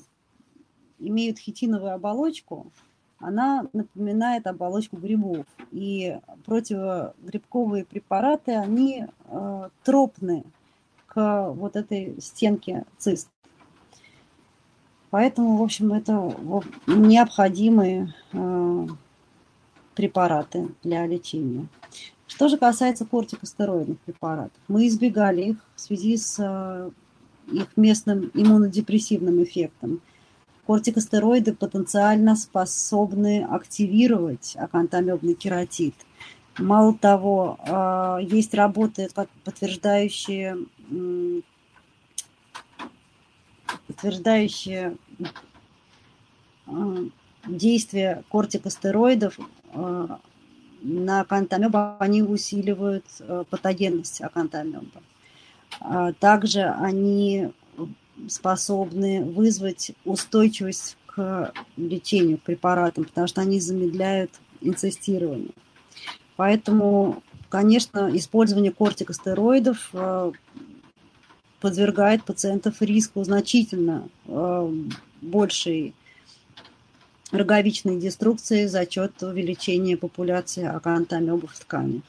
имеют 0.98 1.38
хитиновую 1.38 1.94
оболочку, 1.94 2.72
она 3.24 3.66
напоминает 3.72 4.46
оболочку 4.46 4.96
грибов. 4.96 5.46
И 5.72 6.18
противогрибковые 6.44 7.84
препараты, 7.84 8.52
они 8.52 9.06
э, 9.28 9.68
тропны 9.82 10.44
к 11.06 11.50
вот 11.52 11.76
этой 11.76 12.20
стенке 12.20 12.84
цист. 12.98 13.28
Поэтому, 15.10 15.56
в 15.56 15.62
общем, 15.62 15.92
это 15.92 16.34
необходимые 16.86 18.12
э, 18.32 18.86
препараты 19.94 20.68
для 20.82 21.06
лечения. 21.06 21.66
Что 22.26 22.48
же 22.48 22.58
касается 22.58 23.06
кортикостероидных 23.06 23.98
препаратов, 24.00 24.60
мы 24.68 24.86
избегали 24.86 25.42
их 25.42 25.56
в 25.76 25.80
связи 25.80 26.16
с 26.16 26.36
э, 26.38 26.90
их 27.50 27.68
местным 27.76 28.30
иммунодепрессивным 28.34 29.42
эффектом– 29.42 30.00
Кортикостероиды 30.66 31.54
потенциально 31.54 32.36
способны 32.36 33.44
активировать 33.44 34.56
акантамебный 34.56 35.34
кератит. 35.34 35.94
Мало 36.58 36.94
того, 36.94 37.58
а, 37.66 38.18
есть 38.18 38.54
работы, 38.54 39.08
подтверждающие, 39.44 40.56
подтверждающие 43.88 44.96
а, 46.66 46.96
действие 47.46 48.22
кортикостероидов 48.30 49.38
а, 49.72 50.20
на 50.80 51.20
акантамеба, 51.20 51.96
они 51.98 52.22
усиливают 52.22 53.04
патогенность 53.50 54.20
акантамеба. 54.20 55.02
Также 56.20 56.62
они 56.62 57.52
способны 58.28 59.24
вызвать 59.24 59.92
устойчивость 60.04 60.96
к 61.06 61.52
лечению, 61.76 62.38
к 62.38 62.42
препаратам, 62.42 63.04
потому 63.04 63.26
что 63.26 63.40
они 63.40 63.60
замедляют 63.60 64.30
инцестирование. 64.60 65.50
Поэтому, 66.36 67.22
конечно, 67.48 68.10
использование 68.16 68.72
кортикостероидов 68.72 69.90
э, 69.92 70.32
подвергает 71.60 72.24
пациентов 72.24 72.82
риску 72.82 73.22
значительно 73.22 74.08
э, 74.26 74.74
большей 75.20 75.94
роговичной 77.30 77.98
деструкции 77.98 78.66
за 78.66 78.88
счет 78.90 79.22
увеличения 79.22 79.96
популяции 79.96 80.64
акантамебов 80.64 81.52
в 81.52 81.58
тканях. 81.60 82.02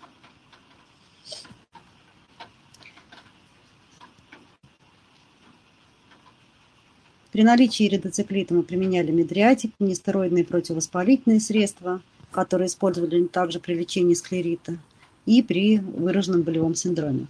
При 7.36 7.44
наличии 7.44 7.84
редоциклита 7.84 8.54
мы 8.54 8.64
применяли 8.64 9.12
медриатик, 9.12 9.74
нестероидные 9.80 10.46
противовоспалительные 10.46 11.42
средства, 11.42 12.02
которые 12.32 12.68
использовали 12.68 13.26
также 13.26 13.60
при 13.60 13.74
лечении 13.74 14.14
склерита 14.14 14.78
и 15.26 15.44
при 15.44 15.80
выраженном 15.80 16.44
болевом 16.44 16.76
синдроме. 16.76 17.28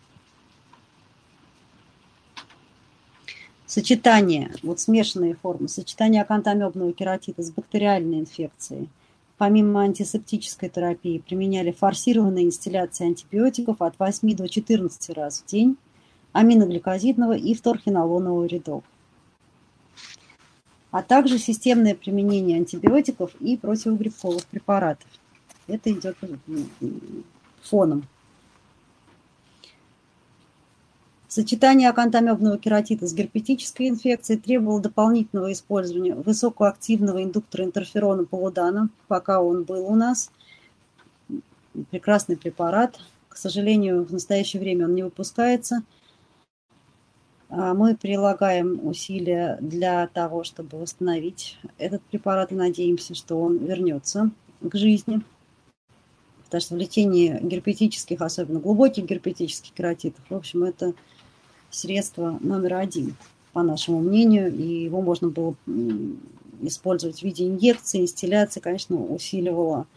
Сочетание, 3.65 4.51
вот 4.61 4.79
смешанные 4.79 5.33
формы, 5.41 5.69
сочетание 5.69 6.21
акантамебного 6.21 6.93
кератита 6.93 7.41
с 7.41 7.49
бактериальной 7.49 8.19
инфекцией. 8.19 8.89
Помимо 9.39 9.81
антисептической 9.81 10.69
терапии 10.69 11.17
применяли 11.17 11.71
форсированные 11.71 12.45
инстилляции 12.45 13.07
антибиотиков 13.07 13.81
от 13.81 13.97
8 13.97 14.35
до 14.35 14.47
14 14.47 15.17
раз 15.17 15.41
в 15.41 15.49
день, 15.49 15.77
аминогликозидного 16.31 17.35
и 17.35 17.55
вторхинолонового 17.55 18.45
рядов 18.45 18.83
а 20.95 21.01
также 21.01 21.39
системное 21.39 21.93
применение 21.93 22.55
антибиотиков 22.55 23.35
и 23.41 23.57
противогрибковых 23.57 24.45
препаратов. 24.45 25.09
Это 25.67 25.91
идет 25.91 26.15
фоном. 27.61 28.07
Сочетание 31.27 31.89
акантамебного 31.89 32.57
кератита 32.57 33.07
с 33.07 33.13
герпетической 33.13 33.89
инфекцией 33.89 34.39
требовало 34.39 34.79
дополнительного 34.79 35.51
использования 35.51 36.15
высокоактивного 36.15 37.21
индуктора 37.21 37.65
интерферона 37.65 38.23
полудана, 38.23 38.87
пока 39.09 39.41
он 39.41 39.65
был 39.65 39.87
у 39.87 39.95
нас. 39.95 40.31
Прекрасный 41.91 42.37
препарат. 42.37 43.01
К 43.27 43.35
сожалению, 43.35 44.05
в 44.05 44.13
настоящее 44.13 44.61
время 44.61 44.85
он 44.85 44.95
не 44.95 45.03
выпускается– 45.03 45.83
мы 47.49 47.95
прилагаем 47.95 48.85
усилия 48.85 49.57
для 49.61 50.07
того, 50.07 50.43
чтобы 50.43 50.79
восстановить 50.79 51.57
этот 51.77 52.01
препарат 52.03 52.51
и 52.51 52.55
надеемся, 52.55 53.13
что 53.15 53.39
он 53.39 53.57
вернется 53.57 54.31
к 54.61 54.75
жизни. 54.75 55.21
Потому 56.45 56.61
что 56.61 56.75
в 56.75 56.77
лечении 56.77 57.39
герпетических, 57.41 58.21
особенно 58.21 58.59
глубоких 58.59 59.05
герпетических 59.05 59.73
кератитов, 59.73 60.23
в 60.29 60.35
общем, 60.35 60.63
это 60.63 60.93
средство 61.69 62.37
номер 62.41 62.75
один, 62.75 63.15
по 63.51 63.63
нашему 63.63 63.99
мнению, 63.99 64.53
и 64.53 64.83
его 64.83 65.01
можно 65.01 65.29
было 65.29 65.55
использовать 66.61 67.19
в 67.19 67.23
виде 67.23 67.47
инъекции, 67.47 68.01
инстилляции, 68.01 68.59
конечно, 68.59 68.95
усиливало 68.95 69.87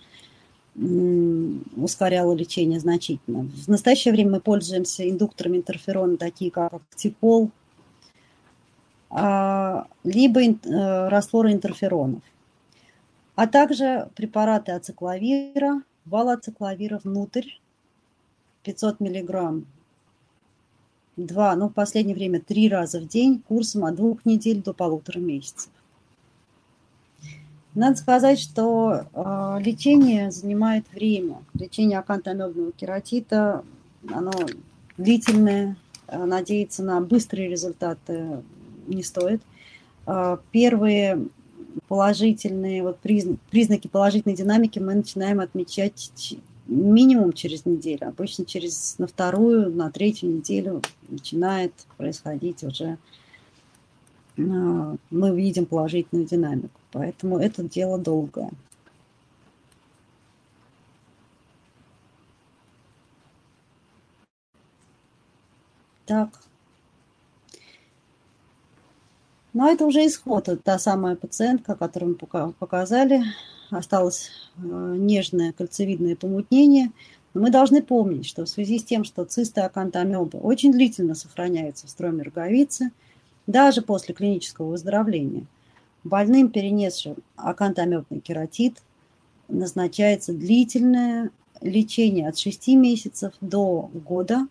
ускоряло 1.76 2.32
лечение 2.34 2.78
значительно. 2.78 3.40
В 3.40 3.68
настоящее 3.68 4.12
время 4.12 4.32
мы 4.32 4.40
пользуемся 4.40 5.08
индукторами 5.08 5.56
интерферона, 5.56 6.16
такие 6.16 6.50
как 6.50 6.72
актипол, 6.72 7.50
а, 9.10 9.86
либо 10.04 10.40
э, 10.42 11.08
растворы 11.08 11.52
интерферонов, 11.52 12.22
а 13.34 13.46
также 13.46 14.10
препараты 14.14 14.72
ацикловира, 14.72 15.82
валоацикловира 16.04 17.00
внутрь 17.02 17.46
500 18.64 19.00
миллиграмм 19.00 19.66
два, 21.16 21.56
ну 21.56 21.68
в 21.68 21.72
последнее 21.72 22.14
время 22.14 22.40
три 22.40 22.68
раза 22.68 23.00
в 23.00 23.08
день 23.08 23.42
курсом 23.48 23.84
от 23.84 23.96
двух 23.96 24.24
недель 24.24 24.62
до 24.62 24.72
полутора 24.72 25.18
месяцев. 25.18 25.70
Надо 27.74 27.96
сказать, 27.96 28.40
что 28.40 29.04
э, 29.12 29.58
лечение 29.60 30.30
занимает 30.30 30.84
время. 30.92 31.38
Лечение 31.54 31.98
акантомебного 31.98 32.72
кератита, 32.72 33.64
оно 34.10 34.32
длительное, 34.96 35.76
э, 36.06 36.24
надеяться 36.24 36.82
на 36.82 37.00
быстрые 37.00 37.48
результаты 37.48 38.42
не 38.86 39.02
стоит. 39.02 39.42
Э, 40.06 40.38
первые 40.50 41.26
положительные 41.86 42.82
вот 42.82 42.98
признаки, 42.98 43.38
признаки 43.50 43.86
положительной 43.86 44.36
динамики 44.36 44.78
мы 44.78 44.94
начинаем 44.94 45.40
отмечать 45.40 46.36
минимум 46.66 47.32
через 47.32 47.64
неделю. 47.64 48.08
Обычно 48.08 48.44
через 48.44 48.96
на 48.98 49.06
вторую, 49.06 49.70
на 49.70 49.90
третью 49.90 50.30
неделю 50.30 50.82
начинает 51.08 51.72
происходить 51.96 52.62
уже, 52.62 52.98
мы 54.38 55.36
видим 55.36 55.66
положительную 55.66 56.26
динамику. 56.26 56.80
Поэтому 56.92 57.38
это 57.38 57.62
дело 57.62 57.98
долгое. 57.98 58.50
Так. 66.06 66.30
Но 69.52 69.68
это 69.68 69.84
уже 69.84 70.06
исход. 70.06 70.48
Это 70.48 70.62
та 70.62 70.78
самая 70.78 71.16
пациентка, 71.16 71.74
которую 71.74 72.16
мы 72.20 72.52
показали. 72.52 73.24
Осталось 73.70 74.30
э, 74.56 74.60
нежное 74.62 75.52
кольцевидное 75.52 76.16
помутнение. 76.16 76.92
Но 77.34 77.42
мы 77.42 77.50
должны 77.50 77.82
помнить, 77.82 78.24
что 78.24 78.44
в 78.44 78.48
связи 78.48 78.78
с 78.78 78.84
тем, 78.84 79.04
что 79.04 79.24
цисты 79.24 79.60
акантомебы 79.60 80.38
очень 80.38 80.72
длительно 80.72 81.14
сохраняются 81.14 81.86
в 81.86 81.90
строме 81.90 82.22
роговицы, 82.22 82.90
даже 83.48 83.82
после 83.82 84.14
клинического 84.14 84.68
выздоровления– 84.68 85.44
Больным, 86.04 86.48
перенесшим 86.50 87.16
акантомебный 87.36 88.20
кератит, 88.20 88.80
назначается 89.48 90.32
длительное 90.32 91.30
лечение 91.60 92.28
от 92.28 92.38
6 92.38 92.68
месяцев 92.68 93.34
до 93.40 93.90
года, 93.92 94.46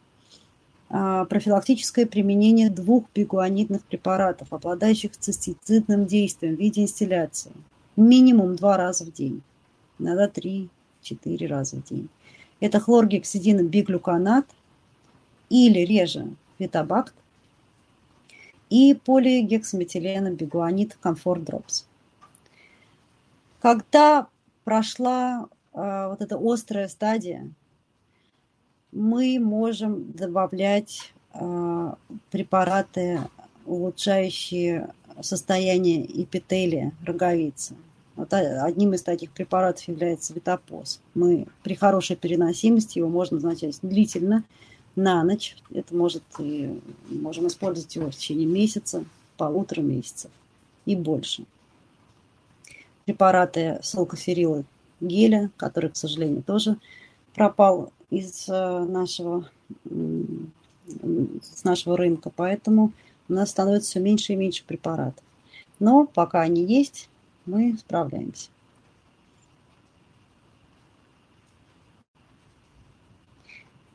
а, 0.89 1.25
профилактическое 1.25 2.05
применение 2.05 2.69
двух 2.69 3.05
бигуанитных 3.15 3.83
препаратов, 3.83 4.51
обладающих 4.51 5.17
цистицидным 5.17 6.05
действием 6.05 6.55
в 6.55 6.59
виде 6.59 6.81
инстилляции, 6.81 7.51
минимум 7.95 8.55
два 8.55 8.77
раза 8.77 9.05
в 9.05 9.11
день, 9.11 9.41
иногда 9.99 10.27
три-четыре 10.27 11.47
раза 11.47 11.77
в 11.77 11.83
день. 11.85 12.09
Это 12.59 12.79
хлоргексидин 12.79 13.67
биглюканат 13.67 14.45
или 15.49 15.79
реже 15.79 16.27
фитабакт, 16.59 17.13
и 18.70 18.93
полигексаметилена 18.93 20.32
бигуанит 20.32 20.97
Comfort 21.01 21.45
Drops. 21.45 21.86
Когда 23.61 24.28
прошла 24.63 25.47
э, 25.74 26.07
вот 26.09 26.22
эта 26.22 26.38
острая 26.39 26.88
стадия, 26.88 27.49
мы 28.91 29.39
можем 29.39 30.11
добавлять 30.11 31.13
э, 31.34 31.93
препараты, 32.32 33.22
улучшающие 33.65 34.89
состояние 35.22 36.05
эпителия 36.24 36.93
роговицы. 37.05 37.76
Вот 38.15 38.34
одним 38.34 38.93
из 38.93 39.03
таких 39.03 39.32
препаратов 39.32 39.88
является 39.88 40.34
витапоз. 40.34 41.01
Мы 41.13 41.45
при 41.63 41.76
хорошей 41.76 42.15
переносимости 42.15 42.97
его 42.97 43.09
можно 43.09 43.36
назначать 43.36 43.78
длительно, 43.84 44.43
на 44.97 45.23
ночь. 45.23 45.55
Это 45.71 45.95
может 45.95 46.23
и 46.39 46.81
можем 47.09 47.47
использовать 47.47 47.95
его 47.95 48.11
в 48.11 48.15
течение 48.15 48.47
месяца, 48.47 49.05
полутора 49.37 49.81
месяцев 49.81 50.31
и 50.85 50.95
больше. 50.95 51.45
Препараты 53.05 53.79
солкоферила 53.83 54.65
геля, 54.99 55.51
который, 55.55 55.91
к 55.91 55.95
сожалению, 55.95 56.43
тоже 56.43 56.77
пропал 57.35 57.93
из 58.09 58.49
э, 58.49 58.79
нашего, 58.85 59.49
с 59.85 61.63
нашего 61.63 61.95
рынка, 61.95 62.31
поэтому 62.35 62.91
у 63.29 63.33
нас 63.33 63.51
становится 63.51 63.91
все 63.91 63.99
меньше 63.99 64.33
и 64.33 64.35
меньше 64.35 64.65
препаратов. 64.65 65.23
Но 65.79 66.07
пока 66.07 66.41
они 66.41 66.65
есть, 66.65 67.09
мы 67.45 67.77
справляемся. 67.77 68.49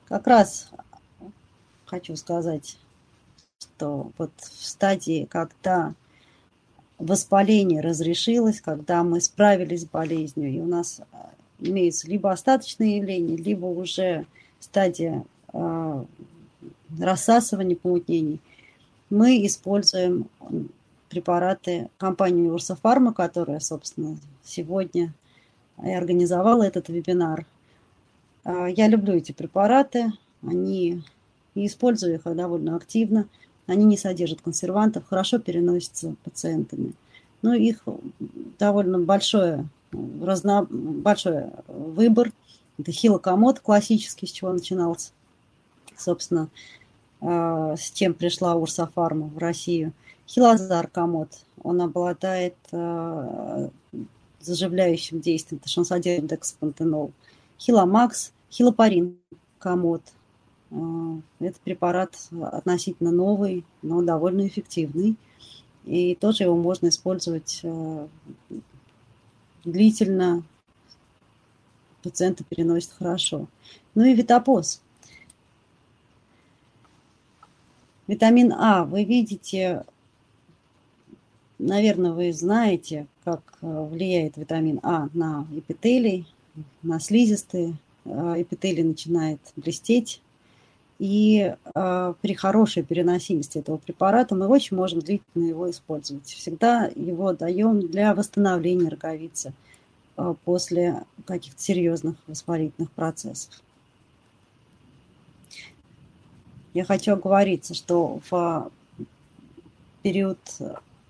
Как 0.06 0.26
раз 0.26 0.70
хочу 1.92 2.16
сказать, 2.16 2.78
что 3.58 4.12
вот 4.16 4.30
в 4.38 4.64
стадии, 4.64 5.26
когда 5.30 5.92
воспаление 6.98 7.82
разрешилось, 7.82 8.62
когда 8.62 9.02
мы 9.04 9.20
справились 9.20 9.82
с 9.82 9.84
болезнью, 9.84 10.50
и 10.50 10.60
у 10.60 10.66
нас 10.66 11.02
а, 11.12 11.30
имеется 11.60 12.08
либо 12.08 12.32
остаточное 12.32 12.96
явление, 12.96 13.36
либо 13.36 13.66
уже 13.66 14.24
стадия 14.58 15.22
э, 15.52 16.04
рассасывания 16.98 17.76
помутнений, 17.76 18.40
мы 19.10 19.44
используем 19.44 20.30
препараты 21.10 21.90
компании 21.98 22.48
Урсофарма, 22.48 23.12
которая, 23.12 23.60
собственно, 23.60 24.16
сегодня 24.42 25.12
и 25.84 25.90
организовала 25.90 26.62
этот 26.62 26.88
вебинар. 26.88 27.44
А, 28.44 28.68
я 28.68 28.88
люблю 28.88 29.12
эти 29.12 29.32
препараты, 29.32 30.10
они 30.40 31.02
и 31.54 31.66
использую 31.66 32.14
их 32.14 32.22
довольно 32.24 32.76
активно. 32.76 33.28
Они 33.66 33.84
не 33.84 33.96
содержат 33.96 34.40
консервантов, 34.40 35.06
хорошо 35.06 35.38
переносятся 35.38 36.14
пациентами. 36.24 36.94
Но 37.42 37.54
их 37.54 37.84
довольно 38.58 38.98
большое, 38.98 39.68
разно, 39.92 40.66
большой 40.68 41.46
выбор. 41.68 42.32
Это 42.78 42.90
хилокомод 42.92 43.60
классический, 43.60 44.26
с 44.26 44.32
чего 44.32 44.52
начинался. 44.52 45.12
Собственно, 45.96 46.48
э, 47.20 47.76
с 47.78 47.90
чем 47.92 48.14
пришла 48.14 48.54
Урсофарма 48.54 49.26
в 49.26 49.38
Россию. 49.38 49.92
Хилозар 50.26 50.88
комод, 50.88 51.28
он 51.62 51.82
обладает 51.82 52.56
э, 52.72 53.68
заживляющим 54.40 55.20
действием, 55.20 55.58
потому 55.58 55.70
что 55.70 55.80
он 55.80 55.84
содержит 55.84 56.26
дексапантенол. 56.26 57.12
Хиломакс, 57.58 58.32
хилопарин 58.50 59.18
комод– 59.58 60.02
этот 61.38 61.60
препарат 61.60 62.16
относительно 62.40 63.10
новый, 63.10 63.64
но 63.82 64.02
довольно 64.02 64.46
эффективный. 64.46 65.16
И 65.84 66.14
тоже 66.14 66.44
его 66.44 66.56
можно 66.56 66.88
использовать 66.88 67.60
э, 67.62 68.06
длительно. 69.64 70.44
Пациенты 72.02 72.44
переносят 72.44 72.92
хорошо. 72.92 73.48
Ну 73.94 74.04
и 74.04 74.14
витапоз. 74.14 74.80
Витамин 78.06 78.52
А. 78.52 78.84
Вы 78.84 79.04
видите, 79.04 79.84
наверное, 81.58 82.12
вы 82.12 82.32
знаете, 82.32 83.06
как 83.24 83.58
э, 83.60 83.86
влияет 83.90 84.36
витамин 84.36 84.80
А 84.82 85.08
на 85.12 85.46
эпителий, 85.54 86.26
на 86.82 86.98
слизистые. 86.98 87.76
Эпителий 88.04 88.82
начинает 88.82 89.38
блестеть, 89.54 90.21
и 91.02 91.52
э, 91.74 92.14
при 92.22 92.34
хорошей 92.34 92.84
переносимости 92.84 93.58
этого 93.58 93.76
препарата 93.76 94.36
мы 94.36 94.46
очень 94.46 94.76
можем 94.76 95.00
длительно 95.00 95.48
его 95.48 95.68
использовать. 95.68 96.26
Всегда 96.26 96.92
его 96.94 97.32
даем 97.32 97.80
для 97.80 98.14
восстановления 98.14 98.88
роговицы 98.88 99.52
э, 100.16 100.34
после 100.44 101.02
каких-то 101.26 101.60
серьезных 101.60 102.14
воспалительных 102.28 102.88
процессов. 102.92 103.52
Я 106.72 106.84
хочу 106.84 107.14
оговориться, 107.14 107.74
что 107.74 108.20
в 108.30 108.70
период 110.04 110.38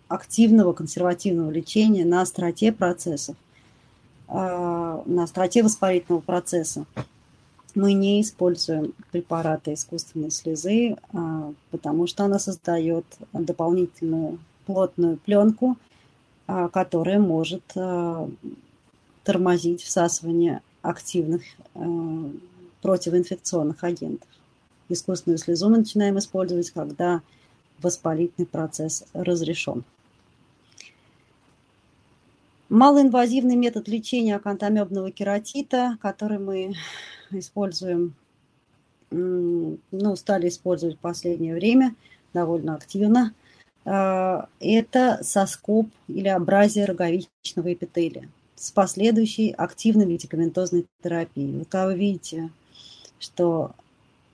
активного 0.08 0.72
консервативного 0.72 1.50
лечения 1.50 2.06
на 2.06 2.22
остроте 2.22 2.72
процессов, 2.72 3.36
э, 4.28 4.32
на 5.04 5.24
остроте 5.24 5.62
воспалительного 5.62 6.22
процесса 6.22 6.86
мы 7.74 7.92
не 7.92 8.20
используем 8.20 8.94
препараты 9.10 9.74
искусственной 9.74 10.30
слезы, 10.30 10.96
а, 11.12 11.52
потому 11.70 12.06
что 12.06 12.24
она 12.24 12.38
создает 12.38 13.04
дополнительную 13.32 14.38
плотную 14.66 15.16
пленку, 15.16 15.76
а, 16.46 16.68
которая 16.68 17.18
может 17.18 17.62
а, 17.76 18.28
тормозить 19.24 19.82
всасывание 19.82 20.60
активных 20.82 21.42
противоинфекционных 22.82 23.84
агентов. 23.84 24.28
Искусственную 24.88 25.38
слезу 25.38 25.70
мы 25.70 25.78
начинаем 25.78 26.18
использовать, 26.18 26.70
когда 26.70 27.22
воспалительный 27.80 28.46
процесс 28.46 29.04
разрешен. 29.12 29.84
Малоинвазивный 32.68 33.54
метод 33.54 33.86
лечения 33.86 34.34
акантомебного 34.34 35.10
кератита, 35.10 35.98
который 36.00 36.38
мы 36.38 36.74
используем 37.38 38.14
ну, 39.12 40.16
стали 40.16 40.48
использовать 40.48 40.96
в 40.96 41.00
последнее 41.00 41.54
время 41.54 41.94
довольно 42.32 42.74
активно, 42.74 43.34
а, 43.84 44.48
это 44.60 45.20
соскоб 45.22 45.88
или 46.08 46.28
абразия 46.28 46.84
роговичного 46.84 47.72
эпителия 47.72 48.28
с 48.56 48.70
последующей 48.70 49.50
активной 49.50 50.06
медикаментозной 50.06 50.86
терапией. 51.02 51.58
Вот 51.58 51.68
когда 51.68 51.86
вы 51.86 51.96
видите, 51.96 52.50
что 53.18 53.72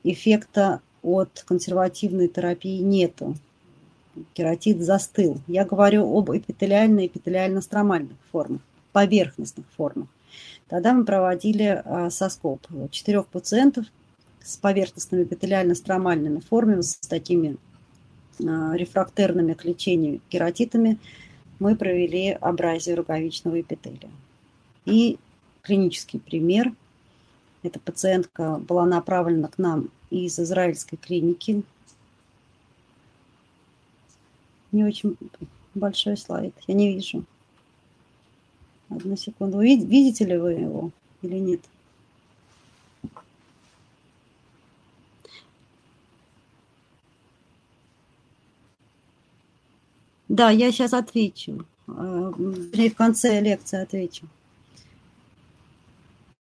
эффекта 0.05 0.81
от 1.03 1.45
консервативной 1.47 2.29
терапии 2.29 2.81
нету, 2.81 3.37
кератит 4.35 4.81
застыл. 4.81 5.39
Я 5.47 5.65
говорю 5.65 6.17
об 6.17 6.31
эпителиально 6.31 7.07
эпителиально-стромальных 7.07 8.17
формах, 8.31 8.61
поверхностных 8.93 9.67
формах. 9.77 10.09
Тогда 10.69 10.93
мы 10.93 11.05
проводили 11.05 11.83
а, 11.85 12.11
соскоб 12.11 12.61
четырех 12.91 13.27
пациентов 13.27 13.87
с 14.43 14.57
поверхностными 14.57 15.25
эпителиально-стромальными 15.25 16.41
формами, 16.41 16.83
с 16.83 16.97
такими 16.97 17.57
а, 18.47 18.75
рефрактерными 18.77 19.55
к 19.55 19.65
лечению 19.65 20.21
кератитами, 20.29 20.99
мы 21.59 21.75
провели 21.75 22.31
абразию 22.31 22.97
роговичного 22.97 23.61
эпителия. 23.61 24.11
И 24.85 25.19
клинический 25.63 26.21
пример. 26.21 26.73
Эта 27.63 27.81
пациентка 27.81 28.59
была 28.59 28.87
направлена 28.87 29.49
к 29.49 29.59
нам 29.59 29.91
из 30.11 30.39
израильской 30.39 30.99
клиники. 30.99 31.63
Не 34.71 34.85
очень 34.85 35.17
большой 35.75 36.17
слайд, 36.17 36.55
я 36.67 36.75
не 36.75 36.95
вижу. 36.95 37.25
Одну 38.91 39.17
секунду. 39.17 39.61
Видите 39.61 40.25
ли 40.25 40.37
вы 40.37 40.53
его 40.53 40.91
или 41.23 41.37
нет? 41.39 41.61
Да, 50.29 50.51
я 50.51 50.71
сейчас 50.73 50.93
отвечу. 50.93 51.67
Э, 51.89 51.93
в 51.93 52.95
конце 52.95 53.41
лекции 53.41 53.81
отвечу 53.81 54.27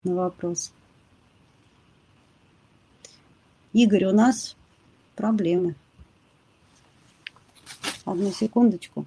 на 0.03 0.15
вопрос. 0.15 0.71
Игорь, 3.73 4.05
у 4.05 4.13
нас 4.13 4.55
проблемы. 5.15 5.75
Одну 8.05 8.31
секундочку. 8.31 9.05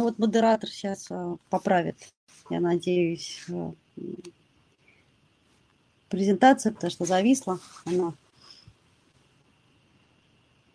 Ну 0.00 0.04
вот 0.04 0.18
модератор 0.18 0.70
сейчас 0.70 1.08
а, 1.10 1.36
поправит, 1.50 1.94
я 2.48 2.58
надеюсь, 2.58 3.44
а, 3.52 3.74
презентацию, 6.08 6.72
потому 6.72 6.90
что 6.90 7.04
зависла 7.04 7.60
она. 7.84 8.14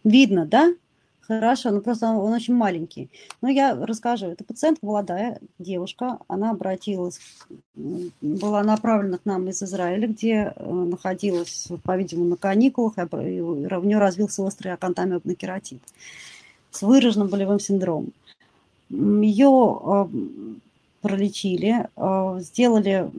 Видно, 0.04 0.46
да? 0.46 0.76
Хорошо, 1.22 1.72
ну 1.72 1.82
просто 1.82 2.06
он, 2.06 2.18
он 2.18 2.34
очень 2.34 2.54
маленький. 2.54 3.10
Ну, 3.42 3.48
я 3.48 3.76
расскажу. 3.76 4.28
Это 4.28 4.44
пациентка 4.44 4.86
молодая, 4.86 5.40
девушка. 5.58 6.20
Она 6.28 6.52
обратилась, 6.52 7.20
была 7.74 8.62
направлена 8.62 9.18
к 9.18 9.26
нам 9.26 9.50
из 9.50 9.64
Израиля, 9.64 10.08
где 10.08 10.54
э, 10.56 10.72
находилась, 10.72 11.68
по-видимому, 11.84 12.30
на 12.30 12.38
каникулах, 12.38 12.94
и 13.00 13.42
у 13.42 13.56
нее 13.56 13.98
развился 13.98 14.44
острый 14.44 14.72
акантамиобный 14.74 15.34
кератит 15.34 15.82
с 16.70 16.84
выраженным 16.84 17.28
болевым 17.28 17.60
синдромом. 17.60 18.14
Ее 18.90 19.48
а, 19.48 20.10
пролечили, 21.02 21.88
а, 21.96 22.40
сделали 22.40 23.10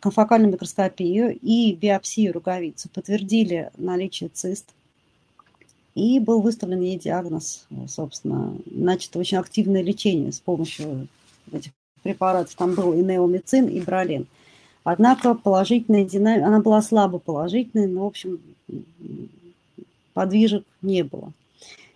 конфокальную 0.00 0.52
микроскопию 0.52 1.38
и 1.40 1.72
биопсию 1.74 2.32
роговицы, 2.32 2.88
подтвердили 2.88 3.70
наличие 3.76 4.30
цист. 4.30 4.66
И 5.94 6.18
был 6.18 6.40
выставлен 6.40 6.80
ей 6.80 6.98
диагноз, 6.98 7.66
собственно, 7.86 8.56
значит, 8.66 9.16
очень 9.16 9.38
активное 9.38 9.80
лечение 9.80 10.32
с 10.32 10.40
помощью 10.40 11.06
этих 11.52 11.70
препаратов. 12.02 12.54
Там 12.56 12.74
был 12.74 12.92
и 12.94 13.02
неомицин, 13.02 13.68
и 13.68 13.80
бролин. 13.80 14.26
Однако 14.84 15.34
положительная 15.34 16.04
динамика, 16.04 16.46
она 16.46 16.60
была 16.60 16.82
слабо 16.82 17.18
положительной, 17.18 17.86
но, 17.86 18.02
в 18.02 18.06
общем, 18.06 18.40
подвижек 20.12 20.64
не 20.82 21.02
было. 21.02 21.32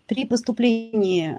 При 0.07 0.25
поступлении 0.25 1.39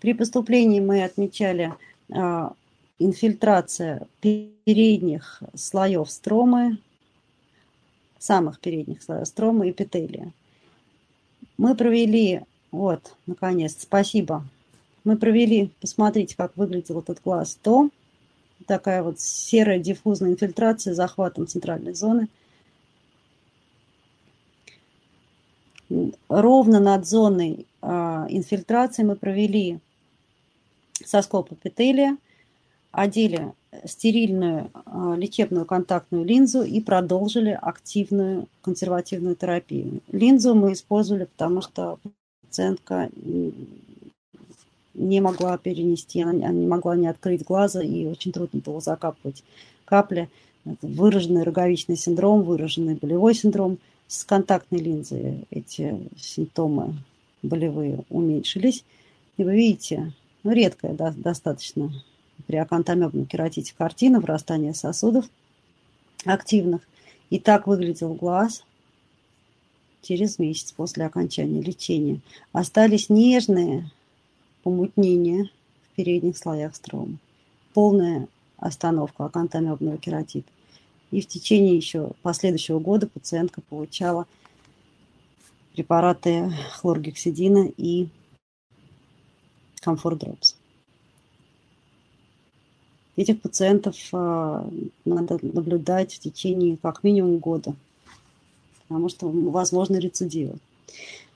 при 0.00 0.12
поступлении 0.14 0.80
мы 0.80 1.02
отмечали 1.02 1.74
а, 2.12 2.52
инфильтрация 2.98 4.06
передних 4.20 5.42
слоев 5.54 6.10
стромы, 6.10 6.78
самых 8.18 8.60
передних 8.60 9.02
слоев 9.02 9.26
стромы 9.26 9.68
и 9.68 9.70
эпителия. 9.70 10.32
Мы 11.56 11.74
провели, 11.74 12.42
вот, 12.70 13.14
наконец, 13.26 13.76
спасибо. 13.80 14.44
Мы 15.04 15.16
провели, 15.16 15.70
посмотрите, 15.80 16.36
как 16.36 16.56
выглядел 16.56 17.00
этот 17.00 17.20
глаз 17.22 17.58
то. 17.60 17.90
Такая 18.66 19.02
вот 19.02 19.18
серая 19.20 19.78
диффузная 19.78 20.30
инфильтрация 20.30 20.92
с 20.92 20.96
захватом 20.96 21.46
центральной 21.46 21.94
зоны. 21.94 22.28
Ровно 26.28 26.80
над 26.80 27.06
зоной 27.06 27.66
э, 27.80 27.88
инфильтрации 28.28 29.04
мы 29.04 29.16
провели 29.16 29.78
соскоб 31.08 31.52
эпителия, 31.52 32.16
одели 32.90 33.52
стерильную 33.84 34.70
а, 34.86 35.14
лечебную 35.14 35.66
контактную 35.66 36.24
линзу 36.24 36.62
и 36.62 36.80
продолжили 36.80 37.58
активную 37.60 38.48
консервативную 38.62 39.36
терапию. 39.36 40.00
Линзу 40.10 40.54
мы 40.54 40.72
использовали, 40.72 41.24
потому 41.24 41.60
что 41.60 41.98
пациентка 42.42 43.10
не 44.94 45.20
могла 45.20 45.58
перенести, 45.58 46.22
она 46.22 46.48
не 46.48 46.66
могла 46.66 46.96
не 46.96 47.06
открыть 47.06 47.44
глаза, 47.44 47.82
и 47.82 48.06
очень 48.06 48.32
трудно 48.32 48.60
было 48.60 48.80
закапывать 48.80 49.44
капли. 49.84 50.28
Выраженный 50.82 51.44
роговичный 51.44 51.96
синдром, 51.96 52.42
выраженный 52.42 52.94
болевой 52.94 53.34
синдром. 53.34 53.78
С 54.06 54.24
контактной 54.24 54.80
линзой 54.80 55.46
эти 55.50 56.08
симптомы 56.18 56.94
болевые 57.42 58.04
уменьшились. 58.08 58.84
И 59.36 59.44
вы 59.44 59.54
видите, 59.54 60.12
ну, 60.42 60.52
редкая 60.52 60.94
да, 60.94 61.12
достаточно 61.16 61.92
при 62.46 62.56
акантомебном 62.56 63.26
кератите 63.26 63.74
картина 63.76 64.20
врастания 64.20 64.72
сосудов 64.72 65.26
активных. 66.24 66.82
И 67.30 67.38
так 67.38 67.66
выглядел 67.66 68.14
глаз 68.14 68.64
через 70.02 70.38
месяц 70.38 70.72
после 70.72 71.04
окончания 71.04 71.60
лечения. 71.60 72.20
Остались 72.52 73.10
нежные 73.10 73.90
помутнения 74.62 75.50
в 75.82 75.96
передних 75.96 76.38
слоях 76.38 76.74
строма. 76.74 77.18
Полная 77.74 78.28
остановка 78.56 79.26
акантомебного 79.26 79.98
кератита. 79.98 80.48
И 81.10 81.20
в 81.20 81.26
течение 81.26 81.76
еще 81.76 82.12
последующего 82.22 82.78
года 82.78 83.06
пациентка 83.06 83.60
получала 83.60 84.26
препараты 85.74 86.52
хлоргексидина 86.72 87.70
и 87.76 88.08
Comfort 89.84 90.18
Drops. 90.18 90.54
Этих 93.16 93.40
пациентов 93.40 93.96
а, 94.12 94.68
надо 95.04 95.38
наблюдать 95.42 96.14
в 96.14 96.20
течение 96.20 96.76
как 96.76 97.02
минимум 97.02 97.38
года, 97.38 97.74
потому 98.86 99.08
что 99.08 99.28
возможны 99.28 99.96
рецидивы. 99.96 100.58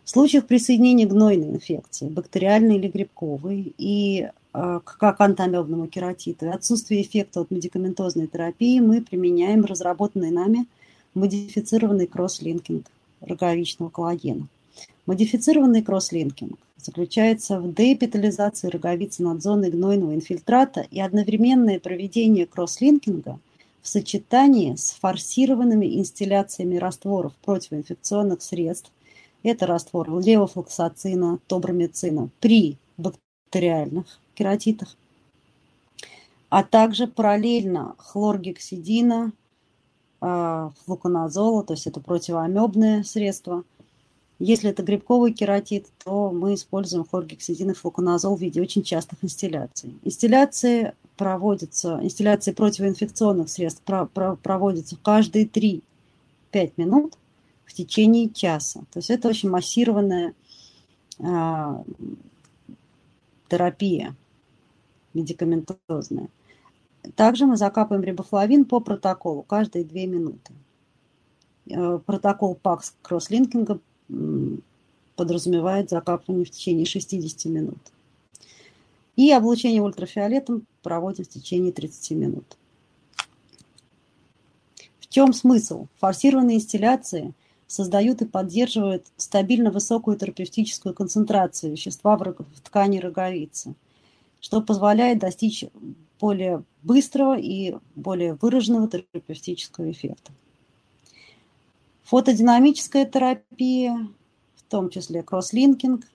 В 0.05 0.11
случаях 0.11 0.47
присоединения 0.47 1.09
гнойной 1.09 1.49
инфекции, 1.49 2.09
бактериальной 2.09 2.77
или 2.77 2.89
грибковой, 2.89 3.75
и 3.79 4.29
а, 4.53 4.81
к 4.81 5.03
акантомебному 5.03 5.87
кератиту 5.87 6.47
и 6.47 6.51
отсутствие 6.51 7.03
эффекта 7.03 7.41
от 7.41 7.51
медикаментозной 7.51 8.27
терапии 8.27 8.79
мы 8.81 9.01
применяем 9.01 9.65
разработанный 9.65 10.31
нами 10.31 10.67
модифицированный 11.15 12.07
кросс-линкинг 12.07 12.87
роговичного 13.21 13.91
коллагена. 13.91 14.47
Модифицированный 15.07 15.83
кросслинкинг 15.83 16.59
заключается 16.77 17.61
в 17.61 17.75
деэпитализации 17.75 18.69
роговицы 18.69 19.23
над 19.25 19.43
зоной 19.43 19.71
гнойного 19.71 20.15
инфильтрата 20.15 20.87
и 20.91 21.01
одновременное 21.01 21.81
проведение 21.81 22.47
кросслинкинга 22.47 23.41
в 23.81 23.89
сочетании 23.89 24.77
с 24.77 24.93
форсированными 24.93 25.99
инстилляциями 25.99 26.77
растворов 26.77 27.33
противоинфекционных 27.45 28.43
средств, 28.43 28.93
это 29.43 29.67
раствор 29.67 30.09
левофлоксацина, 30.21 31.41
тобромицина 31.49 32.29
при 32.39 32.77
бактериальных 32.97 34.07
кератитах, 34.35 34.97
а 36.49 36.63
также 36.63 37.09
параллельно 37.09 37.97
хлоргексидина, 37.99 39.33
а, 40.21 40.71
флуконазола, 40.85 41.65
то 41.65 41.73
есть 41.73 41.89
это 41.89 41.99
противоамебное 41.99 43.03
средство. 43.03 43.65
Если 44.45 44.71
это 44.71 44.83
грибковый 44.83 45.33
кератит, 45.33 45.87
то 46.03 46.33
мы 46.33 46.55
используем 46.55 47.05
хлоргексидин 47.05 47.71
и 47.71 47.75
флуконазол 47.75 48.37
в 48.37 48.41
виде 48.41 48.61
очень 48.61 48.83
частых 48.83 49.23
инстилляций. 49.23 49.95
Инстилляции 50.03 50.95
проводятся, 51.17 52.01
инстилляции 52.03 52.51
противоинфекционных 52.51 53.49
средств 53.49 53.85
проводятся 53.85 54.97
каждые 55.01 55.47
3-5 55.47 56.73
минут 56.77 57.17
в 57.65 57.73
течение 57.73 58.31
часа. 58.31 58.81
То 58.91 58.99
есть 58.99 59.11
это 59.11 59.29
очень 59.29 59.49
массированная 59.49 60.35
а, 61.21 61.85
терапия 63.49 64.17
медикаментозная. 65.15 66.31
Также 67.15 67.47
мы 67.47 67.57
закапываем 67.57 68.03
рибофлавин 68.03 68.65
по 68.65 68.81
протоколу 68.81 69.43
каждые 69.43 69.85
2 69.85 70.01
минуты. 70.07 70.53
Э, 71.71 72.01
протокол 72.05 72.57
ПАКС 72.57 72.97
кросслинкинга 73.03 73.79
подразумевает 75.17 75.91
закапывание 75.91 76.45
в 76.45 76.51
течение 76.51 76.87
60 76.87 77.45
минут. 77.47 77.79
И 79.17 79.31
облучение 79.31 79.83
ультрафиолетом 79.83 80.67
проводим 80.83 81.25
в 81.25 81.29
течение 81.29 81.73
30 81.73 82.11
минут. 82.13 82.57
В 84.99 85.09
чем 85.09 85.33
смысл? 85.33 85.87
Форсированные 86.01 86.57
инстилляции 86.57 87.35
создают 87.67 88.23
и 88.23 88.27
поддерживают 88.27 89.07
стабильно 89.17 89.71
высокую 89.71 90.17
терапевтическую 90.17 90.95
концентрацию 90.95 91.73
вещества 91.73 92.17
в 92.17 92.61
ткани 92.63 92.99
роговицы, 92.99 93.75
что 94.41 94.61
позволяет 94.61 95.19
достичь 95.19 95.65
более 96.21 96.65
быстрого 96.83 97.39
и 97.39 97.77
более 97.95 98.35
выраженного 98.35 98.89
терапевтического 98.89 99.91
эффекта. 99.91 100.33
Фотодинамическая 102.05 103.05
терапия, 103.07 104.09
в 104.57 104.63
том 104.71 104.91
числе 104.91 105.23
кросслинкинг 105.23 106.07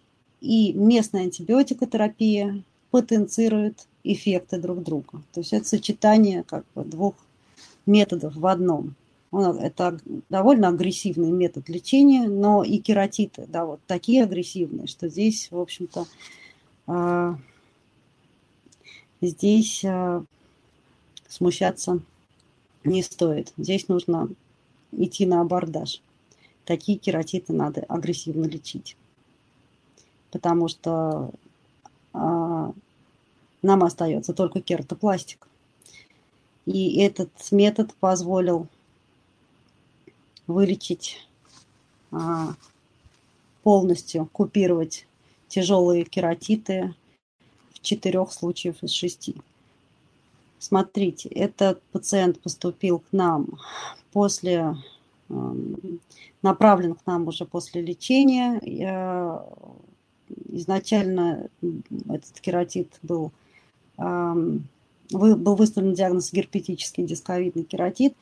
и 0.42 0.74
местная 0.74 1.24
антибиотикотерапия 1.24 2.64
потенцируют 2.92 3.88
эффекты 4.04 4.60
друг 4.60 4.84
друга. 4.84 5.22
То 5.34 5.42
есть 5.42 5.54
это 5.54 5.68
сочетание 5.68 6.44
как 6.44 6.66
бы 6.76 6.84
двух 6.84 7.16
методов 7.86 8.36
в 8.36 8.46
одном. 8.46 8.96
Это 9.32 10.00
довольно 10.30 10.70
агрессивный 10.70 11.32
метод 11.32 11.68
лечения, 11.68 12.28
но 12.28 12.64
и 12.64 12.78
кератиты, 12.78 13.46
да, 13.48 13.66
вот 13.66 13.82
такие 13.86 14.24
агрессивные, 14.24 14.88
что 14.88 15.10
здесь, 15.10 15.50
в 15.52 15.60
общем-то, 15.60 16.06
а, 16.88 17.38
здесь 19.22 19.84
а, 19.84 20.24
смущаться 21.28 22.00
не 22.86 23.04
стоит. 23.04 23.52
Здесь 23.58 23.90
нужно 23.90 24.30
идти 24.92 25.26
на 25.26 25.42
абордаж. 25.42 26.02
Такие 26.66 26.98
кератиты 26.98 27.54
надо 27.54 27.82
агрессивно 27.88 28.46
лечить. 28.46 28.98
Потому 30.32 30.68
что 30.68 31.32
а, 32.14 32.74
нам 33.62 33.84
остается 33.84 34.34
только 34.34 34.62
кератопластик. 34.62 35.48
И 36.66 37.00
этот 37.00 37.30
метод 37.52 37.94
позволил 37.96 38.68
вылечить 40.48 41.26
а, 42.12 42.56
полностью, 43.64 44.28
купировать 44.32 45.08
тяжелые 45.48 46.04
кератиты 46.04 46.94
в 47.74 47.80
четырех 47.82 48.32
случаях 48.32 48.84
из 48.84 48.92
шести. 48.92 49.36
Смотрите, 50.60 51.30
этот 51.30 51.82
пациент 51.92 52.40
поступил 52.40 53.00
к 53.00 53.06
нам 53.12 53.60
после, 54.12 54.76
эм, 55.30 56.00
направлен 56.42 56.96
к 56.96 57.06
нам 57.06 57.28
уже 57.28 57.46
после 57.46 57.82
лечения. 57.82 58.60
Я, 58.64 59.46
изначально 60.50 61.50
этот 62.10 62.40
кератит 62.40 62.98
был, 63.04 63.32
эм, 63.98 64.68
был 65.12 65.56
выставлен 65.56 65.94
диагноз 65.94 66.34
герпетический 66.34 67.06
дисковидный 67.06 67.64
кератит. 67.64 68.16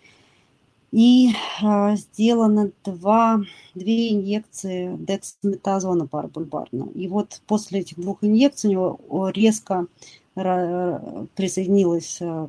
И 0.91 1.31
э, 1.61 1.95
сделано 1.95 2.71
два, 2.83 3.41
две 3.73 4.13
инъекции 4.13 4.95
дексаметазона 4.97 6.07
парабульбарно. 6.07 6.89
И 6.95 7.07
вот 7.07 7.41
после 7.47 7.81
этих 7.81 7.97
двух 7.99 8.23
инъекций 8.23 8.69
у 8.69 8.71
него 8.71 9.29
резко 9.29 9.87
присоединилась 10.35 12.17
э, 12.21 12.47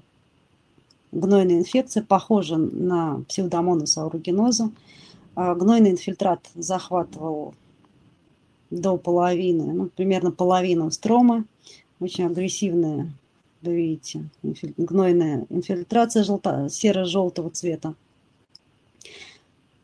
гнойная 1.13 1.59
инфекция, 1.59 2.03
похожа 2.03 2.57
на 2.57 3.23
псевдомонус 3.29 3.97
аурugиноза. 3.97 4.71
А 5.35 5.55
гнойный 5.55 5.91
инфильтрат 5.91 6.51
захватывал 6.55 7.55
до 8.71 8.97
половины, 8.97 9.73
ну, 9.73 9.89
примерно 9.89 10.33
половину 10.33 10.91
строма. 10.91 11.45
Очень 12.01 12.27
агрессивная, 12.27 13.13
вы 13.63 13.77
видите, 13.77 14.29
гнойная 14.77 15.47
инфильтрация 15.49 16.25
желто, 16.25 16.69
серо-желтого 16.69 17.51
цвета. 17.51 17.95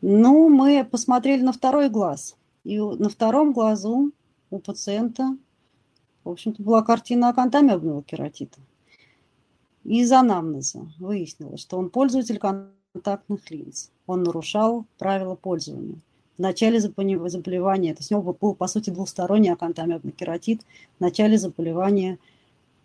Ну, 0.00 0.48
мы 0.48 0.84
посмотрели 0.90 1.42
на 1.42 1.52
второй 1.52 1.88
глаз. 1.88 2.36
И 2.64 2.78
на 2.78 3.08
втором 3.08 3.52
глазу 3.52 4.10
у 4.50 4.58
пациента 4.58 5.36
в 6.24 6.30
общем-то, 6.30 6.62
была 6.62 6.82
картина 6.82 7.28
акантамебного 7.28 8.02
кератита. 8.02 8.58
Из 9.84 10.10
анамнеза 10.12 10.86
выяснилось, 10.98 11.60
что 11.60 11.78
он 11.78 11.90
пользователь 11.90 12.38
контактных 12.38 13.50
линз. 13.50 13.90
Он 14.06 14.22
нарушал 14.22 14.86
правила 14.98 15.34
пользования. 15.34 15.96
В 16.38 16.40
начале 16.40 16.80
заболевания, 16.80 17.94
то 17.94 18.00
есть 18.00 18.12
у 18.12 18.16
него 18.16 18.36
был, 18.38 18.54
по 18.54 18.66
сути, 18.66 18.90
двусторонний 18.90 19.52
акантамебный 19.52 20.12
кератит. 20.12 20.62
В 20.98 21.00
начале 21.00 21.36
заболевания 21.36 22.18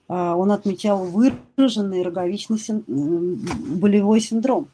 а, 0.07 0.35
он 0.35 0.51
отмечал 0.51 1.05
выраженный 1.05 2.01
роговичный 2.01 2.59
син... 2.59 2.83
болевой 3.79 4.21
синдром. 4.21 4.67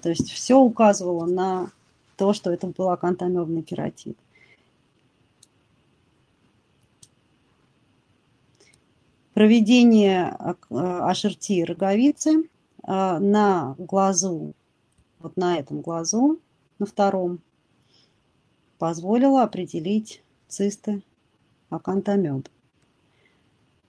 То 0.00 0.08
есть 0.08 0.30
все 0.30 0.56
указывало 0.56 1.26
на 1.26 1.70
то, 2.16 2.32
что 2.32 2.50
это 2.50 2.66
был 2.68 2.90
акантамебный 2.90 3.62
кератит. 3.62 4.16
Проведение 9.36 10.34
HRT 10.70 11.60
э, 11.60 11.64
роговицы 11.64 12.30
э, 12.40 13.18
на 13.18 13.74
глазу, 13.76 14.54
вот 15.18 15.36
на 15.36 15.58
этом 15.58 15.82
глазу, 15.82 16.40
на 16.78 16.86
втором, 16.86 17.40
позволило 18.78 19.42
определить 19.42 20.22
цисты 20.48 21.02
акантомеб. 21.68 22.48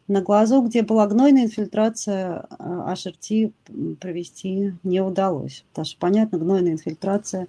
На 0.10 0.22
глазу, 0.22 0.62
где 0.64 0.82
была 0.82 1.08
гнойная 1.08 1.46
инфильтрация, 1.46 2.46
HRT 2.60 3.54
э, 3.70 3.96
провести 4.02 4.74
не 4.84 5.00
удалось. 5.00 5.64
Потому 5.70 5.86
что, 5.86 5.98
понятно, 5.98 6.40
гнойная 6.40 6.74
инфильтрация 6.74 7.48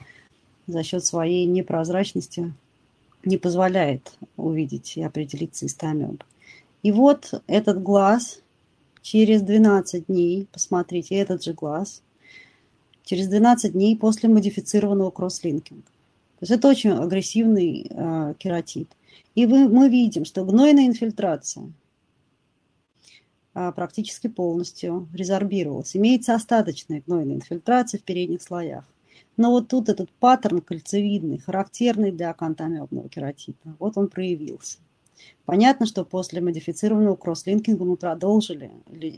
за 0.69 0.85
счет 0.85 1.05
своей 1.05 1.47
непрозрачности 1.47 2.55
не 3.25 3.39
позволяет 3.39 4.17
увидеть 4.37 4.97
и 4.97 5.03
определить 5.03 5.57
цисты 5.57 5.87
амеб. 5.87 6.23
И 6.83 6.93
вот 6.93 7.43
этот 7.47 7.83
глаз 7.83 8.41
через 9.03 9.43
12 9.43 10.07
дней, 10.07 10.49
посмотрите, 10.53 11.17
этот 11.17 11.43
же 11.43 11.53
глаз, 11.53 12.03
через 13.05 13.29
12 13.29 13.73
дней 13.73 13.97
после 13.97 14.29
модифицированного 14.29 15.11
кросслинкинга. 15.11 15.83
То 15.83 16.43
есть 16.43 16.53
это 16.53 16.69
очень 16.69 16.91
агрессивный 16.91 17.89
э, 17.91 18.35
кератит. 18.39 18.89
И 19.35 19.47
вы, 19.47 19.69
мы 19.69 19.89
видим, 19.89 20.25
что 20.25 20.45
гнойная 20.45 20.87
инфильтрация 20.87 21.73
э, 23.55 23.73
практически 23.73 24.29
полностью 24.29 25.09
резорбировалась. 25.13 25.97
Имеется 25.97 26.35
остаточная 26.35 27.03
гнойная 27.05 27.37
инфильтрация 27.37 27.99
в 27.99 28.05
передних 28.05 28.43
слоях. 28.43 28.85
Но 29.37 29.51
вот 29.51 29.69
тут 29.69 29.89
этот 29.89 30.11
паттерн 30.11 30.61
кольцевидный, 30.61 31.39
характерный 31.39 32.13
для 32.13 32.31
акантомебного 32.31 33.09
кератита, 33.09 33.75
вот 33.79 33.97
он 33.97 34.09
проявился. 34.09 34.79
Понятно, 35.45 35.87
что 35.87 36.05
после 36.05 36.43
модифицированного 36.43 37.17
кросслинкинга 37.17 37.85
мы 37.85 37.97
продолжили 37.97 38.71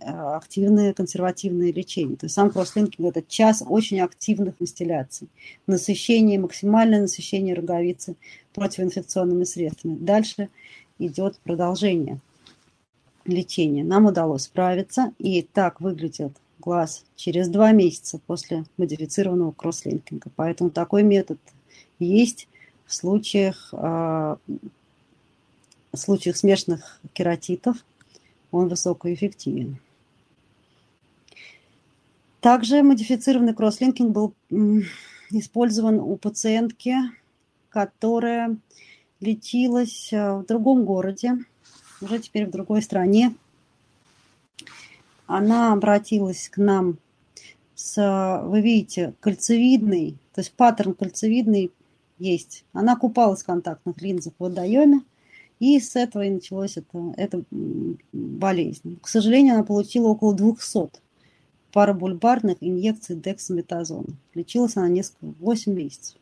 а, 0.03 0.37
активное 0.37 0.93
консервативное 0.93 1.73
лечение. 1.73 2.17
То 2.17 2.27
есть 2.27 2.35
сам 2.37 2.51
кросслинкинг– 2.51 3.09
это 3.17 3.23
час 3.27 3.65
очень 3.67 4.01
активных 4.01 4.55
инстилляций. 4.61 5.29
Насыщение, 5.67 6.39
максимальное 6.39 7.01
насыщение 7.01 7.55
роговицы 7.55 8.15
противоинфекционными 8.55 9.43
средствами. 9.45 9.97
Дальше 9.97 10.51
идет 11.01 11.39
продолжение 11.43 12.21
лечения. 13.25 13.83
Нам 13.83 14.07
удалось 14.07 14.43
справиться, 14.43 15.13
и 15.19 15.43
так 15.43 15.81
выглядит 15.81 16.33
глаз 16.61 17.05
через 17.17 17.49
два 17.49 17.73
месяца 17.73 18.21
после 18.27 18.65
модифицированного 18.77 19.53
кросслинкинга. 19.53 20.31
Поэтому 20.37 20.71
такой 20.71 21.03
метод 21.03 21.39
есть 21.99 22.49
в 22.87 22.95
случаях 22.95 23.71
а, 23.73 24.39
в 25.93 25.97
случаях 25.97 26.37
смешанных 26.37 27.01
кератитов 27.13 27.77
он 28.51 28.69
высокоэффективен. 28.69 29.79
Также 32.41 32.83
модифицированный 32.83 33.55
кросслинкинг 33.55 34.11
был 34.11 34.35
использован 35.31 36.01
у 36.01 36.17
пациентки, 36.17 36.95
которая 37.69 38.57
лечилась 39.21 40.13
э, 40.13 40.37
в 40.37 40.47
другом 40.47 40.85
городе, 40.85 41.39
уже 42.01 42.19
теперь 42.19 42.47
в 42.47 42.51
другой 42.51 42.83
стране. 42.83 43.35
Она 45.27 45.73
обратилась 45.73 46.49
к 46.49 46.57
нам 46.57 46.99
с, 47.75 48.43
вы 48.45 48.61
видите, 48.63 49.15
кольцевидный, 49.21 50.17
то 50.35 50.41
есть 50.41 50.53
паттерн 50.53 50.95
кольцевидный 50.95 51.71
есть. 52.19 52.65
Она 52.73 52.97
купалась 52.97 53.43
в 53.43 53.47
контактных 53.47 54.01
линзах 54.03 54.33
в 54.39 54.43
водоеме, 54.43 55.03
и 55.61 55.79
с 55.79 55.95
этого 55.95 56.23
и 56.23 56.31
началась 56.31 56.77
эта, 56.77 57.15
эта 57.17 57.45
болезнь. 58.13 58.99
К 59.01 59.07
сожалению, 59.07 59.55
она 59.55 59.63
получила 59.63 60.09
около 60.09 60.35
200 60.35 61.01
парабульбарных 61.73 62.57
инъекций 62.61 63.15
дексаметазона. 63.15 64.09
Лечилась 64.35 64.77
она 64.77 64.89
несколько, 64.89 65.27
8 65.39 65.73
месяцев. 65.73 66.17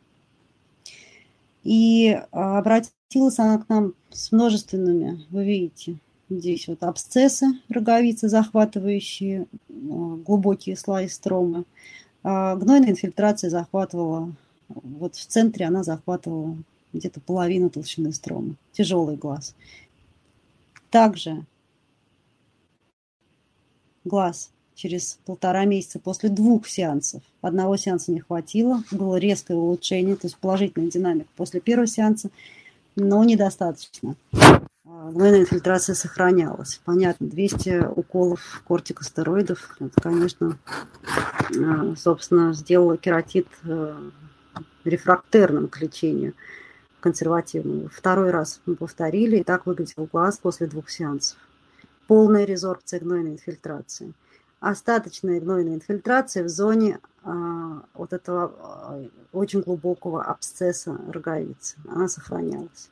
И 1.63 2.21
а, 2.33 2.59
обратилась 2.59 3.39
она 3.39 3.59
к 3.59 3.69
нам 3.69 3.95
с 4.11 4.33
множественными, 4.33 5.25
вы 5.31 5.45
видите, 5.45 5.99
здесь 6.29 6.67
вот 6.69 6.83
абсцессы 6.83 7.47
роговицы, 7.69 8.29
захватывающие 8.29 9.43
а, 9.43 9.47
глубокие 9.71 10.77
слои 10.77 11.09
стромы. 11.09 11.65
А 12.25 12.57
гнойная 12.57 12.91
инфильтрация 12.91 13.51
захватывала, 13.51 14.33
вот 14.69 15.15
в 15.15 15.27
центре 15.27 15.67
она 15.67 15.85
захватывала 15.85 16.57
где-то 16.93 17.21
половина 17.21 17.71
толщины 17.71 18.13
строма, 18.13 18.55
тяжелый 18.73 19.17
глаз. 19.17 19.55
Также 20.91 21.45
глаз 24.05 24.51
через 24.75 25.19
полтора 25.27 25.65
месяца 25.65 25.99
после 25.99 26.29
двух 26.29 26.69
сеансов. 26.69 27.23
Одного 27.43 27.77
сеанса 27.77 28.13
не 28.13 28.21
хватило, 28.21 28.83
было 28.91 29.17
резкое 29.17 29.55
улучшение, 29.55 30.15
то 30.17 30.27
есть 30.27 30.37
положительная 30.37 30.91
динамика 30.91 31.29
после 31.37 31.61
первого 31.61 31.89
сеанса, 31.89 32.31
но 32.95 33.23
недостаточно. 33.25 34.15
Гнойная 34.85 35.41
инфильтрация 35.41 35.95
сохранялась. 35.95 36.81
Понятно, 36.85 37.29
200 37.29 37.89
уколов 37.97 38.63
кортикостероидов, 38.67 39.77
это, 39.81 40.01
конечно, 40.01 40.59
э, 41.51 41.95
собственно, 41.97 42.53
сделало 42.53 42.97
кератит 42.97 43.47
э, 43.65 44.11
рефрактерным 44.85 45.69
к 45.69 45.81
лечению 45.81 46.35
консервативную. 47.01 47.89
Второй 47.93 48.31
раз 48.31 48.61
мы 48.67 48.77
повторили, 48.77 49.39
и 49.39 49.45
так 49.45 49.67
выглядел 49.67 50.09
глаз 50.11 50.39
после 50.39 50.67
двух 50.67 50.91
сеансов. 50.91 51.39
Полная 52.07 52.45
резорбция 52.45 53.01
гнойной 53.01 53.33
инфильтрации. 53.33 54.13
Остаточная 54.61 55.41
гнойная 55.41 55.77
инфильтрация 55.77 56.43
в 56.43 56.49
зоне 56.49 56.99
а, 57.23 57.83
вот 57.95 58.13
этого 58.13 58.53
а, 58.59 59.05
очень 59.33 59.61
глубокого 59.61 60.25
абсцесса 60.25 60.99
роговицы. 61.09 61.77
Она 61.89 62.09
сохранялась. 62.09 62.91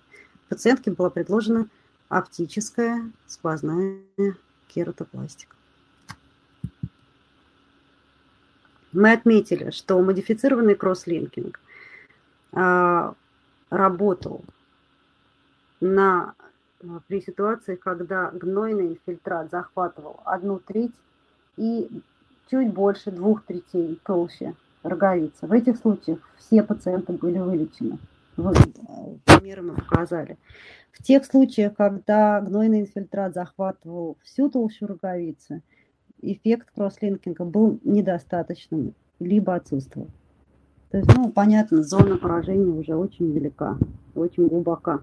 Пациентке 0.49 0.93
была 0.93 1.11
предложена 1.11 1.67
оптическая 2.09 3.11
сквозная 3.27 3.99
кератопластика. 4.69 5.57
Мы 8.93 9.13
отметили, 9.13 9.71
что 9.71 10.01
модифицированный 10.01 10.75
кросслинкинг 10.75 11.61
а, 12.53 13.15
работал 13.71 14.43
на, 15.81 16.35
э, 16.81 16.87
при 17.09 17.21
ситуации, 17.21 17.77
когда 17.77 18.31
гнойный 18.31 18.89
инфильтрат 18.89 19.51
захватывал 19.51 20.21
одну 20.25 20.59
треть 20.59 20.95
и 21.57 22.03
чуть 22.51 22.73
больше 22.73 23.11
двух 23.11 23.45
третей 23.45 24.01
толще 24.05 24.55
роговицы. 24.83 25.47
В 25.47 25.53
этих 25.53 25.77
случаях 25.79 26.19
все 26.37 26.62
пациенты 26.62 27.12
были 27.12 27.39
вылечены. 27.39 27.99
Вот, 28.37 28.57
э, 28.57 29.17
примеры 29.25 29.62
мы 29.62 29.75
показали. 29.75 30.37
В 30.93 31.03
тех 31.03 31.25
случаях, 31.25 31.75
когда 31.77 32.41
гнойный 32.41 32.81
инфильтрат 32.81 33.35
захватывал 33.35 34.17
всю 34.23 34.49
толщу 34.49 34.87
роговицы, 34.87 35.62
эффект 36.23 36.69
кросслинкинга 36.75 37.45
был 37.45 37.79
недостаточным, 37.85 38.95
либо 39.19 39.55
отсутствовал. 39.55 40.09
То 40.97 41.01
есть, 41.01 41.14
ну, 41.14 41.30
понятно, 41.30 41.82
зона 41.82 42.16
поражения 42.16 42.72
уже 42.72 42.97
очень 42.97 43.30
велика, 43.30 43.76
очень 44.14 44.49
глубока. 44.49 45.03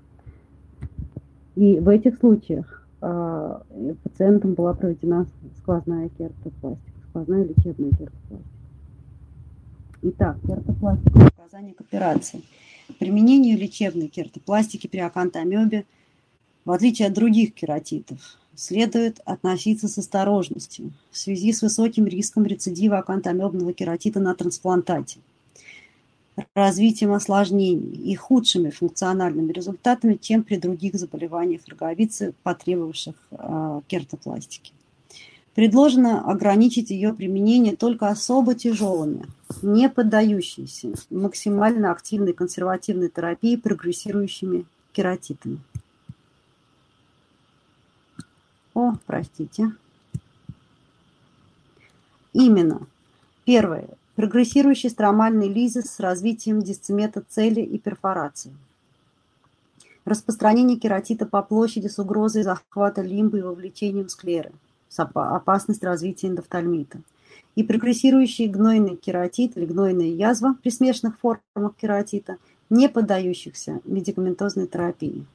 И 1.54 1.78
в 1.78 1.88
этих 1.88 2.18
случаях 2.18 2.88
э, 3.00 3.60
пациентам 4.04 4.56
была 4.56 4.74
проведена 4.74 5.28
сквозная 5.60 6.10
кератопластика, 6.10 6.92
сквозная 7.10 7.44
лечебная 7.44 7.92
кератопластика. 7.92 8.50
Итак, 10.02 10.38
кератопластика, 10.48 11.30
показания 11.30 11.74
к 11.76 11.82
операции. 11.82 12.42
Применению 12.98 13.60
лечебной 13.60 14.08
кератопластики 14.08 14.88
при 14.88 14.98
акантомебе, 14.98 15.86
в 16.66 16.72
отличие 16.72 17.08
от 17.08 17.14
других 17.14 17.54
кератитов, 17.54 18.18
следует 18.56 19.22
относиться 19.26 19.88
с 19.88 20.00
осторожностью 20.00 20.92
в 21.12 21.20
связи 21.20 21.54
с 21.54 21.62
высоким 21.62 22.08
риском 22.08 22.46
рецидива 22.46 22.98
акантомебного 22.98 23.74
кератита 23.74 24.20
на 24.20 24.34
трансплантате– 24.34 25.20
развитием 26.56 27.14
осложнений 27.14 28.12
и 28.12 28.16
худшими 28.16 28.70
функциональными 28.70 29.52
результатами, 29.52 30.16
чем 30.16 30.44
при 30.44 30.58
других 30.58 30.96
заболеваниях 30.96 31.62
роговицы, 31.68 32.34
потребовавших 32.44 33.16
э, 33.32 33.82
кертопластики. 33.88 34.74
Предложено 35.54 36.22
ограничить 36.22 36.90
ее 36.90 37.14
применение 37.14 37.76
только 37.76 38.08
особо 38.08 38.56
тяжелыми, 38.56 39.28
не 39.62 39.88
поддающимися 39.88 40.94
максимально 41.12 41.92
активной 41.92 42.34
консервативной 42.34 43.10
терапии 43.10 43.56
прогрессирующими 43.56 44.66
кератитами. 44.94 45.60
О, 48.74 48.94
простите. 49.06 49.72
Именно. 52.34 52.88
Первое 53.46 53.90
прогрессирующий 54.16 54.90
стромальный 54.90 55.48
лизис 55.48 55.86
с 55.86 56.00
развитием 56.00 56.62
дисцемета 56.62 57.24
цели 57.28 57.62
и 57.62 57.78
перфорации. 57.78 58.54
Распространение 60.06 60.78
кератита 60.78 61.26
по 61.26 61.42
площади 61.42 61.88
с 61.88 61.98
угрозой 61.98 62.44
захвата 62.44 63.02
лимбы 63.02 63.40
и 63.40 63.42
вовлечением 63.42 64.10
склеры. 64.10 64.52
Опасность 64.98 65.84
развития 65.84 66.28
эндофтальмита. 66.28 67.00
И 67.56 67.64
прогрессирующий 67.64 68.48
гнойный 68.48 68.96
кератит 68.96 69.58
или 69.58 69.66
гнойная 69.66 70.08
язва 70.08 70.56
при 70.62 70.70
смешанных 70.70 71.18
формах 71.20 71.76
кератита, 71.80 72.38
не 72.70 72.90
поддающихся 72.90 73.80
медикаментозной 73.86 74.68
терапии. 74.68 75.26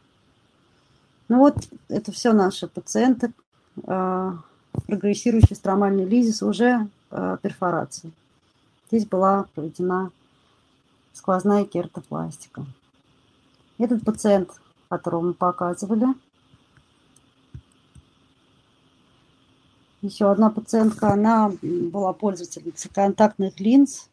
Ну 1.29 1.39
вот, 1.39 1.57
это 1.89 2.13
все 2.13 2.33
наши 2.33 2.67
пациенты. 2.67 3.33
А, 3.87 4.37
прогрессирующий 4.87 5.57
стромальный 5.57 6.05
лизис 6.05 6.43
уже 6.43 6.89
а, 7.11 7.37
перфорация. 7.39 8.11
Здесь 8.89 9.05
была 9.05 9.45
проведена 9.55 10.11
сквозная 11.13 11.67
кертопластика. 11.67 12.65
Этот 13.77 14.03
пациент, 14.03 14.51
которого 14.89 15.21
мы 15.21 15.35
показывали, 15.35 16.07
еще 20.01 20.31
одна 20.31 20.49
пациентка, 20.49 21.13
она 21.13 21.53
была 21.61 22.15
пользовательницей 22.15 22.91
контактных 22.91 23.61
линз, 23.61 24.09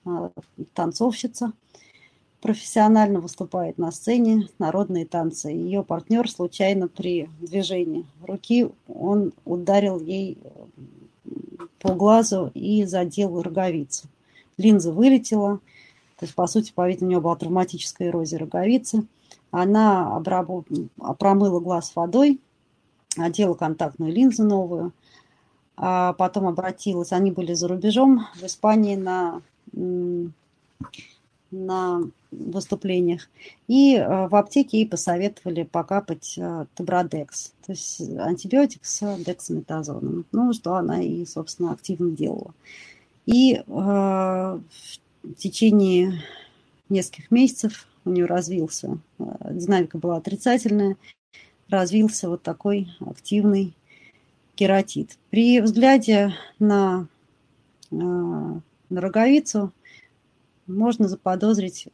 танцовщица, 0.74 1.54
профессионально 2.42 3.22
выступает 3.22 3.78
на 3.78 3.92
сцене 3.92 4.50
народные 4.60 5.06
танцы. 5.06 5.52
Ее 5.52 5.84
партнер 5.84 6.30
случайно 6.30 6.90
при 6.90 7.30
движении 7.40 8.06
руки, 8.22 8.70
он 8.90 9.32
ударил 9.46 10.02
ей 10.02 10.38
по 11.80 11.94
глазу 11.94 12.52
и 12.54 12.84
задел 12.84 13.42
роговицу 13.42 14.10
линза 14.58 14.92
вылетела, 14.92 15.60
То 16.18 16.26
есть, 16.26 16.36
по 16.36 16.48
сути, 16.48 16.72
по-видимому, 16.74 17.08
у 17.08 17.10
нее 17.12 17.22
была 17.22 17.36
травматическая 17.36 18.10
эрозия 18.10 18.40
роговицы. 18.40 19.06
Она 19.52 20.16
обработ... 20.16 20.68
промыла 21.20 21.60
глаз 21.60 21.92
водой, 21.96 22.40
одела 23.18 23.54
контактную 23.54 24.12
линзу 24.12 24.44
новую, 24.44 24.94
а 25.78 26.14
потом 26.14 26.48
обратилась, 26.48 27.12
они 27.12 27.32
были 27.32 27.54
за 27.54 27.68
рубежом, 27.68 28.28
в 28.36 28.44
Испании 28.44 28.96
на, 28.96 29.42
на 31.52 32.02
выступлениях. 32.32 33.30
И 33.68 33.96
э, 33.96 34.28
в 34.28 34.36
аптеке 34.36 34.80
ей 34.80 34.88
посоветовали 34.88 35.64
покапать 35.64 36.36
э, 36.38 36.66
табродекс, 36.76 37.54
то 37.66 37.72
есть 37.72 38.02
антибиотик 38.02 38.86
с 38.86 39.18
дексаметазоном. 39.18 40.26
Ну, 40.32 40.54
что 40.54 40.76
она 40.76 41.02
и, 41.02 41.26
собственно, 41.26 41.72
активно 41.72 42.12
делала. 42.12 42.54
И 43.26 43.56
э, 43.56 43.62
в 43.66 44.62
течение 45.38 46.22
нескольких 46.90 47.32
месяцев 47.32 47.88
у 48.06 48.12
нее 48.12 48.26
развился, 48.26 49.00
динамика 49.18 49.98
была 49.98 50.18
отрицательная, 50.18 50.96
развился 51.70 52.30
вот 52.30 52.44
такой 52.44 52.88
активный 53.00 53.74
кератит. 54.54 55.18
При 55.32 55.60
взгляде 55.60 56.34
на, 56.60 57.08
на 57.92 58.62
роговицу 58.90 59.72
можно 60.68 61.08
заподозрить 61.08 61.88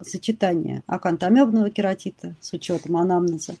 сочетание 0.00 0.82
акантомебного 0.86 1.70
кератита 1.70 2.34
с 2.40 2.52
учетом 2.52 2.96
анамнеза 2.96 3.54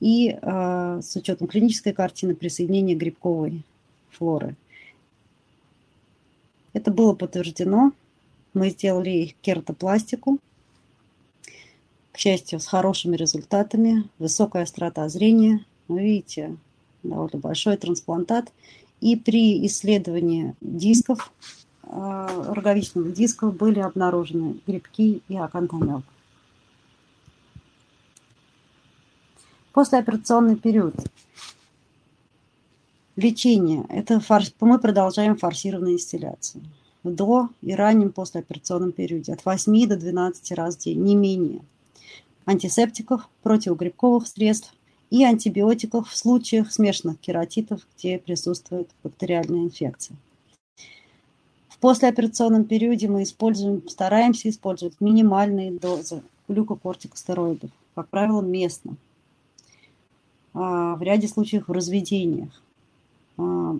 и 0.00 0.38
э, 0.40 1.00
с 1.02 1.16
учетом 1.16 1.46
клинической 1.46 1.92
картины 1.92 2.34
присоединения 2.34 2.94
грибковой 2.94 3.64
флоры. 4.10 4.56
Это 6.76 6.90
было 6.90 7.14
подтверждено. 7.14 7.92
Мы 8.54 8.70
сделали 8.70 9.34
кератопластику, 9.40 10.38
к 12.12 12.18
счастью, 12.18 12.60
с 12.60 12.66
хорошими 12.66 13.16
результатами, 13.16 14.04
высокая 14.18 14.62
острота 14.62 15.08
зрения. 15.08 15.64
Вы 15.88 16.02
видите, 16.02 16.56
довольно 17.02 17.38
большой 17.38 17.76
трансплантат. 17.76 18.52
И 19.00 19.16
при 19.16 19.66
исследовании 19.66 20.54
дисков 20.60 21.32
Э, 21.88 22.52
роговичных 22.52 23.12
дисков 23.12 23.56
были 23.56 23.78
обнаружены 23.78 24.60
грибки 24.66 25.22
и 25.28 25.36
акантомел. 25.36 26.02
Послеоперационный 29.72 30.56
период. 30.56 30.94
Лечение. 33.16 33.86
Это 33.88 34.20
форс... 34.20 34.54
мы 34.60 34.78
продолжаем 34.78 35.38
форсированную 35.38 35.94
инстилляцию. 35.94 36.62
До 37.02 37.48
и 37.62 37.74
раннем 37.74 38.12
послеоперационном 38.12 38.92
периоде. 38.92 39.32
От 39.32 39.42
8 39.42 39.88
до 39.88 39.96
12 39.96 40.52
раз 40.52 40.76
в 40.76 40.80
день, 40.80 41.02
не 41.02 41.14
менее. 41.14 41.62
Антисептиков, 42.44 43.26
противогрибковых 43.42 44.26
средств 44.26 44.74
и 45.08 45.24
антибиотиков 45.24 46.10
в 46.10 46.16
случаях 46.16 46.70
смешанных 46.70 47.18
кератитов, 47.18 47.86
где 47.96 48.18
присутствует 48.18 48.90
бактериальная 49.02 49.64
инфекция. 49.64 50.18
В 51.68 51.78
послеоперационном 51.78 52.64
периоде 52.64 53.08
мы 53.08 53.22
используем, 53.22 53.88
стараемся 53.88 54.50
использовать 54.50 55.00
минимальные 55.00 55.72
дозы 55.72 56.22
глюкокортикостероидов, 56.48 57.70
как 57.94 58.08
правило, 58.08 58.42
местно. 58.42 58.96
А, 60.52 60.96
в 60.96 61.02
ряде 61.02 61.28
случаев 61.28 61.68
в 61.68 61.72
разведениях. 61.72 62.50
А, 63.38 63.76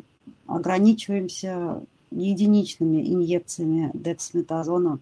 ограничиваемся 0.46 1.82
единичными 2.10 3.12
инъекциями 3.12 3.90
дексаметазона 3.94 4.98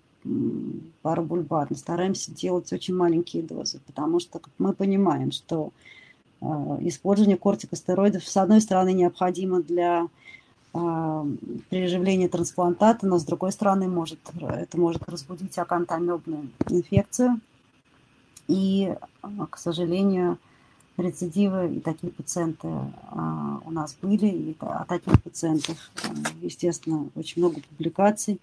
парабульбарно. 1.03 1.77
Стараемся 1.77 2.33
делать 2.33 2.73
очень 2.73 2.95
маленькие 2.95 3.43
дозы, 3.43 3.81
потому 3.87 4.21
что 4.21 4.41
мы 4.59 4.73
понимаем, 4.73 5.33
что 5.33 5.71
а, 6.41 6.79
использование 6.81 7.37
кортикостероидов, 7.37 8.27
с 8.27 8.37
одной 8.37 8.61
стороны, 8.61 8.93
необходимо 8.93 9.63
для 9.63 10.09
приживление 11.71 12.29
трансплантата, 12.29 13.07
но 13.07 13.21
с 13.21 13.25
другой 13.25 13.53
стороны 13.53 13.87
может, 13.87 14.19
это 14.41 14.77
может 14.77 15.09
разбудить 15.09 15.57
акантомебную 15.57 16.51
инфекцию. 16.69 17.41
И, 18.49 18.93
к 19.51 19.57
сожалению, 19.57 20.39
рецидивы 20.97 21.77
и 21.77 21.81
такие 21.81 22.13
пациенты 22.13 22.69
а, 22.69 23.61
у 23.65 23.71
нас 23.71 23.97
были, 24.01 24.27
и 24.27 24.57
о 24.61 24.85
таких 24.85 25.23
пациентах, 25.23 25.77
естественно, 26.41 27.09
очень 27.15 27.43
много 27.43 27.61
публикаций. 27.61 28.41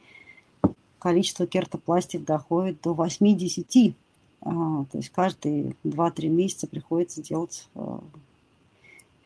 Количество 0.99 1.47
кертопластик 1.47 2.23
доходит 2.23 2.81
до 2.81 2.91
8-10. 2.91 3.93
А, 4.41 4.85
то 4.91 4.97
есть 4.97 5.09
каждые 5.09 5.75
2-3 5.83 6.27
месяца 6.27 6.67
приходится 6.67 7.21
делать 7.21 7.67
а, 7.75 8.01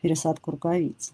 пересадку 0.00 0.52
рукавицы. 0.52 1.12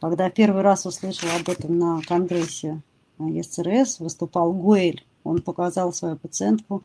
Когда 0.00 0.30
первый 0.30 0.62
раз 0.62 0.86
услышал 0.86 1.28
об 1.30 1.48
этом 1.48 1.78
на 1.78 2.00
конгрессе 2.02 2.80
ЕСРС, 3.18 4.00
выступал 4.00 4.52
Гуэль. 4.52 5.04
Он 5.24 5.42
показал 5.42 5.92
свою 5.92 6.16
пациентку 6.16 6.84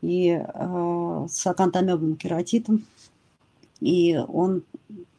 и 0.00 0.30
э, 0.30 1.26
с 1.28 1.46
акантомебным 1.46 2.16
кератитом. 2.16 2.84
И 3.80 4.16
он 4.16 4.62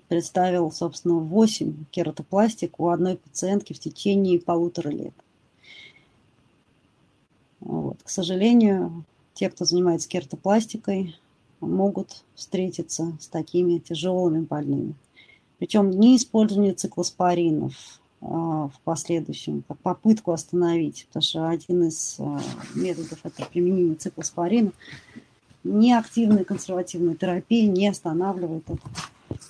представил, 0.07 0.72
собственно, 0.72 1.15
8 1.15 1.86
кератопластик 1.91 2.80
у 2.80 2.90
одной 2.90 3.18
пациентки 3.18 3.73
в 3.73 3.80
течение 3.80 4.40
полутора 4.40 4.90
лет. 4.90 5.14
Вот. 7.60 8.02
К 8.03 8.10
сожалению, 8.10 9.03
те, 9.34 9.49
кто 9.49 9.65
занимается 9.65 10.07
кератопластикой, 10.07 11.15
могут 11.60 12.23
встретиться 12.36 13.18
с 13.19 13.27
такими 13.27 13.80
тяжелыми 13.80 14.41
больными. 14.41 14.95
Причем 15.57 15.90
не 15.90 16.18
использование 16.18 16.73
циклоспоринов 16.73 17.73
а, 18.22 18.68
в 18.68 18.80
последующем, 18.84 19.64
как 19.68 19.80
попытку 19.80 20.32
остановить, 20.32 21.06
потому 21.07 21.23
что 21.23 21.49
один 21.49 21.84
из 21.86 22.18
а, 22.19 22.40
методов 22.76 23.19
это 23.23 23.45
применение 23.45 23.95
циклоспорина. 23.95 24.72
Неактивная 25.66 26.44
консервативная 26.44 27.16
терапия 27.16 27.68
не 27.68 27.88
останавливает 27.88 28.64
этот 28.70 28.86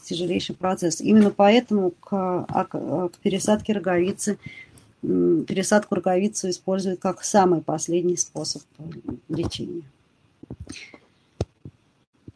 тяжелейший 0.06 0.56
процесс. 0.56 1.02
Именно 1.02 1.30
поэтому 1.30 1.92
к, 1.92 2.08
а, 2.12 2.66
к 2.66 3.18
пересадке 3.22 3.74
роговицы 3.74 4.38
пересадку 5.02 5.96
роговицу 5.96 6.50
используют 6.50 7.00
как 7.00 7.24
самый 7.24 7.62
последний 7.62 8.18
способ 8.18 8.64
лечения. 9.30 9.84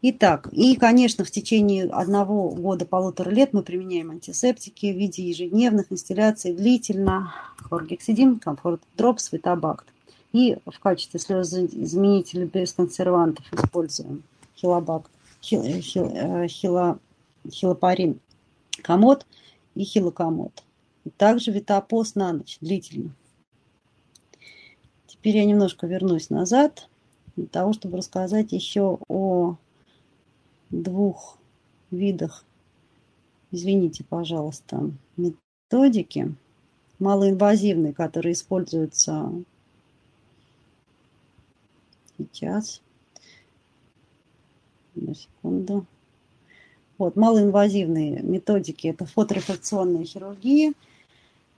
Итак, 0.02 0.48
и, 0.54 0.76
конечно, 0.76 1.26
в 1.26 1.32
течение 1.32 1.86
одного 1.86 2.50
года, 2.52 2.86
полутора 2.86 3.32
лет 3.32 3.52
мы 3.52 3.64
применяем 3.64 4.12
антисептики 4.12 4.94
в 4.94 4.98
виде 4.98 5.24
ежедневных 5.24 5.92
инстилляций 5.92 6.54
длительно, 6.54 7.34
хлоргексидин, 7.58 8.40
комфорт 8.40 8.82
дропс, 8.96 9.32
витабакт. 9.32 9.88
И 10.32 10.58
в 10.66 10.80
качестве 10.80 11.20
слезоизменителя 11.20 12.46
без 12.46 12.74
консервантов 12.74 13.46
используем 13.52 14.24
хилобак, 14.56 15.10
хил, 15.42 15.64
э, 15.64 15.80
хил, 15.82 16.12
э, 16.14 16.48
хило, 16.48 17.00
хилопарин 17.50 18.20
комод 18.84 19.26
и 19.76 19.84
хилокомод. 19.84 20.64
Также 21.18 21.52
витапоз 21.52 22.16
на 22.16 22.34
ночь 22.34 22.58
длительно. 22.62 23.12
Теперь 25.08 25.38
я 25.38 25.46
немножко 25.46 25.88
вернусь 25.88 26.30
назад 26.30 26.88
для 27.36 27.48
того, 27.48 27.74
чтобы 27.74 27.98
рассказать 27.98 28.52
еще 28.52 29.00
о 29.08 29.56
двух 30.70 31.38
видах, 31.90 32.46
извините, 33.52 34.04
пожалуйста, 34.04 34.92
методики, 35.18 36.36
малоинвазивные, 37.00 37.94
которые 37.94 38.34
используются 38.34 39.32
сейчас. 42.20 42.82
На 44.96 45.16
секунду. 45.16 45.86
Вот, 46.98 47.16
малоинвазивные 47.16 48.22
методики– 48.22 48.88
это 48.90 49.06
фоторефлекционная 49.06 50.04
хирургия, 50.04 50.74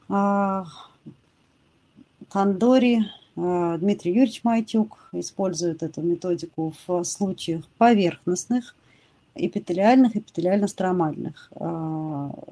а, 0.08 0.66
Кандори, 2.30 3.00
а, 3.36 3.78
Дмитрий 3.80 4.12
Юрьевич 4.12 4.44
Майтюк 4.44 5.10
использует 5.14 5.82
эту 5.82 6.04
методику 6.04 6.74
в 6.86 7.04
случаях 7.04 7.66
поверхностных 7.80 8.76
эпителиальных, 9.34 10.16
эпителиально-стромальных 10.16 11.52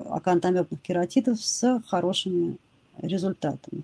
акантомебных 0.09 0.81
кератитов 0.81 1.43
с 1.43 1.83
хорошими 1.85 2.57
результатами. 2.97 3.83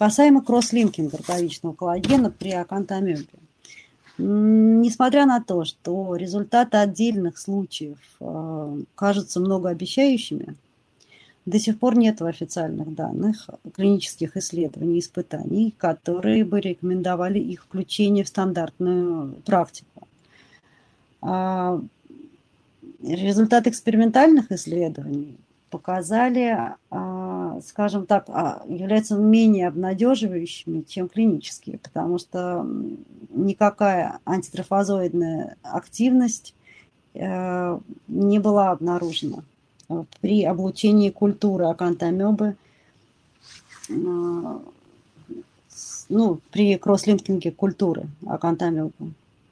Касаемо 0.00 0.40
кросслинкинга 0.40 1.18
роговичного 1.18 1.74
коллагена 1.74 2.30
при 2.30 2.52
акантомебе. 2.52 3.26
Несмотря 4.16 5.26
на 5.26 5.42
то, 5.42 5.66
что 5.66 6.16
результаты 6.16 6.78
отдельных 6.78 7.36
случаев 7.36 7.98
э, 8.18 8.78
кажутся 8.94 9.40
многообещающими, 9.40 10.56
До 11.44 11.58
сих 11.58 11.78
пор 11.78 11.98
нет 11.98 12.22
официальных 12.22 12.94
данных 12.94 13.50
клинических 13.74 14.38
исследований, 14.38 15.00
испытаний, 15.00 15.74
которые 15.76 16.46
бы 16.46 16.60
рекомендовали 16.62 17.38
их 17.38 17.64
включение 17.64 18.24
в 18.24 18.28
стандартную 18.28 19.34
практику. 19.44 20.08
А, 21.20 21.78
результаты 23.02 23.68
экспериментальных 23.68 24.50
исследований 24.50 25.36
показали, 25.70 26.74
а, 26.90 27.60
скажем 27.66 28.06
так, 28.06 28.24
а, 28.28 28.62
являются 28.66 29.16
менее 29.16 29.68
обнадеживающими, 29.68 30.82
чем 30.82 31.08
клинические, 31.08 31.78
потому 31.78 32.18
что 32.18 32.66
никакая 33.30 34.18
антитрофозоидная 34.24 35.56
активность 35.62 36.54
э, 37.14 37.78
не 38.08 38.38
была 38.38 38.70
обнаружена 38.70 39.42
при 40.20 40.44
облучении 40.44 41.10
культуры 41.10 41.66
акантомебы, 41.66 42.56
э, 43.88 44.58
ну, 46.08 46.40
при 46.50 46.76
кросслинкинге 46.76 47.52
культуры 47.52 48.08
акантомебы 48.26 48.92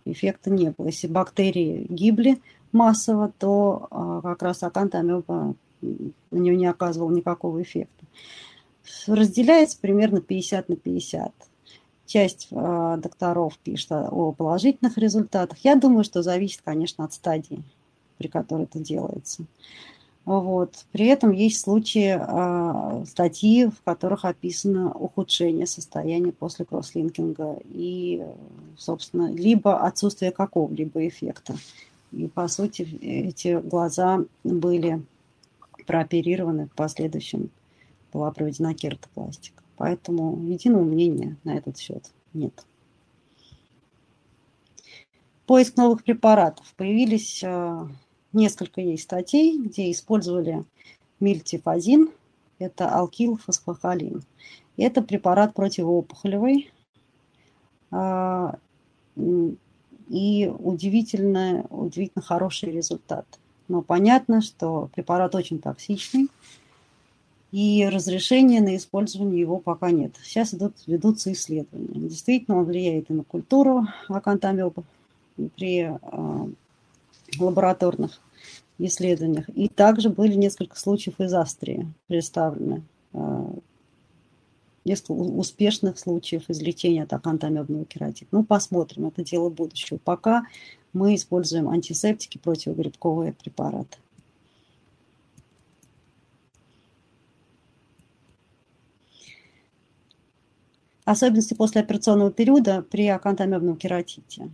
эффекта 0.05 0.51
не 0.51 0.71
было. 0.71 0.87
Если 0.87 1.07
бактерии 1.07 1.87
гибли 1.89 2.41
массово, 2.73 3.33
то 3.39 3.89
э, 3.91 4.21
как 4.23 4.43
раз 4.43 4.63
акантомеба 4.63 5.55
на 5.81 6.39
нее 6.39 6.57
не 6.57 6.67
оказывал 6.67 7.11
никакого 7.11 7.63
эффекта. 7.63 8.05
Разделяется 9.07 9.79
примерно 9.81 10.21
50 10.21 10.69
на 10.69 10.77
50. 10.77 11.33
Часть 12.07 12.49
э, 12.51 12.99
докторов 13.03 13.59
пишет 13.59 13.93
о 13.93 14.33
положительных 14.33 14.97
результатах. 14.97 15.59
Я 15.59 15.77
думаю, 15.77 16.05
что 16.05 16.23
зависит, 16.23 16.63
конечно, 16.65 17.05
от 17.05 17.13
стадии, 17.13 17.63
при 18.17 18.29
которой 18.29 18.65
это 18.65 18.79
делается. 18.79 19.45
Вот. 20.25 20.85
При 20.93 21.07
этом 21.07 21.33
есть 21.33 21.61
случаи, 21.61 22.19
э, 22.21 23.05
статьи, 23.07 23.67
в 23.67 23.83
которых 23.83 24.25
описано 24.27 24.93
ухудшение 24.93 25.67
состояния 25.67 26.33
после 26.33 26.67
кросслинкинга 26.67 27.59
и, 27.65 28.23
собственно, 28.77 29.33
либо 29.33 29.79
отсутствие 29.79 30.31
какого-либо 30.31 31.09
эффекта. 31.09 31.57
И, 32.13 32.27
по 32.27 32.49
сути, 32.49 32.83
эти 33.01 33.59
глаза 33.61 34.25
были 34.45 35.03
прооперированы, 35.89 36.67
в 36.67 36.75
последующем 36.75 37.51
была 38.13 38.31
проведена 38.31 38.75
кератопластика. 38.75 39.63
Поэтому 39.77 40.39
единого 40.43 40.85
мнения 40.85 41.39
на 41.45 41.57
этот 41.57 41.79
счет 41.79 42.13
нет. 42.35 42.53
Поиск 45.47 45.79
новых 45.79 46.05
препаратов. 46.05 46.75
Появились 46.77 47.43
э, 47.43 47.89
несколько 48.35 48.83
есть 48.83 49.05
статей, 49.05 49.59
где 49.59 49.91
использовали 49.91 50.67
мильтифазин, 51.21 52.11
это 52.59 52.91
алкилфосфохолин. 52.91 54.23
Это 54.77 55.01
препарат 55.01 55.55
противоопухолевый. 55.55 56.71
Э, 57.93 58.53
и 59.17 60.53
удивительно, 60.59 61.67
удивительно 61.71 62.23
хороший 62.23 62.73
результат. 62.73 63.27
Но 63.69 63.83
понятно, 63.83 64.41
что 64.41 64.91
препарат 64.95 65.35
очень 65.35 65.61
токсичный, 65.61 66.29
и 67.51 67.89
разрешения 67.91 68.61
на 68.61 68.77
использование 68.77 69.41
его 69.41 69.59
пока 69.59 69.91
нет. 69.91 70.13
Сейчас 70.23 70.53
идут, 70.53 70.75
ведутся 70.87 71.33
исследования. 71.33 72.09
Действительно, 72.09 72.59
он 72.59 72.65
влияет 72.65 73.11
и 73.11 73.15
на 73.15 73.25
культуру 73.25 73.87
акантамеба 74.09 74.85
при 75.57 75.91
э, 75.91 76.49
лабораторных 77.39 78.21
исследованиях. 78.79 79.49
И 79.51 79.69
также 79.69 80.11
были 80.11 80.35
несколько 80.35 80.79
случаев 80.79 81.21
из 81.21 81.33
Австрии 81.33 81.87
представлены. 82.07 82.83
Э, 83.15 83.47
несколько 84.85 85.13
успешных 85.13 85.99
случаев 85.99 86.45
излечения 86.49 87.05
от 87.05 87.13
акантамебного 87.13 87.85
кератита. 87.85 88.29
Ну, 88.31 88.45
посмотрим, 88.45 89.07
это 89.07 89.25
дело 89.25 89.49
будущего. 89.49 89.99
Пока 90.03 90.45
мы 90.99 91.15
используем 91.15 91.69
антисептики, 91.69 92.39
противогрибковые 92.39 93.33
препараты. 93.33 93.97
Особенности 101.05 101.55
послеоперационного 101.55 102.31
периода 102.31 102.83
при 102.83 103.07
акантомебном 103.07 103.77
кератите. 103.77 104.51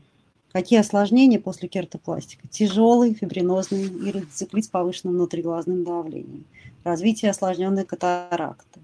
Какие 0.52 0.78
осложнения 0.78 1.40
после 1.40 1.66
кератопластика? 1.68 2.46
Тяжелый, 2.46 3.12
фибринозный 3.12 3.86
иродицеклит 3.86 4.66
с 4.66 4.68
повышенным 4.68 5.16
внутриглазным 5.16 5.82
давлением. 5.82 6.44
Развитие 6.84 7.32
осложненной 7.32 7.84
катаракты. 7.84 8.78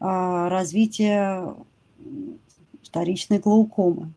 А, 0.00 0.48
развитие 0.48 1.54
вторичной 2.82 3.40
глаукомы 3.40 4.12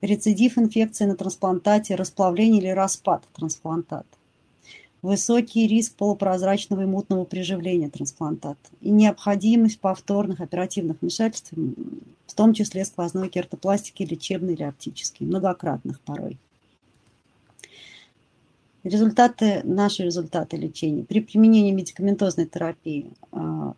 рецидив 0.00 0.58
инфекции 0.58 1.04
на 1.04 1.16
трансплантате, 1.16 1.94
расплавление 1.94 2.60
или 2.60 2.68
распад 2.68 3.24
трансплантата, 3.34 4.06
высокий 5.02 5.66
риск 5.66 5.94
полупрозрачного 5.94 6.82
и 6.82 6.86
мутного 6.86 7.24
приживления 7.24 7.88
трансплантата 7.88 8.58
и 8.80 8.90
необходимость 8.90 9.80
повторных 9.80 10.40
оперативных 10.40 11.00
вмешательств, 11.00 11.52
в 12.26 12.34
том 12.34 12.54
числе 12.54 12.84
сквозной 12.84 13.28
кертопластики, 13.28 14.02
лечебной 14.02 14.54
или 14.54 14.64
оптической, 14.64 15.26
многократных 15.26 16.00
порой. 16.00 16.38
Результаты, 18.84 19.62
наши 19.64 20.04
результаты 20.04 20.56
лечения. 20.56 21.02
При 21.02 21.20
применении 21.20 21.72
медикаментозной 21.72 22.46
терапии, 22.46 23.10
а, 23.32 23.74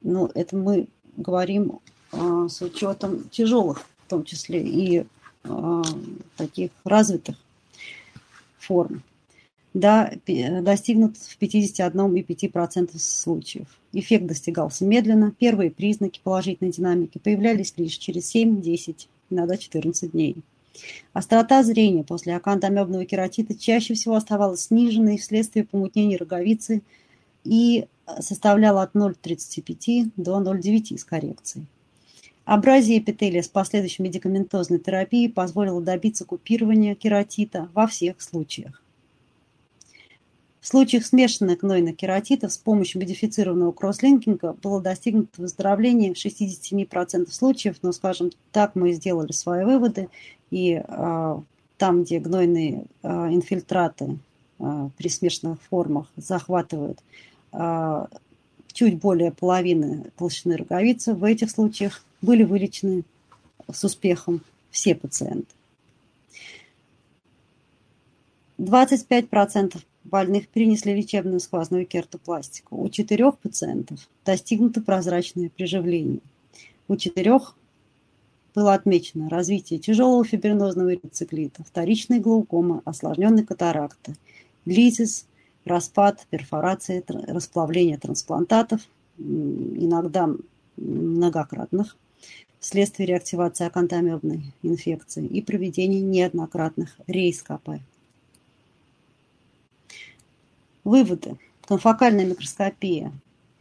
ну, 0.00 0.30
это 0.34 0.56
мы 0.56 0.88
говорим 1.16 1.78
а, 2.10 2.48
с 2.48 2.60
учетом 2.60 3.28
тяжелых, 3.30 3.86
в 4.06 4.10
том 4.10 4.24
числе 4.24 4.62
и 4.62 5.06
таких 6.36 6.70
развитых 6.84 7.36
форм, 8.58 9.02
да, 9.74 10.12
достигнут 10.62 11.16
в 11.18 11.38
51,5% 11.38 12.98
случаев. 12.98 13.66
Эффект 13.92 14.26
достигался 14.26 14.84
медленно. 14.84 15.32
Первые 15.38 15.70
признаки 15.70 16.20
положительной 16.22 16.72
динамики 16.72 17.18
появлялись 17.18 17.74
лишь 17.76 17.96
через 17.96 18.26
7, 18.28 18.62
10, 18.62 19.08
иногда 19.30 19.56
14 19.56 20.12
дней. 20.12 20.36
Острота 21.12 21.62
зрения 21.62 22.04
после 22.04 22.36
акантомебного 22.36 23.04
кератита 23.04 23.54
чаще 23.54 23.94
всего 23.94 24.14
оставалась 24.14 24.64
сниженной 24.64 25.18
вследствие 25.18 25.64
помутнения 25.64 26.18
роговицы 26.18 26.82
и 27.44 27.86
составляла 28.20 28.82
от 28.82 28.94
0,35 28.94 30.10
до 30.16 30.40
0,9 30.40 30.98
с 30.98 31.04
коррекцией. 31.04 31.66
Абразия 32.46 32.98
эпителия 32.98 33.42
с 33.42 33.48
последующей 33.48 34.04
медикаментозной 34.04 34.78
терапией 34.78 35.28
позволила 35.28 35.82
добиться 35.82 36.24
купирования 36.24 36.94
кератита 36.94 37.68
во 37.74 37.88
всех 37.88 38.22
случаях. 38.22 38.80
В 40.60 40.68
случаях 40.68 41.04
смешанных 41.04 41.58
гнойных 41.58 41.96
кератитов 41.96 42.52
с 42.52 42.58
помощью 42.58 43.00
модифицированного 43.00 43.72
кросслинкинга 43.72 44.52
было 44.62 44.80
достигнуто 44.80 45.42
выздоровление 45.42 46.14
в 46.14 46.24
67% 46.24 47.30
случаев, 47.32 47.78
но, 47.82 47.90
скажем 47.90 48.30
так, 48.52 48.76
мы 48.76 48.92
сделали 48.92 49.32
свои 49.32 49.64
выводы, 49.64 50.08
и 50.52 50.80
э, 50.86 51.40
там, 51.78 52.04
где 52.04 52.20
гнойные 52.20 52.84
э, 53.02 53.08
инфильтраты 53.08 54.18
э, 54.60 54.88
при 54.96 55.08
смешанных 55.08 55.60
формах 55.62 56.06
захватывают 56.16 57.00
э, 57.52 58.06
чуть 58.76 58.98
более 58.98 59.32
половины 59.32 60.12
толщины 60.18 60.54
роговицы, 60.58 61.14
в 61.14 61.24
этих 61.24 61.50
случаях 61.50 62.04
были 62.20 62.44
вылечены 62.44 63.04
с 63.72 63.82
успехом 63.84 64.42
все 64.70 64.94
пациенты. 64.94 65.48
25% 68.58 69.78
больных 70.04 70.48
перенесли 70.48 70.94
лечебную 70.94 71.40
сквозную 71.40 71.86
кертопластику. 71.86 72.82
У 72.82 72.88
четырех 72.90 73.38
пациентов 73.38 74.08
достигнуто 74.26 74.82
прозрачное 74.82 75.48
приживление. 75.48 76.20
У 76.86 76.96
четырех 76.96 77.56
было 78.54 78.74
отмечено 78.74 79.30
развитие 79.30 79.78
тяжелого 79.78 80.22
фибринозного 80.22 80.90
рециклита, 80.90 81.64
вторичной 81.64 82.20
глаукомы, 82.20 82.82
осложненной 82.84 83.44
катаракты, 83.44 84.16
лизис, 84.66 85.26
распад, 85.66 86.26
перфорация, 86.30 87.02
расплавление 87.06 87.98
трансплантатов, 87.98 88.80
иногда 89.18 90.30
многократных, 90.76 91.96
вследствие 92.60 93.06
реактивации 93.06 93.66
акантомебной 93.66 94.54
инфекции 94.62 95.26
и 95.26 95.42
проведения 95.42 96.00
неоднократных 96.00 96.96
рейс 97.06 97.42
КП. 97.42 97.80
Выводы. 100.84 101.36
Конфокальная 101.66 102.24
микроскопия 102.24 103.12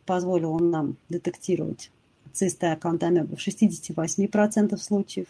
позволила 0.06 0.60
нам 0.60 0.96
детектировать 1.10 1.90
цисты 2.34 2.68
акантомебы 2.68 3.36
в 3.36 3.40
68% 3.40 4.78
случаев, 4.78 5.28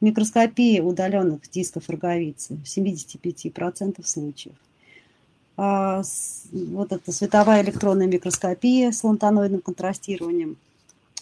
микроскопия 0.00 0.82
удаленных 0.82 1.50
дисков 1.50 1.88
роговицы 1.88 2.54
в 2.54 2.64
75% 2.64 4.06
случаев. 4.06 4.54
А, 5.56 6.02
вот 6.52 6.92
эта 6.92 7.12
световая 7.12 7.62
электронная 7.62 8.06
микроскопия 8.06 8.90
с 8.90 9.04
лантаноидным 9.04 9.60
контрастированием 9.60 10.56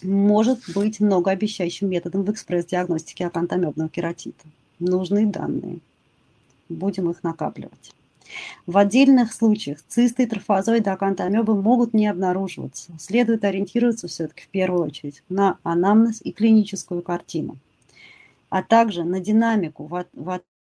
может 0.03 0.59
быть 0.73 0.99
многообещающим 0.99 1.89
методом 1.89 2.23
в 2.23 2.31
экспресс-диагностике 2.31 3.27
акантомебного 3.27 3.89
кератита. 3.89 4.45
Нужные 4.79 5.27
данные. 5.27 5.79
Будем 6.69 7.09
их 7.09 7.23
накапливать. 7.23 7.93
В 8.65 8.77
отдельных 8.77 9.33
случаях 9.33 9.79
цисты 9.87 10.23
и 10.23 10.25
трофозоиды 10.25 10.89
акантомебы 10.89 11.61
могут 11.61 11.93
не 11.93 12.07
обнаруживаться. 12.07 12.93
Следует 12.97 13.43
ориентироваться 13.43 14.07
все-таки 14.07 14.43
в 14.43 14.47
первую 14.47 14.85
очередь 14.85 15.21
на 15.27 15.57
анамнез 15.63 16.21
и 16.23 16.31
клиническую 16.31 17.01
картину, 17.01 17.57
а 18.49 18.63
также 18.63 19.03
на 19.03 19.19
динамику 19.19 19.85
в 19.85 19.95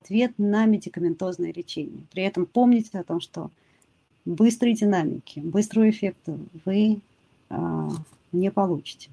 ответ 0.07 0.33
на 0.39 0.67
медикаментозное 0.67 1.53
лечение. 1.53 2.05
При 2.13 2.23
этом 2.23 2.47
помните 2.47 2.99
о 2.99 3.05
том, 3.05 3.21
что 3.21 3.51
быстрой 4.25 4.75
динамики, 4.75 5.41
быстрого 5.41 5.91
эффекта 5.91 6.39
вы 6.65 7.01
а, 7.51 7.91
не 8.33 8.51
получите. 8.53 9.11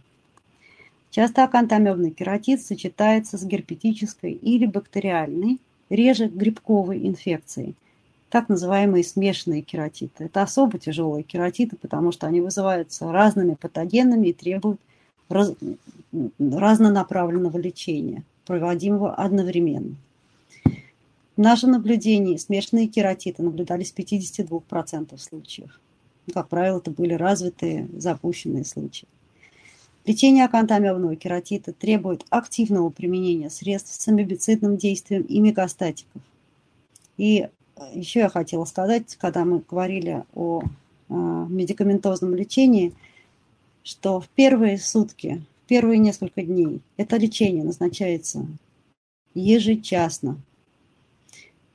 Часто 1.09 1.43
акантомебный 1.43 2.11
кератит 2.11 2.61
сочетается 2.61 3.37
с 3.37 3.45
герпетической 3.45 4.31
или 4.33 4.65
бактериальной, 4.65 5.59
реже 5.89 6.27
грибковой 6.27 7.07
инфекцией, 7.07 7.75
так 8.29 8.49
называемые 8.49 9.03
смешанные 9.03 9.61
кератиты. 9.61 10.25
Это 10.25 10.43
особо 10.43 10.77
тяжелые 10.79 11.23
кератиты, 11.23 11.75
потому 11.75 12.11
что 12.11 12.27
они 12.27 12.41
вызываются 12.41 13.11
разными 13.11 13.55
патогенами 13.55 14.27
и 14.27 14.33
требуют 14.33 14.79
раз, 15.29 15.53
разнонаправленного 16.39 17.57
лечения, 17.57 18.23
проводимого 18.45 19.13
одновременно. 19.13 19.95
Нашем 21.35 21.71
наблюдении 21.71 22.37
смешанные 22.37 22.87
кератиты 22.87 23.41
наблюдались 23.41 23.91
в 23.91 23.97
52% 23.97 25.17
случаев. 25.17 25.79
Как 26.31 26.47
правило, 26.47 26.77
это 26.77 26.91
были 26.91 27.13
развитые, 27.13 27.89
запущенные 27.97 28.65
случаи. 28.65 29.07
Лечение 30.05 30.45
акантомебного 30.45 31.15
кератита 31.15 31.73
требует 31.73 32.25
активного 32.29 32.89
применения 32.91 33.49
средств 33.49 33.99
с 33.99 34.07
амебицидным 34.07 34.77
действием 34.77 35.23
и 35.23 35.39
мегастатиков. 35.39 36.21
И 37.17 37.49
еще 37.93 38.19
я 38.19 38.29
хотела 38.29 38.65
сказать, 38.65 39.15
когда 39.15 39.43
мы 39.43 39.59
говорили 39.67 40.23
о 40.35 40.61
а, 41.09 41.13
медикаментозном 41.49 42.35
лечении, 42.35 42.93
что 43.83 44.19
в 44.19 44.27
первые 44.29 44.77
сутки, 44.77 45.41
в 45.63 45.67
первые 45.67 45.97
несколько 45.97 46.43
дней 46.43 46.81
это 46.97 47.17
лечение 47.17 47.63
назначается 47.63 48.45
ежечасно 49.33 50.37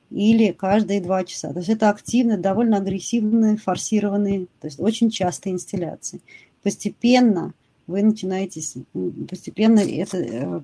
или 0.09 0.51
каждые 0.51 1.01
два 1.01 1.23
часа. 1.23 1.53
То 1.53 1.59
есть 1.59 1.69
это 1.69 1.89
активные, 1.89 2.37
довольно 2.37 2.77
агрессивные, 2.77 3.57
форсированные, 3.57 4.47
то 4.59 4.67
есть 4.67 4.79
очень 4.79 5.09
частые 5.09 5.53
инстилляции. 5.53 6.21
Постепенно 6.63 7.53
вы 7.87 8.03
начинаете, 8.03 8.61
постепенно 9.27 9.79
эта 9.79 10.17
э, 10.17 10.61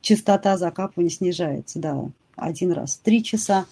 частота 0.00 0.56
закапывания 0.58 1.10
снижается, 1.10 1.78
да, 1.78 2.10
один 2.36 2.72
раз 2.72 2.96
в 2.96 3.00
три 3.00 3.22
часа, 3.22 3.66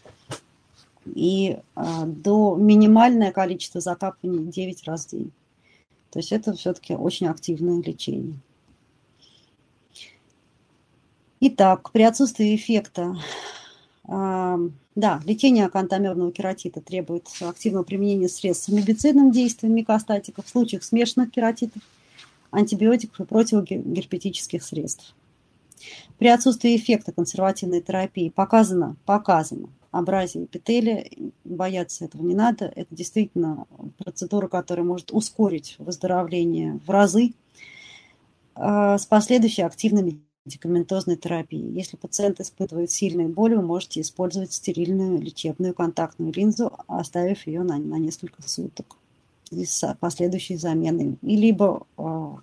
и 1.07 1.59
а, 1.75 2.05
до 2.05 2.57
минимальное 2.57 3.33
количество 3.33 3.81
закапываний 3.81 4.51
9 4.51 4.85
раз 4.85 5.07
в 5.07 5.11
день. 5.11 5.33
То 6.11 6.19
есть 6.19 6.33
это 6.33 6.53
все-таки 6.55 6.95
очень 6.95 7.27
активное 7.27 7.83
лечение. 7.83 8.39
Итак, 11.41 11.91
при 11.93 12.03
отсутствии 12.03 12.55
эффекта, 12.55 13.17
да, 14.07 15.21
лечение 15.25 15.67
акантомерного 15.67 16.33
кератита 16.33 16.81
требует 16.81 17.29
активного 17.41 17.85
применения 17.85 18.29
средств 18.29 18.67
с 18.67 18.69
амибицидным 18.69 19.31
действием 19.31 19.75
микостатиков, 19.75 20.47
в 20.47 20.49
случаях 20.49 20.83
смешанных 20.83 21.31
кератитов, 21.31 21.83
антибиотиков 22.51 23.21
и 23.21 23.25
противогерпетических 23.25 24.63
средств. 24.63 25.15
При 26.19 26.29
отсутствии 26.29 26.77
эффекта 26.77 27.13
консервативной 27.13 27.81
терапии 27.81 28.29
показано, 28.29 28.97
показано 29.07 29.69
абразии 29.91 30.45
эпителия. 30.45 31.09
Бояться 31.45 32.05
этого 32.05 32.23
не 32.23 32.35
надо. 32.35 32.67
Это 32.77 32.95
действительно 32.95 33.67
процедура, 33.99 34.49
которая 34.49 34.85
может 34.85 35.13
ускорить 35.13 35.77
выздоровление 35.79 36.81
в 36.87 36.91
разы 36.91 37.33
а, 38.55 38.99
с 38.99 39.07
последующей 39.07 39.63
активной 39.63 40.21
медикаментозной 40.51 41.17
терапией. 41.17 41.73
Если 41.73 41.97
пациент 41.97 42.41
испытывает 42.41 42.91
сильные 42.91 43.29
боли, 43.29 43.55
вы 43.55 43.63
можете 43.63 44.01
использовать 44.01 44.53
стерильную 44.53 45.21
лечебную 45.21 45.75
контактную 45.75 46.33
линзу, 46.33 46.73
оставив 46.89 47.47
ее 47.47 47.63
на, 47.63 47.79
на 47.79 47.97
несколько 47.97 48.43
суток 48.43 48.97
с 49.51 49.97
последующей 50.01 50.57
заменой. 50.57 51.17
И 51.23 51.37
либо, 51.37 51.87
а, 51.97 52.37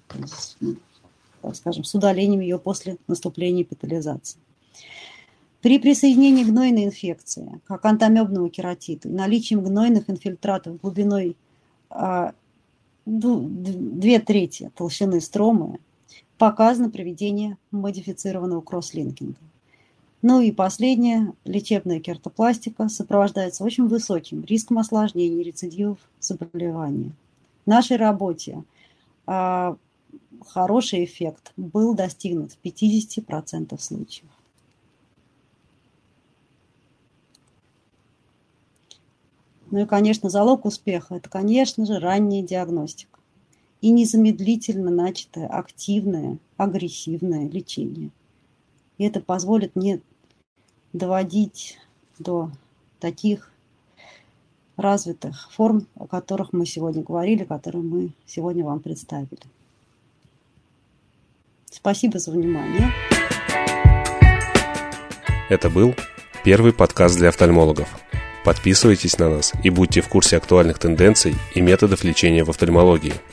скажем, 1.54 1.84
с 1.84 1.94
удалением 1.94 2.42
ее 2.42 2.60
после 2.60 2.98
наступления 3.08 3.64
эпитализации. 3.64 4.40
При 5.62 5.80
присоединении 5.80 6.44
гнойной 6.44 6.86
инфекции 6.86 7.60
к 7.66 7.72
акантомебному 7.72 8.50
кератиту 8.50 9.10
и 9.10 9.14
наличием 9.14 9.64
гнойных 9.64 10.10
инфильтратов 10.10 10.80
глубиной 10.80 11.36
а, 11.90 12.34
две 13.06 14.20
трети 14.20 14.72
толщины 14.76 15.20
стромы 15.20 15.80
показано 16.38 16.90
проведение 16.90 17.58
модифицированного 17.72 18.62
кросслинкинга. 18.62 19.40
Ну 20.22 20.42
и 20.42 20.52
последнее, 20.52 21.34
лечебная 21.46 22.00
кертопластика 22.00 22.90
сопровождается 22.90 23.64
очень 23.64 23.88
высоким 23.88 24.44
риском 24.44 24.80
осложнений 24.80 25.44
рецидивов 25.44 26.00
заболевания. 26.20 27.12
В 27.66 27.70
нашей 27.70 27.98
работе 27.98 28.64
а, 29.26 29.78
хороший 30.48 31.06
эффект 31.06 31.54
был 31.56 31.94
достигнут 31.94 32.54
в 32.54 32.58
50% 32.64 33.80
случаев. 33.80 34.30
Ну 39.70 39.80
и, 39.80 39.86
конечно, 39.86 40.30
залог 40.30 40.66
успеха– 40.66 41.16
это, 41.18 41.30
конечно 41.30 41.86
же, 41.86 42.00
ранняя 42.00 42.42
диагностика 42.42 43.17
и 43.82 43.92
незамедлительно 43.92 44.90
начатое 44.90 45.48
активное, 45.48 46.38
агрессивное 46.58 47.48
лечение. 47.48 48.10
И 48.98 49.04
это 49.04 49.22
позволит 49.22 49.76
мне 49.76 50.02
доводить 50.94 51.78
до 52.18 52.52
таких 53.00 53.52
развитых 54.76 55.52
форм, 55.52 55.88
о 55.96 56.08
которых 56.08 56.54
мы 56.54 56.66
сегодня 56.66 57.04
говорили, 57.04 57.44
которые 57.44 57.84
мы 57.84 58.12
сегодня 58.26 58.64
вам 58.64 58.80
представили. 58.80 59.42
Спасибо 61.70 62.18
за 62.18 62.32
внимание. 62.32 62.92
Это 65.50 65.70
был 65.70 65.94
первый 66.44 66.74
подкаст 66.74 67.18
для 67.18 67.30
офтальмологов. 67.30 67.88
Подписывайтесь 68.44 69.20
на 69.20 69.30
нас 69.30 69.54
и 69.64 69.70
будьте 69.70 70.02
в 70.02 70.10
курсе 70.10 70.38
актуальных 70.38 70.80
тенденций 70.80 71.36
и 71.54 71.62
методов 71.62 72.04
лечения 72.04 72.44
в 72.44 72.50
офтальмологии– 72.50 73.14